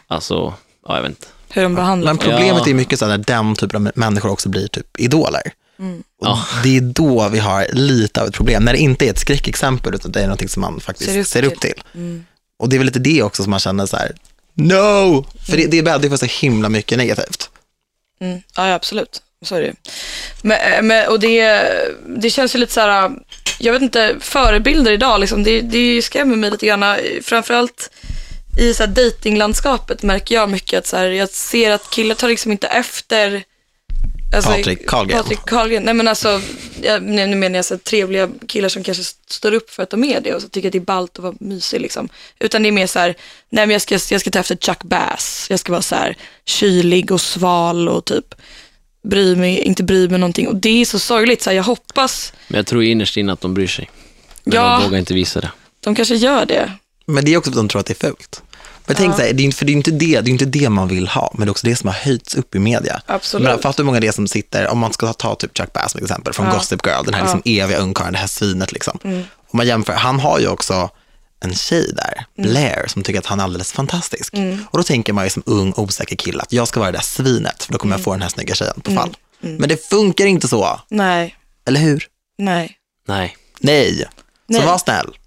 Alltså, 0.08 0.54
ja, 0.88 0.96
jag 0.96 1.02
vet 1.02 1.10
inte. 1.10 1.28
Hur 1.50 1.64
de 1.64 1.76
behandlar 1.76 2.14
Men 2.14 2.18
problemet 2.18 2.64
Ja. 2.66 2.70
är 2.70 2.74
mycket 2.74 3.00
så 3.00 3.06
här 3.06 3.18
när 3.18 3.24
den 3.26 3.56
typen 3.56 3.88
av 3.88 3.92
människor 3.96 4.30
också 4.32 4.50
blir 4.50 4.68
typ 4.68 5.00
idoler. 5.00 5.42
Mm. 5.80 6.00
Och 6.00 6.28
Ja. 6.28 6.46
Det 6.64 6.78
är 6.78 6.82
då 6.82 7.30
vi 7.30 7.40
har 7.40 7.68
lite 7.74 8.22
av 8.22 8.28
ett 8.28 8.34
problem, 8.34 8.64
när 8.66 8.74
det 8.74 8.80
inte 8.80 9.06
är 9.06 9.10
ett 9.10 9.20
skräckexempel 9.20 9.96
utan 9.96 10.12
det 10.12 10.20
är 10.20 10.24
någonting 10.24 10.50
som 10.50 10.62
man 10.62 10.80
faktiskt 10.80 11.12
Ser 11.12 11.24
ser 11.24 11.44
upp 11.44 11.54
upp, 11.54 11.60
till. 11.62 11.72
till. 11.74 11.84
Mm. 11.96 12.26
Och 12.60 12.70
det 12.70 12.76
är 12.76 12.78
väl 12.78 12.86
lite 12.86 13.00
det 13.00 13.24
också 13.24 13.44
som 13.44 13.50
man 13.52 13.60
känner 13.60 13.86
så 13.86 13.98
här, 13.98 14.12
no! 14.54 15.26
För 15.50 15.58
det, 15.58 15.66
det 15.68 15.84
bäddar 15.84 16.10
för 16.10 16.18
så 16.18 16.26
himla 16.26 16.70
mycket 16.70 16.98
negativt. 16.98 17.50
Mm. 18.22 18.42
Ja, 18.56 18.68
ja, 18.68 18.74
absolut. 18.74 19.22
Så 19.42 19.56
är 19.56 19.62
det 19.62 19.74
men, 20.42 20.88
men, 20.88 21.08
Och 21.10 21.20
det, 21.20 21.64
det 22.18 22.30
känns 22.30 22.56
ju 22.56 22.60
lite 22.60 22.74
så 22.74 22.80
här, 22.82 23.12
jag 23.60 23.74
vet 23.74 23.82
inte, 23.82 24.16
förebilder 24.20 24.92
idag, 24.92 25.20
liksom, 25.20 25.44
det, 25.44 25.62
det 25.62 26.02
skrämmer 26.02 26.36
mig 26.36 26.52
lite 26.52 26.66
grann. 26.66 26.96
Framförallt 27.24 27.90
i 28.58 28.74
så 28.74 28.84
här 28.84 28.88
datinglandskapet 28.88 30.04
märker 30.04 30.36
jag 30.36 30.50
mycket 30.50 30.78
att 30.80 30.88
så 30.88 30.98
här, 30.98 31.06
jag 31.06 31.30
ser 31.30 31.72
att 31.72 31.90
killar 31.90 32.16
tar 32.16 32.28
liksom 32.30 32.52
inte 32.52 32.68
efter 32.68 33.44
Alltså, 34.36 34.52
Patrik 34.52 34.88
Carlgren. 34.88 35.22
Patrik 35.24 35.40
Carlgren. 35.46 35.84
Nej 35.84 35.94
men 35.94 36.08
alltså, 36.08 36.42
jag, 36.82 37.04
nu 37.04 37.36
menar 37.36 37.56
jag 37.56 37.66
så 37.66 37.74
här, 37.74 37.80
trevliga 37.80 38.30
killar 38.48 38.70
som 38.70 38.84
kanske 38.84 39.04
står 39.30 39.54
upp 39.54 39.70
för 39.70 39.84
att 39.84 39.90
de 39.90 40.04
är 40.04 40.22
det 40.22 40.34
och 40.34 40.42
så 40.42 40.50
tycker 40.50 40.70
att 40.70 40.72
det 40.72 40.78
är 40.78 40.80
ballt 40.82 41.18
att 41.18 41.24
vara 41.24 41.34
mysig 41.40 41.82
liksom. 41.82 42.10
Utan 42.40 42.64
det 42.64 42.70
är 42.70 42.72
mer 42.72 42.88
så 42.88 43.00
här, 43.00 43.16
nej 43.50 43.66
men 43.68 43.70
jag 43.70 43.82
ska, 43.82 43.94
jag 44.12 44.22
ska 44.22 44.30
ta 44.32 44.40
efter 44.40 44.56
Chuck 44.56 44.84
Bass. 44.84 45.48
Jag 45.50 45.60
ska 45.60 45.72
vara 45.72 45.82
så 45.82 45.96
här 45.96 46.18
kylig 46.46 47.12
och 47.12 47.22
sval 47.22 47.90
och 47.90 48.06
typ 48.06 48.36
bry 49.04 49.36
mig, 49.36 49.60
inte 49.60 49.84
bry 49.84 50.10
mig 50.10 50.20
någonting. 50.20 50.48
Och 50.48 50.56
det 50.56 50.82
är 50.82 50.86
så 50.86 51.00
sorgligt, 51.00 51.42
så 51.42 51.50
här, 51.50 51.58
jag 51.58 51.64
hoppas, 51.64 52.34
Men 52.48 52.58
jag 52.58 52.68
tror 52.68 52.84
innerst 52.84 53.18
inne 53.18 53.34
att 53.34 53.42
de 53.42 53.54
bryr 53.54 53.68
sig. 53.68 53.90
Men 54.44 54.56
Ja. 54.56 54.78
de 54.78 54.84
vågar 54.84 55.00
inte 55.00 55.14
visa 55.14 55.42
det. 55.42 55.52
de 55.80 55.96
kanske 55.96 56.16
gör 56.16 56.46
det. 56.46 56.72
Men 57.06 57.26
det 57.26 57.34
är 57.34 57.38
också 57.38 57.52
för 57.52 57.60
att 57.60 57.64
de 57.64 57.70
tror 57.70 57.80
att 57.80 57.86
det 57.86 58.04
är 58.04 58.08
fult. 58.08 58.42
Men 58.88 58.96
tänk 58.96 59.16
så 59.16 59.22
här, 59.22 59.34
det 59.34 59.42
är, 59.44 59.46
inte- 59.46 59.58
för 59.58 59.66
det 59.66 59.72
är 59.72 59.74
inte 59.74 59.92
det, 59.92 60.22
det 60.22 60.30
är 60.30 60.32
inte 60.32 60.46
det 60.46 60.70
man 60.70 60.88
vill 60.88 61.08
ha, 61.08 61.32
men 61.34 61.46
det 61.46 61.50
är 61.50 61.52
också 61.52 61.68
det 61.68 61.76
som 61.76 61.88
har 61.88 61.96
höjts 61.96 62.36
upp 62.36 62.56
i 62.56 62.60
media. 62.60 63.02
Absolut. 63.06 63.48
Men 63.48 63.60
fattar 63.60 63.78
du 63.78 63.82
hur 63.84 63.86
många 63.86 64.00
det 64.00 64.08
är 64.08 64.12
som 64.12 64.28
sitter, 64.28 64.68
om 64.68 64.80
man 64.80 64.94
ska 64.94 65.14
ta 65.14 65.36
typ 65.36 65.58
Chuck 65.58 65.74
Bass 65.74 65.92
som 65.92 66.02
exempel, 66.04 66.34
från 66.34 66.46
Ja. 66.46 66.54
Gossip 66.54 66.86
Girl, 66.86 67.04
den 67.06 67.14
här 67.14 67.22
liksom 67.22 67.42
eviga 67.46 67.78
ungkarlen, 67.78 68.14
det 68.14 68.20
här 68.20 68.28
svinet 68.28 68.72
liksom. 68.72 69.00
Om 69.04 69.24
man 69.58 69.68
jämför, 69.68 69.94
han 69.94 70.20
har 70.20 70.40
ju 70.40 70.48
också 70.48 70.90
en 71.40 71.56
tjej 71.56 71.94
där, 71.96 72.26
Blair, 72.44 72.88
som 72.88 73.04
tycker 73.04 73.20
att 73.20 73.26
han 73.26 73.40
är 73.40 73.44
alldeles 73.44 73.72
fantastisk. 73.72 74.34
Och 74.72 74.78
då 74.78 74.84
tänker 74.84 75.14
man 75.14 75.24
ju 75.24 75.30
som 75.30 75.44
ung, 75.46 75.74
osäker 75.76 76.16
kille 76.16 76.42
att 76.42 76.54
jag 76.54 76.68
ska 76.68 76.80
vara 76.80 76.92
det 76.92 76.98
där 76.98 77.04
svinet, 77.04 77.64
för 77.64 77.74
då 77.74 77.80
kommer 77.80 77.96
jag 77.96 78.04
få 78.04 78.12
den 78.12 78.22
här 78.22 78.30
snygga 78.30 78.56
tjejen 78.56 78.82
på 78.82 78.92
fall. 78.92 79.18
Men 79.40 79.70
det 79.70 79.90
funkar 79.90 80.26
inte 80.26 80.48
så, 80.48 80.82
Nej, 80.90 81.36
eller 81.68 81.80
hur? 81.80 82.08
nej. 83.08 83.38
Nej. 83.60 84.08
Nej. 84.48 84.62
Så 84.62 84.66
var 84.68 84.78
snäll. 84.78 85.18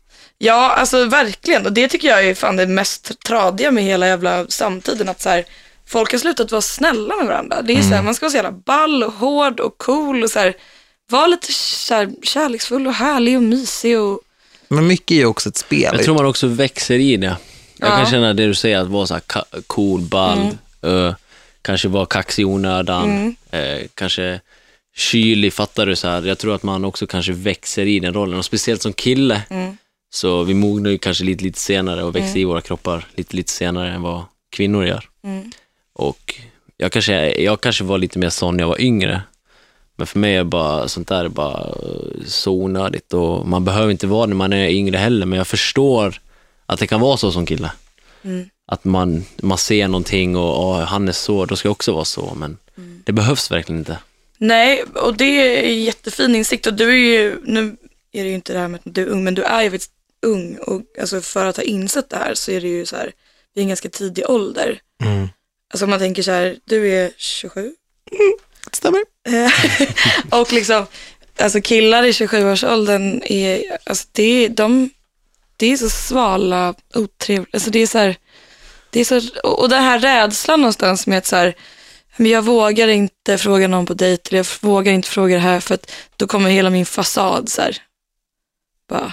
Ja, 0.43 0.71
alltså 0.71 1.05
verkligen. 1.05 1.67
Och 1.67 1.73
det 1.73 1.89
tycker 1.89 2.09
jag 2.09 2.25
är 2.27 2.35
fan 2.35 2.57
det 2.57 2.67
mest 2.67 3.13
tradiga 3.25 3.71
med 3.71 3.85
hela 3.85 4.07
jävla 4.07 4.47
samtiden. 4.49 5.09
Att 5.09 5.21
så 5.21 5.29
här, 5.29 5.45
folk 5.87 6.13
har 6.13 6.19
slutat 6.19 6.51
vara 6.53 6.63
snälla 6.63 7.17
med 7.17 7.27
varandra. 7.27 7.63
Det 7.63 7.73
är 7.73 7.83
så 7.83 7.89
här, 7.89 8.03
man 8.03 8.15
ska 8.15 8.25
vara 8.27 8.31
så 8.31 8.37
jävla 8.37 8.53
ball 8.53 9.03
och 9.05 9.13
hård 9.13 9.61
och 9.61 9.79
cool 9.79 10.23
och 10.23 10.31
så 10.31 10.39
här, 10.39 10.55
vara 11.11 11.27
lite 11.27 11.53
så 11.53 11.95
här, 11.95 12.11
kärleksfull 12.23 12.87
och 12.87 12.95
härlig 12.95 13.37
och 13.37 13.43
mysig 13.43 13.99
och 14.01 14.21
Men 14.69 14.87
mycket 14.87 15.11
är 15.11 15.15
ju 15.19 15.27
också 15.27 15.49
ett 15.49 15.57
spel. 15.57 15.95
Jag 15.97 16.05
tror 16.05 16.15
man 16.15 16.27
också 16.27 16.47
växer 16.47 16.95
i 16.99 17.17
det. 17.17 17.37
Jag 17.77 17.89
Ja. 17.89 17.97
kan 17.97 18.07
känna 18.11 18.35
det 18.35 18.47
du 18.47 18.55
säger, 18.55 18.79
att 18.79 18.89
vara 18.89 19.07
så 19.07 19.15
här 19.15 19.21
ka- 19.21 19.63
cool, 19.67 20.01
ball, 20.01 20.49
ö, 20.83 21.15
kanske 21.63 21.89
vara 21.89 22.07
kaxig 22.07 22.43
i 22.43 22.45
onödan, 22.45 23.37
eh, 23.51 23.79
kanske 23.95 24.41
kylig, 24.97 25.53
fattar 25.53 25.87
du? 25.87 25.97
så 25.97 26.09
här. 26.09 26.23
Jag 26.23 26.39
tror 26.39 26.55
att 26.55 26.63
man 26.63 26.85
också 26.85 27.07
kanske 27.07 27.33
växer 27.33 27.87
i 27.87 28.01
den 28.01 28.15
rollen 28.15 28.39
och 28.39 28.45
speciellt 28.45 28.83
som 28.83 28.93
kille. 28.93 29.43
Så 30.13 30.43
vi 30.45 30.55
mognar 30.55 30.91
ju 30.91 30.99
kanske 30.99 31.25
lite, 31.25 31.45
lite 31.45 31.59
senare 31.61 32.05
och 32.05 32.17
växer 32.17 32.41
i 32.41 32.45
våra 32.45 32.61
kroppar 32.61 33.07
lite, 33.15 33.37
lite 33.37 33.53
senare 33.53 33.91
än 33.93 34.03
vad 34.03 34.23
kvinnor 34.51 34.87
gör. 34.87 35.09
Och 35.93 36.35
jag 36.77 36.93
kanske, 36.93 37.41
jag 37.43 37.61
kanske 37.61 37.85
var 37.85 37.99
lite 37.99 38.19
mer 38.19 38.29
sån 38.31 38.57
när 38.57 38.63
jag 38.63 38.69
var 38.69 38.81
yngre. 38.81 39.23
Men 39.97 40.07
för 40.07 40.19
mig 40.19 40.35
är 40.37 40.45
bara 40.45 40.89
sånt 40.89 41.09
där 41.09 41.29
bara 41.29 41.61
eh, 41.69 42.25
så 42.27 42.53
onödigt 42.53 43.15
och 43.15 43.47
man 43.49 43.65
behöver 43.65 43.91
inte 43.91 44.07
vara 44.07 44.27
det 44.27 44.31
när 44.31 44.37
man 44.37 44.53
är 44.53 44.69
yngre 44.69 44.97
heller, 44.97 45.27
men 45.27 45.37
jag 45.37 45.47
förstår 45.47 46.21
att 46.67 46.79
det 46.79 46.87
kan 46.87 47.01
vara 47.01 47.17
så 47.17 47.33
som 47.33 47.47
kille. 47.47 47.73
Att 48.67 48.85
man, 48.85 49.25
man 49.43 49.59
ser 49.59 49.89
någonting 49.89 50.37
och 50.37 50.65
"Åh, 50.69 50.81
han 50.81 51.09
är 51.09 51.13
så, 51.13 51.45
då 51.45 51.57
ska 51.57 51.67
jag 51.69 51.73
också 51.73 51.93
vara 51.93 52.05
så, 52.05 52.35
men 52.37 52.57
det 53.05 53.13
behövs 53.13 53.51
verkligen 53.51 53.79
inte. 53.79 53.99
Nej, 54.39 54.83
och 54.83 55.17
det 55.17 55.25
är 55.69 55.73
jättefin 55.75 56.35
insikt. 56.37 56.67
Och 56.67 56.75
du 56.75 56.89
är 56.91 57.21
ju, 57.21 57.41
nu 57.45 57.77
är 58.13 58.23
det 58.23 58.29
ju 58.29 58.35
inte 58.35 58.53
det 58.53 58.59
här 58.59 58.69
med 58.69 58.79
att 58.85 58.95
du 58.95 59.03
är 59.03 59.07
ung, 59.07 59.25
men 59.25 59.35
du 59.35 59.43
är 59.43 59.63
ju 59.63 59.71
ung. 60.27 60.57
Och 60.59 60.83
alltså 61.01 61.21
för 61.21 61.47
att 61.47 61.57
ha 61.57 61.65
insett 61.65 62.11
det 62.11 62.17
här 62.17 62.35
så 62.35 62.51
är 62.51 62.61
det 62.61 62.69
ju 62.69 62.87
så 62.87 62.97
här, 62.97 63.13
det 63.55 63.61
är 63.61 63.63
en 63.63 63.69
ganska 63.69 63.89
tidig 63.89 64.31
ålder. 64.31 64.81
Mm. 65.05 65.29
Alltså 65.73 65.87
man 65.87 65.99
tänker 65.99 66.23
så 66.23 66.31
här, 66.31 66.57
du 66.65 66.93
är 66.93 67.11
27. 67.17 67.75
Stämmer. 68.73 69.01
Eh, 69.29 69.53
och 70.41 70.53
liksom, 70.53 70.87
alltså 71.39 71.61
killar 71.61 72.03
i 72.03 72.11
27-årsåldern 72.13 73.23
är, 73.25 73.79
alltså 73.85 74.09
det, 74.13 74.23
är- 74.45 74.49
de, 74.49 74.91
det 75.57 75.67
är 75.73 75.77
så 75.77 75.91
svala, 75.91 76.75
otrevliga, 76.95 77.47
alltså 77.53 77.71
det 77.71 77.79
är 77.79 77.87
så 77.87 77.99
här, 77.99 78.17
det 78.91 79.01
är 79.01 79.05
så, 79.05 79.21
och 79.43 79.69
den 79.69 79.83
här 79.83 79.99
rädslan 79.99 80.61
någonstans 80.61 81.07
med 81.07 81.19
att 81.19 81.27
så 81.27 81.37
här, 81.37 81.55
men 82.17 82.31
jag 82.31 82.43
vågar 82.43 82.89
inte 82.89 83.39
fråga 83.39 83.69
någon 83.69 83.87
på 83.87 83.95
dejt, 83.95 84.29
eller 84.29 84.39
jag 84.39 84.47
vågar 84.69 84.93
inte 84.93 85.09
fråga 85.09 85.35
det 85.35 85.41
här 85.41 85.61
för 85.61 85.75
att 85.75 85.93
då 86.17 86.27
kommer 86.27 86.51
hela 86.51 86.71
min 86.71 86.87
fasad 86.87 87.49
så 87.49 87.63
här, 87.63 87.77
bara 88.89 89.13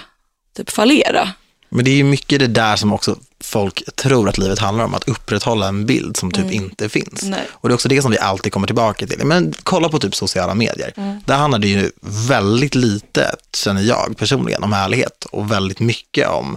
typ 0.58 0.70
fallera. 0.70 1.28
Men 1.68 1.84
det 1.84 1.90
är 1.90 1.94
ju 1.94 2.04
mycket 2.04 2.40
det 2.40 2.46
där 2.46 2.76
som 2.76 2.92
också 2.92 3.16
folk 3.40 3.96
tror 3.96 4.28
att 4.28 4.38
livet 4.38 4.58
handlar 4.58 4.84
om, 4.84 4.94
att 4.94 5.08
upprätthålla 5.08 5.68
en 5.68 5.86
bild 5.86 6.16
som 6.16 6.30
typ 6.30 6.52
inte 6.52 6.88
finns. 6.88 7.22
Nej. 7.22 7.40
Och 7.50 7.68
det 7.68 7.72
är 7.72 7.74
också 7.74 7.88
det 7.88 8.02
som 8.02 8.10
vi 8.10 8.18
alltid 8.18 8.52
kommer 8.52 8.66
tillbaka 8.66 9.06
till. 9.06 9.24
Men 9.24 9.54
kolla 9.62 9.88
på 9.88 9.98
typ 9.98 10.14
sociala 10.14 10.54
medier. 10.54 11.20
Där 11.26 11.36
handlar 11.36 11.58
det 11.58 11.68
ju 11.68 11.90
väldigt 12.28 12.74
lite, 12.74 13.34
känner 13.56 13.82
jag 13.82 14.14
personligen, 14.18 14.62
om 14.62 14.72
ärlighet 14.72 15.24
och 15.24 15.52
väldigt 15.52 15.80
mycket 15.80 16.28
om 16.28 16.56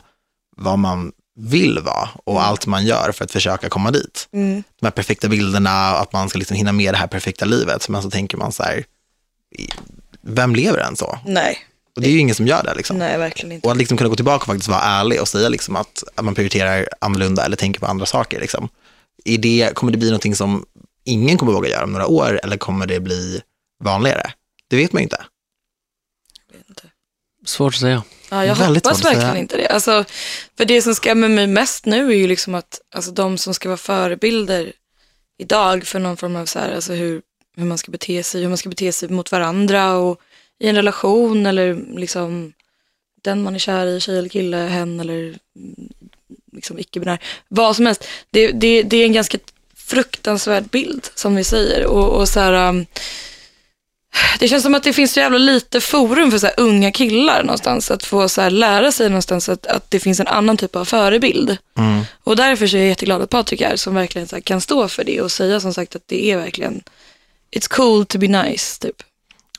vad 0.58 0.80
man 0.80 1.12
vill 1.36 1.80
vara 1.80 2.10
och 2.24 2.46
allt 2.46 2.66
man 2.66 2.86
gör 2.86 3.12
för 3.12 3.26
att 3.26 3.32
försöka 3.32 3.70
komma 3.70 3.92
dit. 3.92 4.28
Mm. 4.34 4.64
De 4.80 4.86
här 4.86 4.92
perfekta 4.92 5.30
bilderna, 5.30 5.92
att 5.92 6.14
man 6.14 6.30
ska 6.30 6.40
liksom 6.40 6.58
hinna 6.58 6.72
med 6.72 6.94
det 6.94 6.98
här 6.98 7.08
perfekta 7.08 7.46
livet. 7.46 7.90
Men 7.90 8.04
så 8.04 8.10
tänker 8.10 8.38
man 8.38 8.52
så 8.52 8.64
här, 8.64 8.84
vem 10.22 10.56
lever 10.56 10.80
än 10.80 10.96
så? 10.96 11.20
Nej, 11.26 11.58
Och 11.96 12.02
det 12.02 12.08
är 12.08 12.12
ju 12.12 12.20
ingen 12.20 12.36
som 12.36 12.48
gör 12.48 12.64
det. 12.64 12.74
Liksom. 12.76 12.98
nej 12.98 13.18
verkligen 13.18 13.52
inte. 13.52 13.68
Och 13.68 13.72
att 13.72 13.78
liksom 13.78 13.98
kunna 13.98 14.10
gå 14.10 14.16
tillbaka 14.16 14.42
och 14.42 14.48
faktiskt 14.48 14.70
vara 14.70 14.82
ärlig 14.82 15.22
och 15.22 15.28
säga 15.28 15.50
liksom 15.50 15.76
att, 15.76 16.04
att 16.16 16.26
man 16.26 16.36
prioriterar 16.36 16.88
annorlunda 17.02 17.46
eller 17.46 17.56
tänker 17.56 17.80
på 17.80 17.86
andra 17.86 18.06
saker. 18.06 18.40
Liksom. 18.40 18.70
I 19.26 19.38
det, 19.38 19.76
kommer 19.76 19.92
det 19.92 19.98
bli 19.98 20.08
någonting 20.08 20.36
som 20.36 20.66
ingen 21.04 21.38
kommer 21.38 21.52
våga 21.52 21.70
göra 21.70 21.84
om 21.84 21.92
några 21.92 22.08
år 22.08 22.40
eller 22.44 22.58
kommer 22.58 22.86
det 22.88 23.00
bli 23.00 23.42
vanligare? 23.84 24.34
Det 24.68 24.76
vet 24.76 24.94
man 24.94 25.02
ju 25.02 25.04
inte. 25.04 25.26
Svårt 27.46 27.74
att 27.74 27.80
säga. 27.80 28.04
Ja, 28.30 28.46
jag 28.46 28.56
Väldigt 28.56 28.86
hoppas 28.86 29.06
verkligen 29.06 29.30
säga. 29.30 29.38
inte 29.38 29.58
det. 29.58 29.68
Alltså, 29.68 30.06
för 30.58 30.66
det 30.66 30.82
som 30.82 30.96
skrämmer 30.96 31.30
mig 31.30 31.48
mest 31.48 31.86
nu 31.86 32.12
är 32.12 32.16
ju 32.16 32.28
liksom 32.28 32.56
att 32.56 32.82
alltså, 32.96 33.12
de 33.12 33.38
som 33.38 33.54
ska 33.54 33.70
vara 33.70 33.78
förebilder 33.78 34.74
idag 35.38 35.84
för 35.84 36.00
någon 36.00 36.18
form 36.18 36.36
av 36.36 36.46
så 36.46 36.60
här, 36.60 36.76
alltså 36.76 36.94
hur, 36.94 37.22
hur 37.56 37.66
man 37.66 37.78
ska 37.78 37.92
bete 37.92 38.24
sig, 38.24 38.42
hur 38.42 38.48
man 38.48 38.58
ska 38.58 38.70
bete 38.70 38.92
sig 38.92 39.10
mot 39.10 39.32
varandra 39.32 39.94
och 39.94 40.22
i 40.62 40.68
en 40.68 40.76
relation 40.76 41.46
eller 41.46 41.84
liksom 41.96 42.54
den 43.22 43.44
man 43.44 43.56
är 43.56 43.60
kär 43.60 43.86
i, 43.86 44.00
tjej 44.00 44.18
eller 44.18 44.30
kille, 44.30 44.58
hen 44.58 45.00
eller 45.00 45.36
liksom 46.52 46.80
icke-binär, 46.80 47.20
vad 47.48 47.76
som 47.76 47.86
helst. 47.86 48.08
Det, 48.30 48.52
det, 48.52 48.84
det 48.84 48.98
är 48.98 49.06
en 49.06 49.14
ganska 49.14 49.38
fruktansvärd 49.76 50.64
bild 50.64 51.10
som 51.16 51.36
vi 51.36 51.44
säger 51.44 51.86
och, 51.86 52.10
och 52.10 52.30
så 52.30 52.40
här, 52.40 52.70
um, 52.70 52.86
det 54.40 54.48
känns 54.48 54.64
som 54.64 54.76
att 54.76 54.84
det 54.84 54.94
finns 54.94 55.14
så 55.14 55.20
jävla 55.20 55.38
lite 55.38 55.82
forum 55.82 56.32
för 56.32 56.38
så 56.38 56.48
unga 56.48 56.92
killar 56.92 57.44
någonstans. 57.44 57.92
Att 57.92 58.04
få 58.04 58.30
så 58.30 58.50
lära 58.50 58.92
sig 58.92 59.10
någonstans 59.10 59.50
att, 59.50 59.68
att 59.68 59.92
det 59.92 60.00
finns 60.00 60.20
en 60.20 60.28
annan 60.28 60.58
typ 60.58 60.76
av 60.76 60.86
förebild. 60.86 61.58
Mm. 61.78 62.04
Och 62.24 62.36
därför 62.36 62.68
så 62.68 62.78
är 62.78 62.82
jag 62.82 62.90
jätteglad 62.90 63.22
att 63.22 63.30
Patrik 63.30 63.62
är 63.62 63.76
som 63.76 63.96
verkligen 63.96 64.28
så 64.28 64.42
kan 64.42 64.62
stå 64.62 64.88
för 64.88 65.04
det 65.04 65.22
och 65.22 65.32
säga 65.32 65.60
som 65.60 65.74
sagt 65.74 65.96
att 65.96 66.08
det 66.08 66.32
är 66.32 66.38
verkligen, 66.38 66.84
it's 67.56 67.68
cool 67.70 68.06
to 68.06 68.18
be 68.18 68.28
nice 68.28 68.80
typ. 68.82 69.04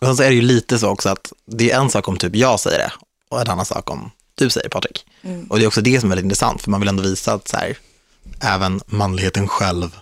Sen 0.02 0.16
så 0.16 0.22
är 0.22 0.28
det 0.28 0.34
ju 0.34 0.42
lite 0.42 0.78
så 0.78 0.88
också 0.88 1.08
att 1.08 1.32
det 1.46 1.70
är 1.70 1.80
en 1.80 1.90
sak 1.90 2.08
om 2.08 2.16
typ 2.16 2.36
jag 2.36 2.60
säger 2.60 2.78
det 2.78 2.92
och 3.28 3.40
en 3.40 3.48
annan 3.48 3.64
sak 3.64 3.90
om 3.90 4.10
du 4.34 4.50
säger 4.50 4.68
Patrik. 4.68 5.06
Och 5.48 5.58
det 5.58 5.64
är 5.64 5.66
också 5.66 5.80
det 5.80 6.00
som 6.00 6.06
är 6.06 6.10
väldigt 6.10 6.24
intressant 6.24 6.62
för 6.62 6.70
man 6.70 6.80
vill 6.80 6.88
ändå 6.88 7.02
visa 7.02 7.32
att 7.32 7.48
så 7.48 7.56
här, 7.56 7.78
även 8.40 8.80
manligheten 8.86 9.48
själv 9.48 9.96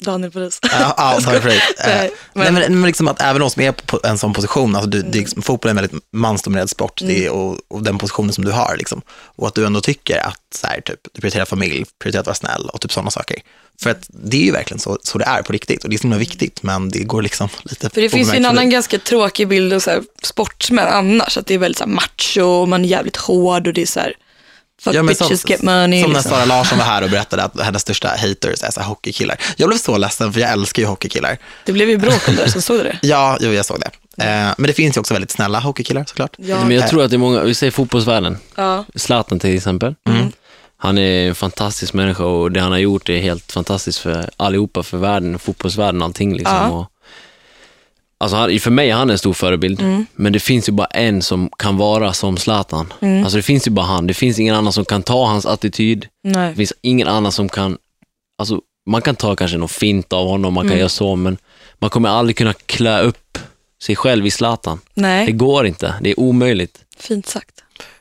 Daniel 0.00 0.30
Paris. 0.32 0.58
Ja, 0.62 0.94
ja, 0.96 1.20
för 1.40 1.48
dig. 1.48 1.56
Eh, 1.56 1.86
Nej, 1.86 2.10
Nej, 2.32 2.52
men- 2.52 2.54
men, 2.54 2.80
men 2.80 2.86
liksom 2.86 3.08
att 3.08 3.20
även 3.22 3.40
de 3.40 3.50
som 3.50 3.62
är 3.62 3.72
på 3.72 4.00
en 4.04 4.18
sån 4.18 4.32
position, 4.32 4.76
alltså 4.76 4.90
du, 4.90 5.02
det 5.02 5.18
liksom, 5.18 5.42
fotboll 5.42 5.68
är 5.68 5.70
en 5.70 5.76
väldigt 5.76 6.02
mansdominerad 6.12 6.70
sport 6.70 7.00
det 7.04 7.26
är, 7.26 7.30
och, 7.30 7.58
och 7.68 7.82
den 7.82 7.98
positionen 7.98 8.32
som 8.32 8.44
du 8.44 8.50
har, 8.50 8.76
liksom. 8.76 9.02
och 9.36 9.48
att 9.48 9.54
du 9.54 9.66
ändå 9.66 9.80
tycker 9.80 10.18
att 10.26 10.40
så 10.54 10.66
här, 10.66 10.80
typ, 10.80 11.00
du 11.12 11.20
prioriterar 11.20 11.44
familj, 11.44 11.84
prioriterar 11.98 12.20
att 12.20 12.26
vara 12.26 12.34
snäll 12.34 12.68
och 12.72 12.80
typ 12.80 12.92
sådana 12.92 13.10
saker. 13.10 13.36
För 13.82 13.90
att 13.90 14.06
det 14.08 14.36
är 14.36 14.44
ju 14.44 14.52
verkligen 14.52 14.78
så, 14.80 14.98
så 15.02 15.18
det 15.18 15.24
är 15.24 15.42
på 15.42 15.52
riktigt 15.52 15.84
och 15.84 15.90
det 15.90 15.96
är 15.96 15.98
så 15.98 16.02
himla 16.02 16.18
viktigt, 16.18 16.62
men 16.62 16.88
det 16.88 16.98
går 16.98 17.22
liksom 17.22 17.48
lite 17.62 17.90
För 17.90 18.00
det 18.00 18.08
finns 18.08 18.32
ju 18.32 18.36
en 18.36 18.44
annan 18.44 18.70
ganska 18.70 18.98
tråkig 18.98 19.48
bild 19.48 19.72
av 19.72 19.80
så 19.80 19.90
här 19.90 20.02
sportsmän 20.22 20.88
annars. 20.88 21.38
Att 21.38 21.46
det 21.46 21.54
är 21.54 21.58
väldigt 21.58 21.78
så 21.78 21.84
här 21.84 21.90
macho 21.92 22.42
och 22.42 22.68
man 22.68 22.84
är 22.84 22.88
jävligt 22.88 23.16
hård 23.16 23.66
och 23.66 23.72
det 23.74 23.82
är 23.82 23.86
så 23.86 24.00
här, 24.00 24.14
fuck 24.80 24.94
Ja, 24.94 25.02
men 25.02 25.06
bitches 25.06 25.40
som, 25.40 25.50
get 25.50 25.62
money. 25.62 26.02
Som 26.02 26.12
när 26.12 26.18
liksom. 26.18 26.32
Sara 26.32 26.44
Larsson 26.44 26.78
var 26.78 26.84
här 26.84 27.02
och 27.02 27.10
berättade 27.10 27.42
att 27.42 27.60
hennes 27.60 27.82
största 27.82 28.08
haters 28.08 28.62
är 28.62 28.70
så 28.70 28.80
här 28.80 28.88
hockeykillar. 28.88 29.40
Jag 29.56 29.68
blev 29.68 29.78
så 29.78 29.98
ledsen 29.98 30.32
för 30.32 30.40
jag 30.40 30.50
älskar 30.50 30.82
ju 30.82 30.88
hockeykillar. 30.88 31.38
Det 31.64 31.72
blev 31.72 31.90
ju 31.90 31.96
bråk 31.98 32.28
om 32.28 32.36
det, 32.36 32.50
så 32.50 32.60
såg 32.60 32.78
du 32.78 32.82
det? 32.82 32.98
Ja, 33.02 33.38
jo, 33.40 33.52
jag 33.52 33.66
såg 33.66 33.80
det. 33.80 33.90
Eh, 34.24 34.54
men 34.58 34.66
det 34.66 34.72
finns 34.72 34.96
ju 34.96 35.00
också 35.00 35.14
väldigt 35.14 35.30
snälla 35.30 35.60
hockeykillar 35.60 36.04
såklart. 36.04 36.36
Ja. 36.38 36.64
Men 36.64 36.76
jag 36.76 36.88
tror 36.88 37.02
att 37.02 37.10
det 37.10 37.16
är 37.16 37.18
många, 37.18 37.42
vi 37.42 37.54
säger 37.54 37.70
fotbollsvärlden, 37.70 38.38
Ja. 38.54 38.84
Zlatan 38.94 39.38
till 39.40 39.56
exempel. 39.56 39.94
Han 40.82 40.98
är 40.98 41.28
en 41.28 41.34
fantastisk 41.34 41.92
människa 41.92 42.24
och 42.24 42.52
det 42.52 42.60
han 42.60 42.72
har 42.72 42.78
gjort 42.78 43.08
är 43.08 43.18
helt 43.18 43.52
fantastiskt 43.52 43.98
för 43.98 44.30
allihopa, 44.36 44.82
för 44.82 44.98
världen, 44.98 45.38
fotbollsvärlden 45.38 46.02
och 46.02 46.06
allting. 46.06 46.34
Liksom. 46.36 46.56
Ja. 46.56 46.68
Och, 46.68 46.86
alltså 48.20 48.36
han, 48.36 48.60
för 48.60 48.70
mig 48.70 48.90
är 48.90 48.94
han 48.94 49.10
en 49.10 49.18
stor 49.18 49.32
förebild, 49.32 49.82
men 50.14 50.32
det 50.32 50.40
finns 50.40 50.68
ju 50.68 50.72
bara 50.72 50.86
en 50.86 51.22
som 51.22 51.50
kan 51.58 51.76
vara 51.76 52.12
som 52.12 52.36
Zlatan. 52.36 52.92
Alltså 53.24 53.36
det 53.36 53.42
finns 53.42 53.66
ju 53.66 53.70
bara 53.70 53.86
han, 53.86 54.06
det 54.06 54.14
finns 54.14 54.38
ingen 54.38 54.54
annan 54.54 54.72
som 54.72 54.84
kan 54.84 55.02
ta 55.02 55.26
hans 55.26 55.46
attityd. 55.46 56.06
Nej. 56.24 56.50
Det 56.50 56.56
finns 56.56 56.72
ingen 56.82 57.08
annan 57.08 57.32
som 57.32 57.48
kan, 57.48 57.78
alltså 58.38 58.60
man 58.86 59.02
kan 59.02 59.16
ta 59.16 59.36
kanske 59.36 59.56
någon 59.56 59.68
fint 59.68 60.12
av 60.12 60.28
honom, 60.28 60.54
man 60.54 60.68
kan 60.68 60.78
göra 60.78 60.88
så, 60.88 61.16
men 61.16 61.38
man 61.78 61.90
kommer 61.90 62.08
aldrig 62.08 62.36
kunna 62.36 62.52
klä 62.52 63.00
upp 63.02 63.38
sig 63.82 63.96
själv 63.96 64.26
i 64.26 64.30
Zlatan. 64.30 64.80
Det 64.94 65.00
Nej, 65.02 65.32
går 65.32 65.66
inte, 65.66 65.94
det 66.00 66.10
är 66.10 66.20
omöjligt. 66.20 66.78
fint 66.98 67.26
sagt. 67.26 67.54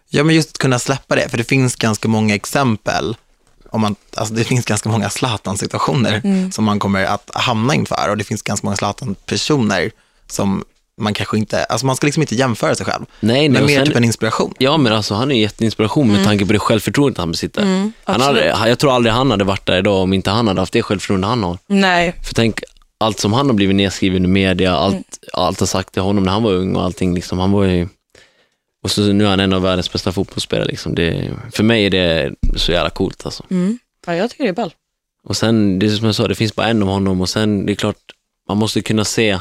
Ja, 0.09 0.23
men 0.23 0.35
just 0.35 0.49
att 0.49 0.57
kunna 0.57 0.79
släppa 0.79 1.15
det, 1.15 1.29
för 1.29 1.37
det 1.37 1.43
finns 1.43 1.75
ganska 1.75 2.07
många 2.07 2.35
exempel. 2.35 3.15
Om 3.71 3.81
man, 3.81 3.95
alltså 4.15 4.33
det 4.33 4.43
finns 4.43 4.65
ganska 4.65 4.89
många 4.89 5.09
Zlatan-situationer 5.09 6.51
som 6.51 6.63
man 6.65 6.79
kommer 6.79 7.05
att 7.05 7.29
hamna 7.33 7.75
inför 7.75 8.09
och 8.09 8.17
det 8.17 8.23
finns 8.23 8.41
ganska 8.41 8.67
många 8.67 8.77
Zlatan-personer 8.77 9.91
som 10.31 10.63
man 11.01 11.13
kanske 11.13 11.37
inte, 11.37 11.63
alltså 11.63 11.85
man 11.85 11.95
ska 11.95 12.07
liksom 12.07 12.23
inte 12.23 12.35
jämföra 12.35 12.75
sig 12.75 12.85
själv, 12.85 13.05
Nej, 13.19 13.49
nej, 13.49 13.49
men 13.49 13.65
mer 13.65 13.75
sen- 13.77 13.85
typ 13.87 13.95
en 13.95 14.03
inspiration. 14.03 14.53
Ja, 14.57 14.77
men 14.77 14.93
alltså 14.93 15.13
han 15.13 15.31
är 15.31 15.35
ju 15.35 15.41
jätteinspiration 15.41 16.11
med 16.11 16.25
tanke 16.25 16.45
på 16.45 16.53
det 16.53 16.59
självförtroendet 16.59 17.17
han 17.17 17.31
besitter. 17.31 17.61
han 17.63 17.93
absolut. 18.03 18.53
hade, 18.53 18.69
jag 18.69 18.79
tror 18.79 18.91
aldrig 18.91 19.13
han 19.13 19.31
hade 19.31 19.43
varit 19.43 19.65
där 19.65 19.77
idag 19.77 20.03
om 20.03 20.13
inte 20.13 20.29
han 20.29 20.47
hade 20.47 20.61
haft 20.61 20.73
det 20.73 20.81
självförtroende 20.81 21.27
han 21.27 21.43
har. 21.43 21.57
Nej, 21.67 22.15
För 22.23 22.33
tänk, 22.35 22.61
allt 22.97 23.19
som 23.19 23.33
han 23.33 23.45
har 23.45 23.53
blivit 23.53 23.75
nedskriven 23.75 24.25
i 24.25 24.27
media, 24.27 24.75
allt, 24.75 25.19
allt 25.33 25.59
har 25.59 25.67
sagt 25.67 25.93
till 25.93 26.01
honom 26.01 26.23
när 26.23 26.31
han 26.31 26.43
var 26.43 26.51
ung 26.51 26.75
och 26.75 26.83
allting, 26.83 27.15
liksom, 27.15 27.39
han 27.39 27.51
var 27.51 27.63
ju... 27.63 27.87
Och 28.83 28.91
så 28.91 29.01
nu 29.01 29.25
är 29.25 29.29
han 29.29 29.39
en 29.39 29.53
av 29.53 29.61
världens 29.61 29.91
bästa 29.91 30.11
fotbollsspelare. 30.11 30.65
Liksom. 30.67 30.95
Det, 30.95 31.31
för 31.51 31.63
mig 31.63 31.85
är 31.85 31.89
det 31.89 32.33
så 32.55 32.71
jävla 32.71 32.89
coolt 32.89 33.25
alltså. 33.25 33.43
mm. 33.51 33.79
ja, 34.07 34.15
jag 34.15 34.29
tycker 34.29 34.43
det 34.43 34.49
är 34.49 34.53
ball. 34.53 34.73
Och 35.23 35.37
sen, 35.37 35.79
det 35.79 35.85
är 35.85 35.89
som 35.89 36.05
jag 36.05 36.15
sa, 36.15 36.27
det 36.27 36.35
finns 36.35 36.55
bara 36.55 36.67
en 36.67 36.83
av 36.83 36.89
honom 36.89 37.21
och 37.21 37.29
sen, 37.29 37.65
det 37.65 37.73
är 37.73 37.75
klart, 37.75 37.95
man 38.47 38.57
måste 38.57 38.81
kunna 38.81 39.05
se 39.05 39.39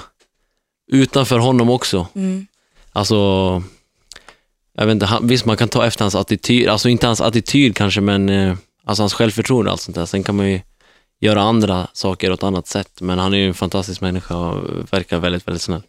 utanför 0.88 1.38
honom 1.38 1.70
också. 1.70 2.06
Mm. 2.14 2.46
Alltså, 2.92 3.14
jag 4.76 4.86
vet 4.86 4.92
inte, 4.92 5.06
han, 5.06 5.26
visst 5.26 5.44
man 5.44 5.56
kan 5.56 5.68
ta 5.68 5.86
efter 5.86 6.04
hans 6.04 6.14
attityd, 6.14 6.68
alltså 6.68 6.88
inte 6.88 7.06
hans 7.06 7.20
attityd 7.20 7.76
kanske, 7.76 8.00
men 8.00 8.28
eh, 8.28 8.56
alltså 8.84 9.02
hans 9.02 9.14
självförtroende 9.14 9.70
och 9.70 9.72
allt 9.72 9.80
sånt 9.80 9.94
där. 9.94 10.06
Sen 10.06 10.22
kan 10.22 10.36
man 10.36 10.50
ju 10.50 10.60
göra 11.20 11.42
andra 11.42 11.86
saker 11.92 12.32
åt 12.32 12.42
annat 12.42 12.66
sätt, 12.66 13.00
men 13.00 13.18
han 13.18 13.34
är 13.34 13.38
ju 13.38 13.48
en 13.48 13.54
fantastisk 13.54 14.00
människa 14.00 14.36
och 14.36 14.86
verkar 14.92 15.18
väldigt, 15.18 15.48
väldigt 15.48 15.62
snäll. 15.62 15.82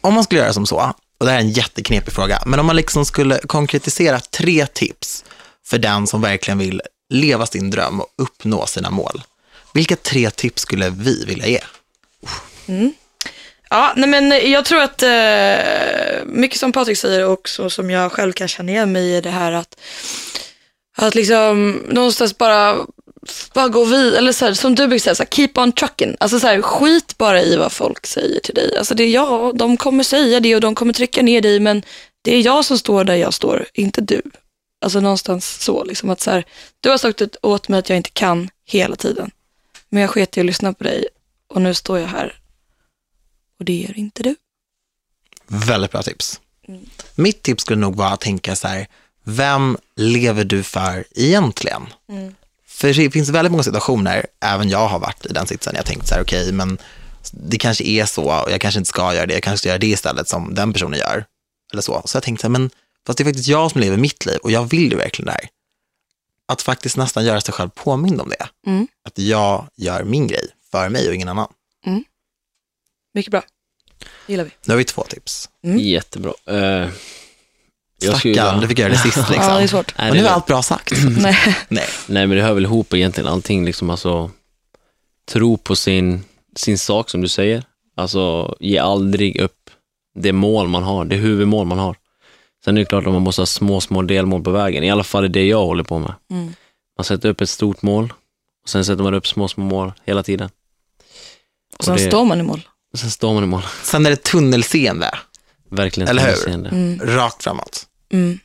Om 0.00 0.14
man 0.14 0.24
skulle 0.24 0.40
göra 0.40 0.52
som 0.52 0.66
så, 0.66 0.92
och 1.18 1.26
det 1.26 1.30
här 1.32 1.38
är 1.38 1.42
en 1.42 1.50
jätteknepig 1.50 2.12
fråga, 2.12 2.42
men 2.46 2.60
om 2.60 2.66
man 2.66 2.76
liksom 2.76 3.04
skulle 3.04 3.38
konkretisera 3.38 4.20
tre 4.20 4.66
tips 4.66 5.24
för 5.64 5.78
den 5.78 6.06
som 6.06 6.20
verkligen 6.20 6.58
vill 6.58 6.82
leva 7.08 7.46
sin 7.46 7.70
dröm 7.70 8.00
och 8.00 8.06
uppnå 8.16 8.66
sina 8.66 8.90
mål. 8.90 9.22
Vilka 9.74 9.96
tre 9.96 10.30
tips 10.30 10.62
skulle 10.62 10.90
vi 10.90 11.24
vilja 11.24 11.46
ge? 11.46 11.60
Ja, 13.72 13.92
nej 13.96 14.08
men 14.08 14.50
jag 14.50 14.64
tror 14.64 14.82
att 14.82 15.02
eh, 15.02 16.24
mycket 16.26 16.58
som 16.58 16.72
Patrik 16.72 16.98
säger 16.98 17.26
och 17.26 17.48
så 17.48 17.70
som 17.70 17.90
jag 17.90 18.12
själv 18.12 18.32
kan 18.32 18.48
känna 18.48 18.72
igen 18.72 18.92
mig 18.92 19.16
i 19.16 19.20
det 19.20 19.30
här 19.30 19.52
att, 19.52 19.80
att 20.96 21.14
liksom 21.14 21.72
någonstans 21.88 22.38
bara, 22.38 22.76
bara 23.54 23.68
gå 23.68 23.84
vid, 23.84 24.14
eller 24.14 24.32
så 24.32 24.44
här, 24.44 24.54
som 24.54 24.74
du 24.74 24.88
brukar 24.88 25.02
säga, 25.02 25.14
så 25.14 25.22
här, 25.22 25.30
keep 25.30 25.50
on 25.56 25.72
trucking. 25.72 26.16
Alltså 26.20 26.40
så 26.40 26.46
här, 26.46 26.62
skit 26.62 27.18
bara 27.18 27.42
i 27.42 27.56
vad 27.56 27.72
folk 27.72 28.06
säger 28.06 28.40
till 28.40 28.54
dig. 28.54 28.76
Alltså 28.76 28.94
det 28.94 29.04
är 29.04 29.10
jag, 29.10 29.56
de 29.56 29.76
kommer 29.76 30.04
säga 30.04 30.40
det 30.40 30.54
och 30.54 30.60
de 30.60 30.74
kommer 30.74 30.92
trycka 30.92 31.22
ner 31.22 31.40
dig 31.40 31.60
men 31.60 31.82
det 32.22 32.36
är 32.36 32.40
jag 32.40 32.64
som 32.64 32.78
står 32.78 33.04
där 33.04 33.14
jag 33.14 33.34
står, 33.34 33.66
inte 33.74 34.00
du. 34.00 34.22
Alltså 34.84 35.00
någonstans 35.00 35.62
så, 35.62 35.84
liksom 35.84 36.10
att 36.10 36.20
så 36.20 36.30
här, 36.30 36.44
du 36.80 36.90
har 36.90 36.98
sagt 36.98 37.22
åt 37.42 37.68
mig 37.68 37.78
att 37.78 37.88
jag 37.88 37.96
inte 37.96 38.10
kan 38.10 38.50
hela 38.66 38.96
tiden. 38.96 39.30
Men 39.88 40.00
jag 40.00 40.10
sket 40.10 40.36
i 40.36 40.40
att 40.40 40.46
lyssna 40.46 40.72
på 40.72 40.84
dig 40.84 41.06
och 41.48 41.62
nu 41.62 41.74
står 41.74 41.98
jag 41.98 42.08
här 42.08 42.41
och 43.62 43.66
det 43.66 43.80
gör 43.80 43.98
inte 43.98 44.22
du. 44.22 44.36
Väldigt 45.46 45.90
bra 45.90 46.02
tips. 46.02 46.40
Mitt 47.14 47.42
tips 47.42 47.62
skulle 47.62 47.80
nog 47.80 47.96
vara 47.96 48.08
att 48.08 48.20
tänka 48.20 48.56
så 48.56 48.68
här, 48.68 48.86
vem 49.24 49.78
lever 49.96 50.44
du 50.44 50.62
för 50.62 51.04
egentligen? 51.14 51.86
För 52.66 52.94
det 52.94 53.10
finns 53.10 53.28
väldigt 53.28 53.52
många 53.52 53.62
situationer, 53.62 54.26
även 54.40 54.68
jag 54.68 54.88
har 54.88 54.98
varit 54.98 55.26
i 55.26 55.32
den 55.32 55.46
sitsen, 55.46 55.74
jag 55.76 55.86
tänkt 55.86 56.08
så 56.08 56.14
här, 56.14 56.22
okej, 56.22 56.52
men 56.52 56.78
det 57.32 57.58
kanske 57.58 57.84
är 57.84 58.04
så 58.04 58.22
och 58.22 58.50
jag 58.50 58.60
kanske 58.60 58.78
inte 58.78 58.88
ska 58.88 59.14
göra 59.14 59.26
det, 59.26 59.34
jag 59.34 59.42
kanske 59.42 59.58
ska 59.58 59.68
göra 59.68 59.78
det 59.78 59.86
istället 59.86 60.28
som 60.28 60.54
den 60.54 60.72
personen 60.72 60.98
gör. 60.98 61.24
Eller 61.72 61.82
så. 61.82 62.02
Så 62.04 62.16
jag 62.16 62.22
tänkte 62.22 62.42
så 62.42 62.46
här, 62.46 62.52
men 62.52 62.70
fast 63.06 63.16
det 63.16 63.22
är 63.22 63.24
faktiskt 63.24 63.48
jag 63.48 63.70
som 63.70 63.80
lever 63.80 63.96
mitt 63.96 64.26
liv 64.26 64.38
och 64.42 64.50
jag 64.50 64.64
vill 64.64 64.90
ju 64.90 64.96
verkligen 64.96 65.26
det 65.26 65.32
här. 65.32 65.48
Att 66.48 66.62
faktiskt 66.62 66.96
nästan 66.96 67.24
göra 67.24 67.40
sig 67.40 67.54
själv 67.54 67.68
påmind 67.68 68.20
om 68.20 68.28
det. 68.28 68.70
Mm. 68.70 68.86
Att 69.04 69.18
jag 69.18 69.66
gör 69.76 70.04
min 70.04 70.26
grej 70.26 70.46
för 70.70 70.88
mig 70.88 71.08
och 71.08 71.14
ingen 71.14 71.28
annan. 71.28 71.48
Mycket 73.14 73.30
bra. 73.30 73.42
Gillar 74.26 74.44
vi. 74.44 74.50
Nu 74.66 74.72
har 74.72 74.78
vi 74.78 74.84
två 74.84 75.02
tips. 75.02 75.48
Mm. 75.64 75.78
Jättebra. 75.78 76.32
Uh, 76.50 76.88
Stackarn, 78.02 78.60
du 78.60 78.68
fick 78.68 78.78
göra 78.78 78.88
det 78.92 78.98
sist 78.98 79.16
liksom. 79.30 79.34
Ja, 79.36 79.56
det 79.58 79.62
är 79.62 79.66
svårt. 79.66 79.94
Nej, 79.98 80.10
Och 80.10 80.16
nu 80.16 80.26
är 80.26 80.30
allt 80.30 80.46
bra 80.46 80.62
sagt. 80.62 80.92
Nej. 81.20 81.36
Nej. 81.68 81.86
Nej, 82.06 82.26
men 82.26 82.36
det 82.36 82.42
hör 82.42 82.54
väl 82.54 82.64
ihop 82.64 82.94
egentligen 82.94 83.28
allting, 83.28 83.64
liksom 83.64 83.90
alltså 83.90 84.30
tro 85.28 85.56
på 85.56 85.76
sin, 85.76 86.24
sin 86.56 86.78
sak 86.78 87.10
som 87.10 87.20
du 87.20 87.28
säger. 87.28 87.64
Alltså 87.96 88.56
ge 88.60 88.78
aldrig 88.78 89.40
upp 89.40 89.70
det 90.14 90.32
mål 90.32 90.68
man 90.68 90.82
har, 90.82 91.04
det 91.04 91.16
huvudmål 91.16 91.66
man 91.66 91.78
har. 91.78 91.96
Sen 92.64 92.76
är 92.76 92.80
det 92.80 92.86
klart 92.86 93.06
att 93.06 93.12
man 93.12 93.22
måste 93.22 93.40
ha 93.40 93.46
små, 93.46 93.80
små 93.80 94.02
delmål 94.02 94.42
på 94.42 94.50
vägen. 94.50 94.84
I 94.84 94.90
alla 94.90 95.04
fall 95.04 95.24
är 95.24 95.28
det 95.28 95.46
jag 95.46 95.66
håller 95.66 95.84
på 95.84 95.98
med. 95.98 96.14
Mm. 96.30 96.54
Man 96.98 97.04
sätter 97.04 97.28
upp 97.28 97.40
ett 97.40 97.48
stort 97.50 97.82
mål 97.82 98.12
och 98.62 98.68
sen 98.68 98.84
sätter 98.84 99.02
man 99.02 99.14
upp 99.14 99.26
små, 99.26 99.48
små 99.48 99.64
mål 99.64 99.92
hela 100.04 100.22
tiden. 100.22 100.50
Och 101.78 101.84
sen 101.84 101.96
det- 101.96 102.02
står 102.08 102.24
man 102.24 102.40
i 102.40 102.42
mål. 102.42 102.68
Sen 102.94 103.10
står 103.10 103.34
man 103.34 103.44
i 103.44 103.46
mål. 103.46 103.62
Sen 103.82 104.06
är 104.06 104.10
det 104.10 104.16
tunnelseende, 104.22 105.18
Verkligen 105.70 106.08
Eller 106.08 106.26
hur? 106.26 106.32
tunnelseende. 106.36 107.16
rakt 107.16 107.42
framåt. 107.44 107.86
Mm. 108.12 108.38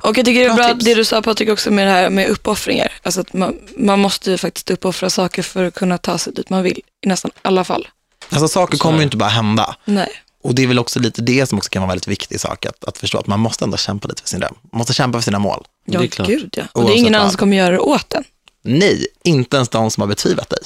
Och 0.00 0.18
jag 0.18 0.24
tycker 0.26 0.40
det 0.40 0.46
är 0.46 0.54
Bra 0.54 0.64
bra 0.64 0.74
det 0.74 0.94
du 0.94 1.04
sa 1.04 1.22
Patrik 1.22 1.48
också 1.48 1.70
med 1.70 1.86
det 1.86 1.90
här 1.92 2.10
med 2.10 2.28
uppoffringar. 2.28 2.92
Alltså 3.02 3.20
att 3.20 3.32
man, 3.32 3.58
man 3.76 3.98
måste 4.00 4.30
ju 4.30 4.38
faktiskt 4.38 4.70
uppoffra 4.70 5.10
saker 5.10 5.42
för 5.42 5.64
att 5.64 5.74
kunna 5.74 5.98
ta 5.98 6.18
sig 6.18 6.32
dit 6.32 6.50
man 6.50 6.62
vill. 6.62 6.80
I 7.04 7.08
nästan 7.08 7.30
alla 7.42 7.64
fall. 7.64 7.88
Alltså 8.28 8.48
saker 8.48 8.78
kommer 8.78 8.98
ju 8.98 9.04
inte 9.04 9.16
bara 9.16 9.28
hända. 9.30 9.76
Nej. 9.84 10.08
Och 10.42 10.54
det 10.54 10.62
är 10.62 10.66
väl 10.66 10.78
också 10.78 11.00
lite 11.00 11.22
det 11.22 11.46
som 11.48 11.58
också 11.58 11.70
kan 11.70 11.82
vara 11.82 11.86
en 11.86 11.88
väldigt 11.88 12.08
viktig 12.08 12.40
sak, 12.40 12.66
att, 12.66 12.84
att 12.84 12.98
förstå 12.98 13.18
att 13.18 13.26
man 13.26 13.40
måste 13.40 13.64
ändå 13.64 13.76
kämpa 13.76 14.08
lite 14.08 14.22
för 14.22 14.28
sin 14.28 14.40
dröm. 14.40 14.54
Man 14.72 14.78
måste 14.78 14.92
kämpa 14.94 15.18
för 15.18 15.24
sina 15.24 15.38
mål. 15.38 15.64
Ja, 15.84 15.98
Det 16.00 16.06
är 16.06 16.08
klart. 16.08 16.28
gud 16.28 16.54
ja. 16.56 16.62
Och 16.72 16.84
det 16.84 16.92
är 16.92 16.96
ingen 16.96 17.14
annan 17.14 17.30
som 17.30 17.38
kommer 17.38 17.56
göra 17.56 17.70
det 17.70 17.78
åt 17.78 18.12
en. 18.12 18.24
Nej, 18.64 19.06
inte 19.24 19.56
ens 19.56 19.68
de 19.68 19.90
som 19.90 20.00
har 20.00 20.08
betvivlat 20.08 20.48
dig. 20.50 20.58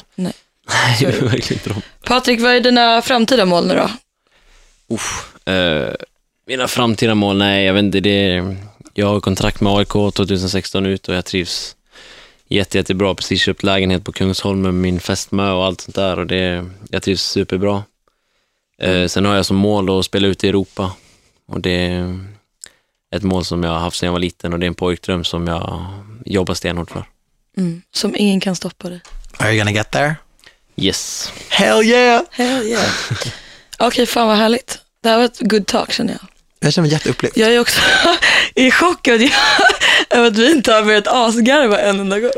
Nej. 0.68 0.96
Det 1.00 1.07
är 1.07 1.12
verkligen 1.22 1.61
inte 1.61 1.68
de. 1.70 1.83
Patrik, 2.05 2.40
vad 2.40 2.55
är 2.55 2.61
dina 2.61 3.02
framtida 3.02 3.44
mål 3.44 3.66
nu 3.66 3.74
då? 3.74 3.90
Uff, 4.94 5.35
eh, 5.48 5.94
mina 6.46 6.68
framtida 6.68 7.14
mål, 7.14 7.38
nej 7.38 7.64
jag 7.64 7.74
vet 7.74 7.83
inte. 7.83 8.00
Det, 8.00 8.57
jag 8.94 9.07
har 9.07 9.20
kontrakt 9.20 9.61
med 9.61 9.72
AIK 9.72 9.88
2016 9.88 10.87
ut 10.87 11.09
och 11.09 11.14
jag 11.14 11.24
trivs 11.24 11.76
jätte, 12.48 12.79
jättebra. 12.79 13.14
Precis 13.14 13.40
köpt 13.40 13.62
lägenhet 13.62 14.05
på 14.05 14.12
Kungsholm 14.12 14.62
med 14.62 14.74
min 14.74 15.00
fästmö 15.00 15.50
och 15.50 15.64
allt 15.64 15.81
sånt 15.81 15.94
där 15.94 16.18
och 16.18 16.26
det, 16.26 16.66
jag 16.90 17.02
trivs 17.02 17.22
superbra. 17.22 17.85
Eh, 18.79 19.07
sen 19.07 19.24
har 19.24 19.35
jag 19.35 19.46
som 19.46 19.57
mål 19.57 19.98
att 19.98 20.05
spela 20.05 20.26
ut 20.29 20.44
i 20.44 20.48
Europa 20.48 20.92
och 21.46 21.61
det 21.61 21.70
är 21.70 22.24
ett 23.16 23.22
mål 23.22 23.44
som 23.44 23.62
jag 23.62 23.70
har 23.70 23.79
haft 23.79 23.96
sedan 23.96 24.07
jag 24.07 24.12
var 24.12 24.20
liten 24.20 24.52
och 24.52 24.59
det 24.59 24.66
är 24.66 24.68
en 24.68 24.74
pojkdröm 24.74 25.24
som 25.24 25.46
jag 25.46 25.87
jobbar 26.24 26.55
stenhårt 26.55 26.90
för. 26.90 27.05
Mm. 27.57 27.83
Som 27.90 28.16
ingen 28.16 28.40
kan 28.40 28.57
stoppa 28.57 28.88
dig. 28.88 29.00
Are 29.38 29.50
you 29.50 29.59
gonna 29.59 29.72
get 29.72 29.90
there? 29.90 30.16
Yes. 30.77 31.33
Hell 31.49 31.83
yeah! 31.85 32.23
Hell 32.31 32.67
yeah. 32.67 32.85
Okej, 33.79 34.07
fan 34.07 34.29
vad 34.29 34.37
härligt. 34.37 34.79
Det 35.03 35.09
här 35.09 35.17
var 35.19 35.25
ett 35.25 35.41
good 35.41 35.67
talk 35.67 35.93
känner 35.93 36.12
jag. 36.12 36.21
Jag 36.61 36.73
känner 36.73 36.89
mig 36.89 36.93
jätteupplyft. 36.93 37.37
Jag 37.37 37.55
är 37.55 37.61
också 37.61 37.81
i 38.55 38.71
chock 38.71 39.09
över 39.09 40.27
att 40.27 40.39
vi 40.39 40.51
inte 40.53 40.73
har 40.73 40.83
börjat 40.83 41.07
asgarva 41.09 41.79
en 41.81 42.01
enda 42.01 42.21
gång. 42.21 42.31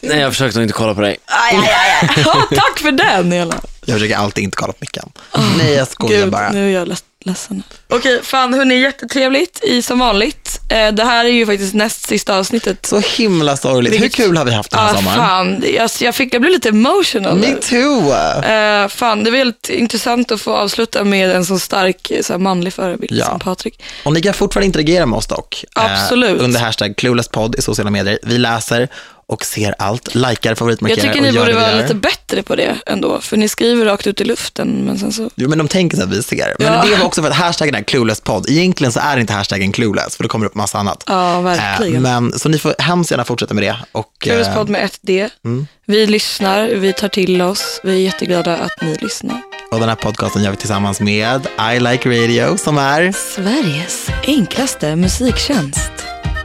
Nej, 0.00 0.18
jag 0.18 0.32
försökte 0.32 0.60
inte 0.62 0.72
kolla 0.74 0.94
på 0.94 1.00
dig. 1.00 1.16
Aj, 1.24 1.56
aj, 1.56 1.68
aj. 2.02 2.08
Ja, 2.24 2.46
tack 2.50 2.78
för 2.78 2.92
den 2.92 3.32
Ela. 3.32 3.54
Jag 3.84 3.94
försöker 3.96 4.16
alltid 4.16 4.44
inte 4.44 4.56
kolla 4.56 4.72
på 4.72 4.78
micken. 4.80 5.12
Nej, 5.58 5.72
jag 5.72 5.88
skojar 5.88 6.20
Gud, 6.22 6.30
bara. 6.32 6.50
nu 6.50 6.68
är 6.68 6.74
jag 6.78 6.88
leds- 6.88 7.02
ledsen. 7.28 7.62
Okej, 7.88 8.20
fan 8.22 8.54
hörni, 8.54 8.80
jättetrevligt 8.80 9.64
i 9.64 9.82
som 9.82 9.98
vanligt. 9.98 10.60
Eh, 10.70 10.92
det 10.92 11.04
här 11.04 11.24
är 11.24 11.28
ju 11.28 11.46
faktiskt 11.46 11.74
näst 11.74 12.08
sista 12.08 12.38
avsnittet. 12.38 12.86
Så 12.86 12.98
himla 12.98 13.56
sorgligt. 13.56 13.92
Vilket- 13.92 14.18
Hur 14.18 14.24
kul 14.24 14.36
har 14.36 14.44
vi 14.44 14.50
haft 14.52 14.70
den 14.70 14.80
här 14.80 14.92
ah, 14.92 14.96
sommaren? 14.96 15.16
fan, 15.18 15.64
jag, 15.74 15.90
jag, 16.00 16.14
fick, 16.14 16.34
jag 16.34 16.40
blev 16.40 16.52
lite 16.52 16.68
emotional. 16.68 17.38
Me 17.38 17.54
too! 17.54 18.12
Eh, 18.52 18.88
fan, 18.88 19.24
det 19.24 19.30
är 19.30 19.32
väldigt 19.32 19.68
intressant 19.68 20.32
att 20.32 20.40
få 20.40 20.54
avsluta 20.54 21.04
med 21.04 21.30
en 21.30 21.44
så 21.46 21.58
stark 21.58 22.10
eh, 22.10 22.22
så 22.22 22.32
här, 22.32 22.38
manlig 22.40 22.72
förebild 22.72 23.12
Ja. 23.20 23.24
som 23.26 23.38
Patrik. 23.40 23.82
Och 24.04 24.12
ni 24.12 24.22
kan 24.22 24.34
fortfarande 24.34 24.66
interagera 24.66 25.06
med 25.06 25.16
oss 25.16 25.26
dock. 25.26 25.64
eh, 25.76 25.84
Absolut. 25.84 26.40
under 26.40 26.60
hashtag 26.60 26.96
cluelesspodd 26.96 27.54
i 27.58 27.62
sociala 27.62 27.90
medier. 27.90 28.18
Vi 28.22 28.38
läser 28.38 28.88
och 29.28 29.44
ser 29.44 29.74
allt, 29.78 30.14
likar, 30.14 30.50
Jag 30.50 30.58
favoritmarkerar 30.58 31.00
tycker 31.00 31.16
och 31.16 31.22
ni 31.22 31.28
gör 31.28 31.40
borde 31.40 31.52
det 31.52 31.58
vi 31.58 31.64
vara 31.72 31.82
lite 31.82 31.94
bättre 31.94 32.42
på 32.42 32.56
det 32.56 32.76
ändå, 32.86 33.20
för 33.20 33.36
ni 33.36 33.48
skriver 33.48 33.84
rakt 33.84 34.06
ut 34.06 34.20
i 34.20 34.24
luften, 34.24 34.68
men 34.84 34.98
sen 34.98 35.12
så... 35.12 35.30
Jo, 35.34 35.48
men 35.48 35.58
de 35.58 35.68
tänker 35.68 36.02
att 36.02 36.08
vi 36.08 36.22
ser. 36.22 36.54
Men 36.58 36.72
Ja. 36.72 36.84
det 36.84 36.96
var 36.96 37.06
också 37.06 37.22
för 37.22 37.30
att 37.30 37.36
hashtaggen 37.36 37.74
är 37.74 37.82
cluelesspodd. 37.82 38.48
Egentligen 38.50 38.92
så 38.92 39.00
är 39.00 39.16
inte 39.16 39.32
hashtaggen 39.32 39.72
clueless, 39.72 40.16
för 40.16 40.22
det 40.22 40.28
kommer 40.28 40.46
upp 40.46 40.54
massa 40.54 40.78
annat. 40.78 41.04
Ja, 41.06 41.40
verkligen. 41.40 41.94
Eh, 42.06 42.20
men, 42.20 42.38
så 42.38 42.48
ni 42.48 42.58
får 42.58 42.74
hemskt 42.78 43.10
gärna 43.10 43.24
fortsätta 43.24 43.54
med 43.54 43.64
det. 43.64 43.76
Och, 43.92 44.06
eh, 44.06 44.24
Clueless-podd 44.24 44.68
med 44.68 44.84
ett 44.84 44.98
D. 45.02 45.28
Mm. 45.44 45.66
Vi 45.86 46.06
lyssnar, 46.06 46.68
vi 46.68 46.92
tar 46.92 47.08
till 47.08 47.42
oss, 47.42 47.80
vi 47.84 47.92
är 47.92 48.00
jätteglada 48.00 48.56
att 48.56 48.82
ni 48.82 48.96
lyssnar. 49.00 49.42
och 49.70 49.80
den 49.80 49.88
här 49.88 49.96
podcasten 49.96 50.42
gör 50.42 50.50
vi 50.50 50.56
tillsammans 50.56 51.00
med 51.00 51.46
I 51.74 51.80
Like 51.80 52.08
Radio, 52.08 52.56
som 52.56 52.78
är, 52.78 53.12
Sveriges 53.12 54.06
enklaste 54.26 54.96
musiktjänst. 54.96 55.90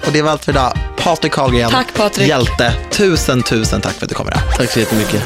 Och 0.06 0.12
det 0.12 0.22
var 0.22 0.32
allt 0.32 0.46
för 0.46 0.52
idag. 0.52 0.74
Patrik 0.98 1.32
Carlgren, 1.34 1.72
tack, 1.72 1.94
Patrik. 1.94 2.28
hjälte. 2.28 2.74
Tusen, 2.92 3.44
tusen 3.44 3.82
tack 3.82 3.94
för 3.94 4.06
att 4.06 4.10
du 4.10 4.16
kom 4.16 4.28
idag. 4.28 4.40
Tack 4.58 4.72
så 4.72 4.80
jättemycket. 4.80 5.22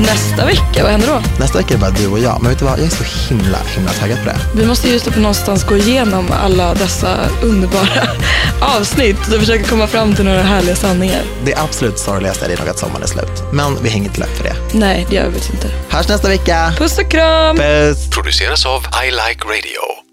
Nästa 0.00 0.46
vecka, 0.46 0.82
vad 0.82 0.90
händer 0.90 1.08
då? 1.08 1.22
Nästa 1.40 1.58
vecka 1.58 1.74
är 1.74 1.78
det 1.78 1.80
bara 1.80 1.90
du 1.90 2.06
och 2.08 2.18
jag. 2.18 2.42
Men 2.42 2.50
vet 2.50 2.58
du 2.58 2.64
vad, 2.64 2.78
jag 2.78 2.86
är 2.86 2.90
så 2.90 3.04
himla, 3.28 3.58
himla 3.76 3.90
taggad 3.92 4.18
på 4.18 4.24
det. 4.24 4.36
Vi 4.54 4.66
måste 4.66 4.88
ju 4.88 5.00
på 5.00 5.20
någonstans 5.20 5.64
gå 5.64 5.76
igenom 5.76 6.32
alla 6.32 6.74
dessa 6.74 7.16
underbara 7.42 8.08
avsnitt 8.60 9.18
och 9.34 9.40
försöka 9.40 9.64
komma 9.64 9.86
fram 9.86 10.14
till 10.14 10.24
några 10.24 10.42
härliga 10.42 10.76
sanningar. 10.76 11.22
Det 11.44 11.54
absolut 11.54 11.98
sorgligaste 11.98 12.44
är 12.52 12.58
nog 12.58 12.68
att 12.68 12.78
sommaren 12.78 13.02
är 13.02 13.06
slut. 13.06 13.42
Men 13.52 13.82
vi 13.82 13.88
hänger 13.88 14.06
inte 14.06 14.20
löp 14.20 14.36
för 14.36 14.44
det. 14.44 14.54
Nej, 14.72 15.06
det 15.10 15.16
gör 15.16 15.28
vi 15.28 15.36
inte. 15.36 15.68
Hörs 15.88 16.08
nästa 16.08 16.28
vecka. 16.28 16.72
Puss 16.78 16.98
och 16.98 17.10
kram. 17.10 17.56
Puss. 17.56 18.10
Produceras 18.10 18.66
av 18.66 18.82
I 19.04 19.10
Like 19.10 19.44
Radio. 19.44 20.03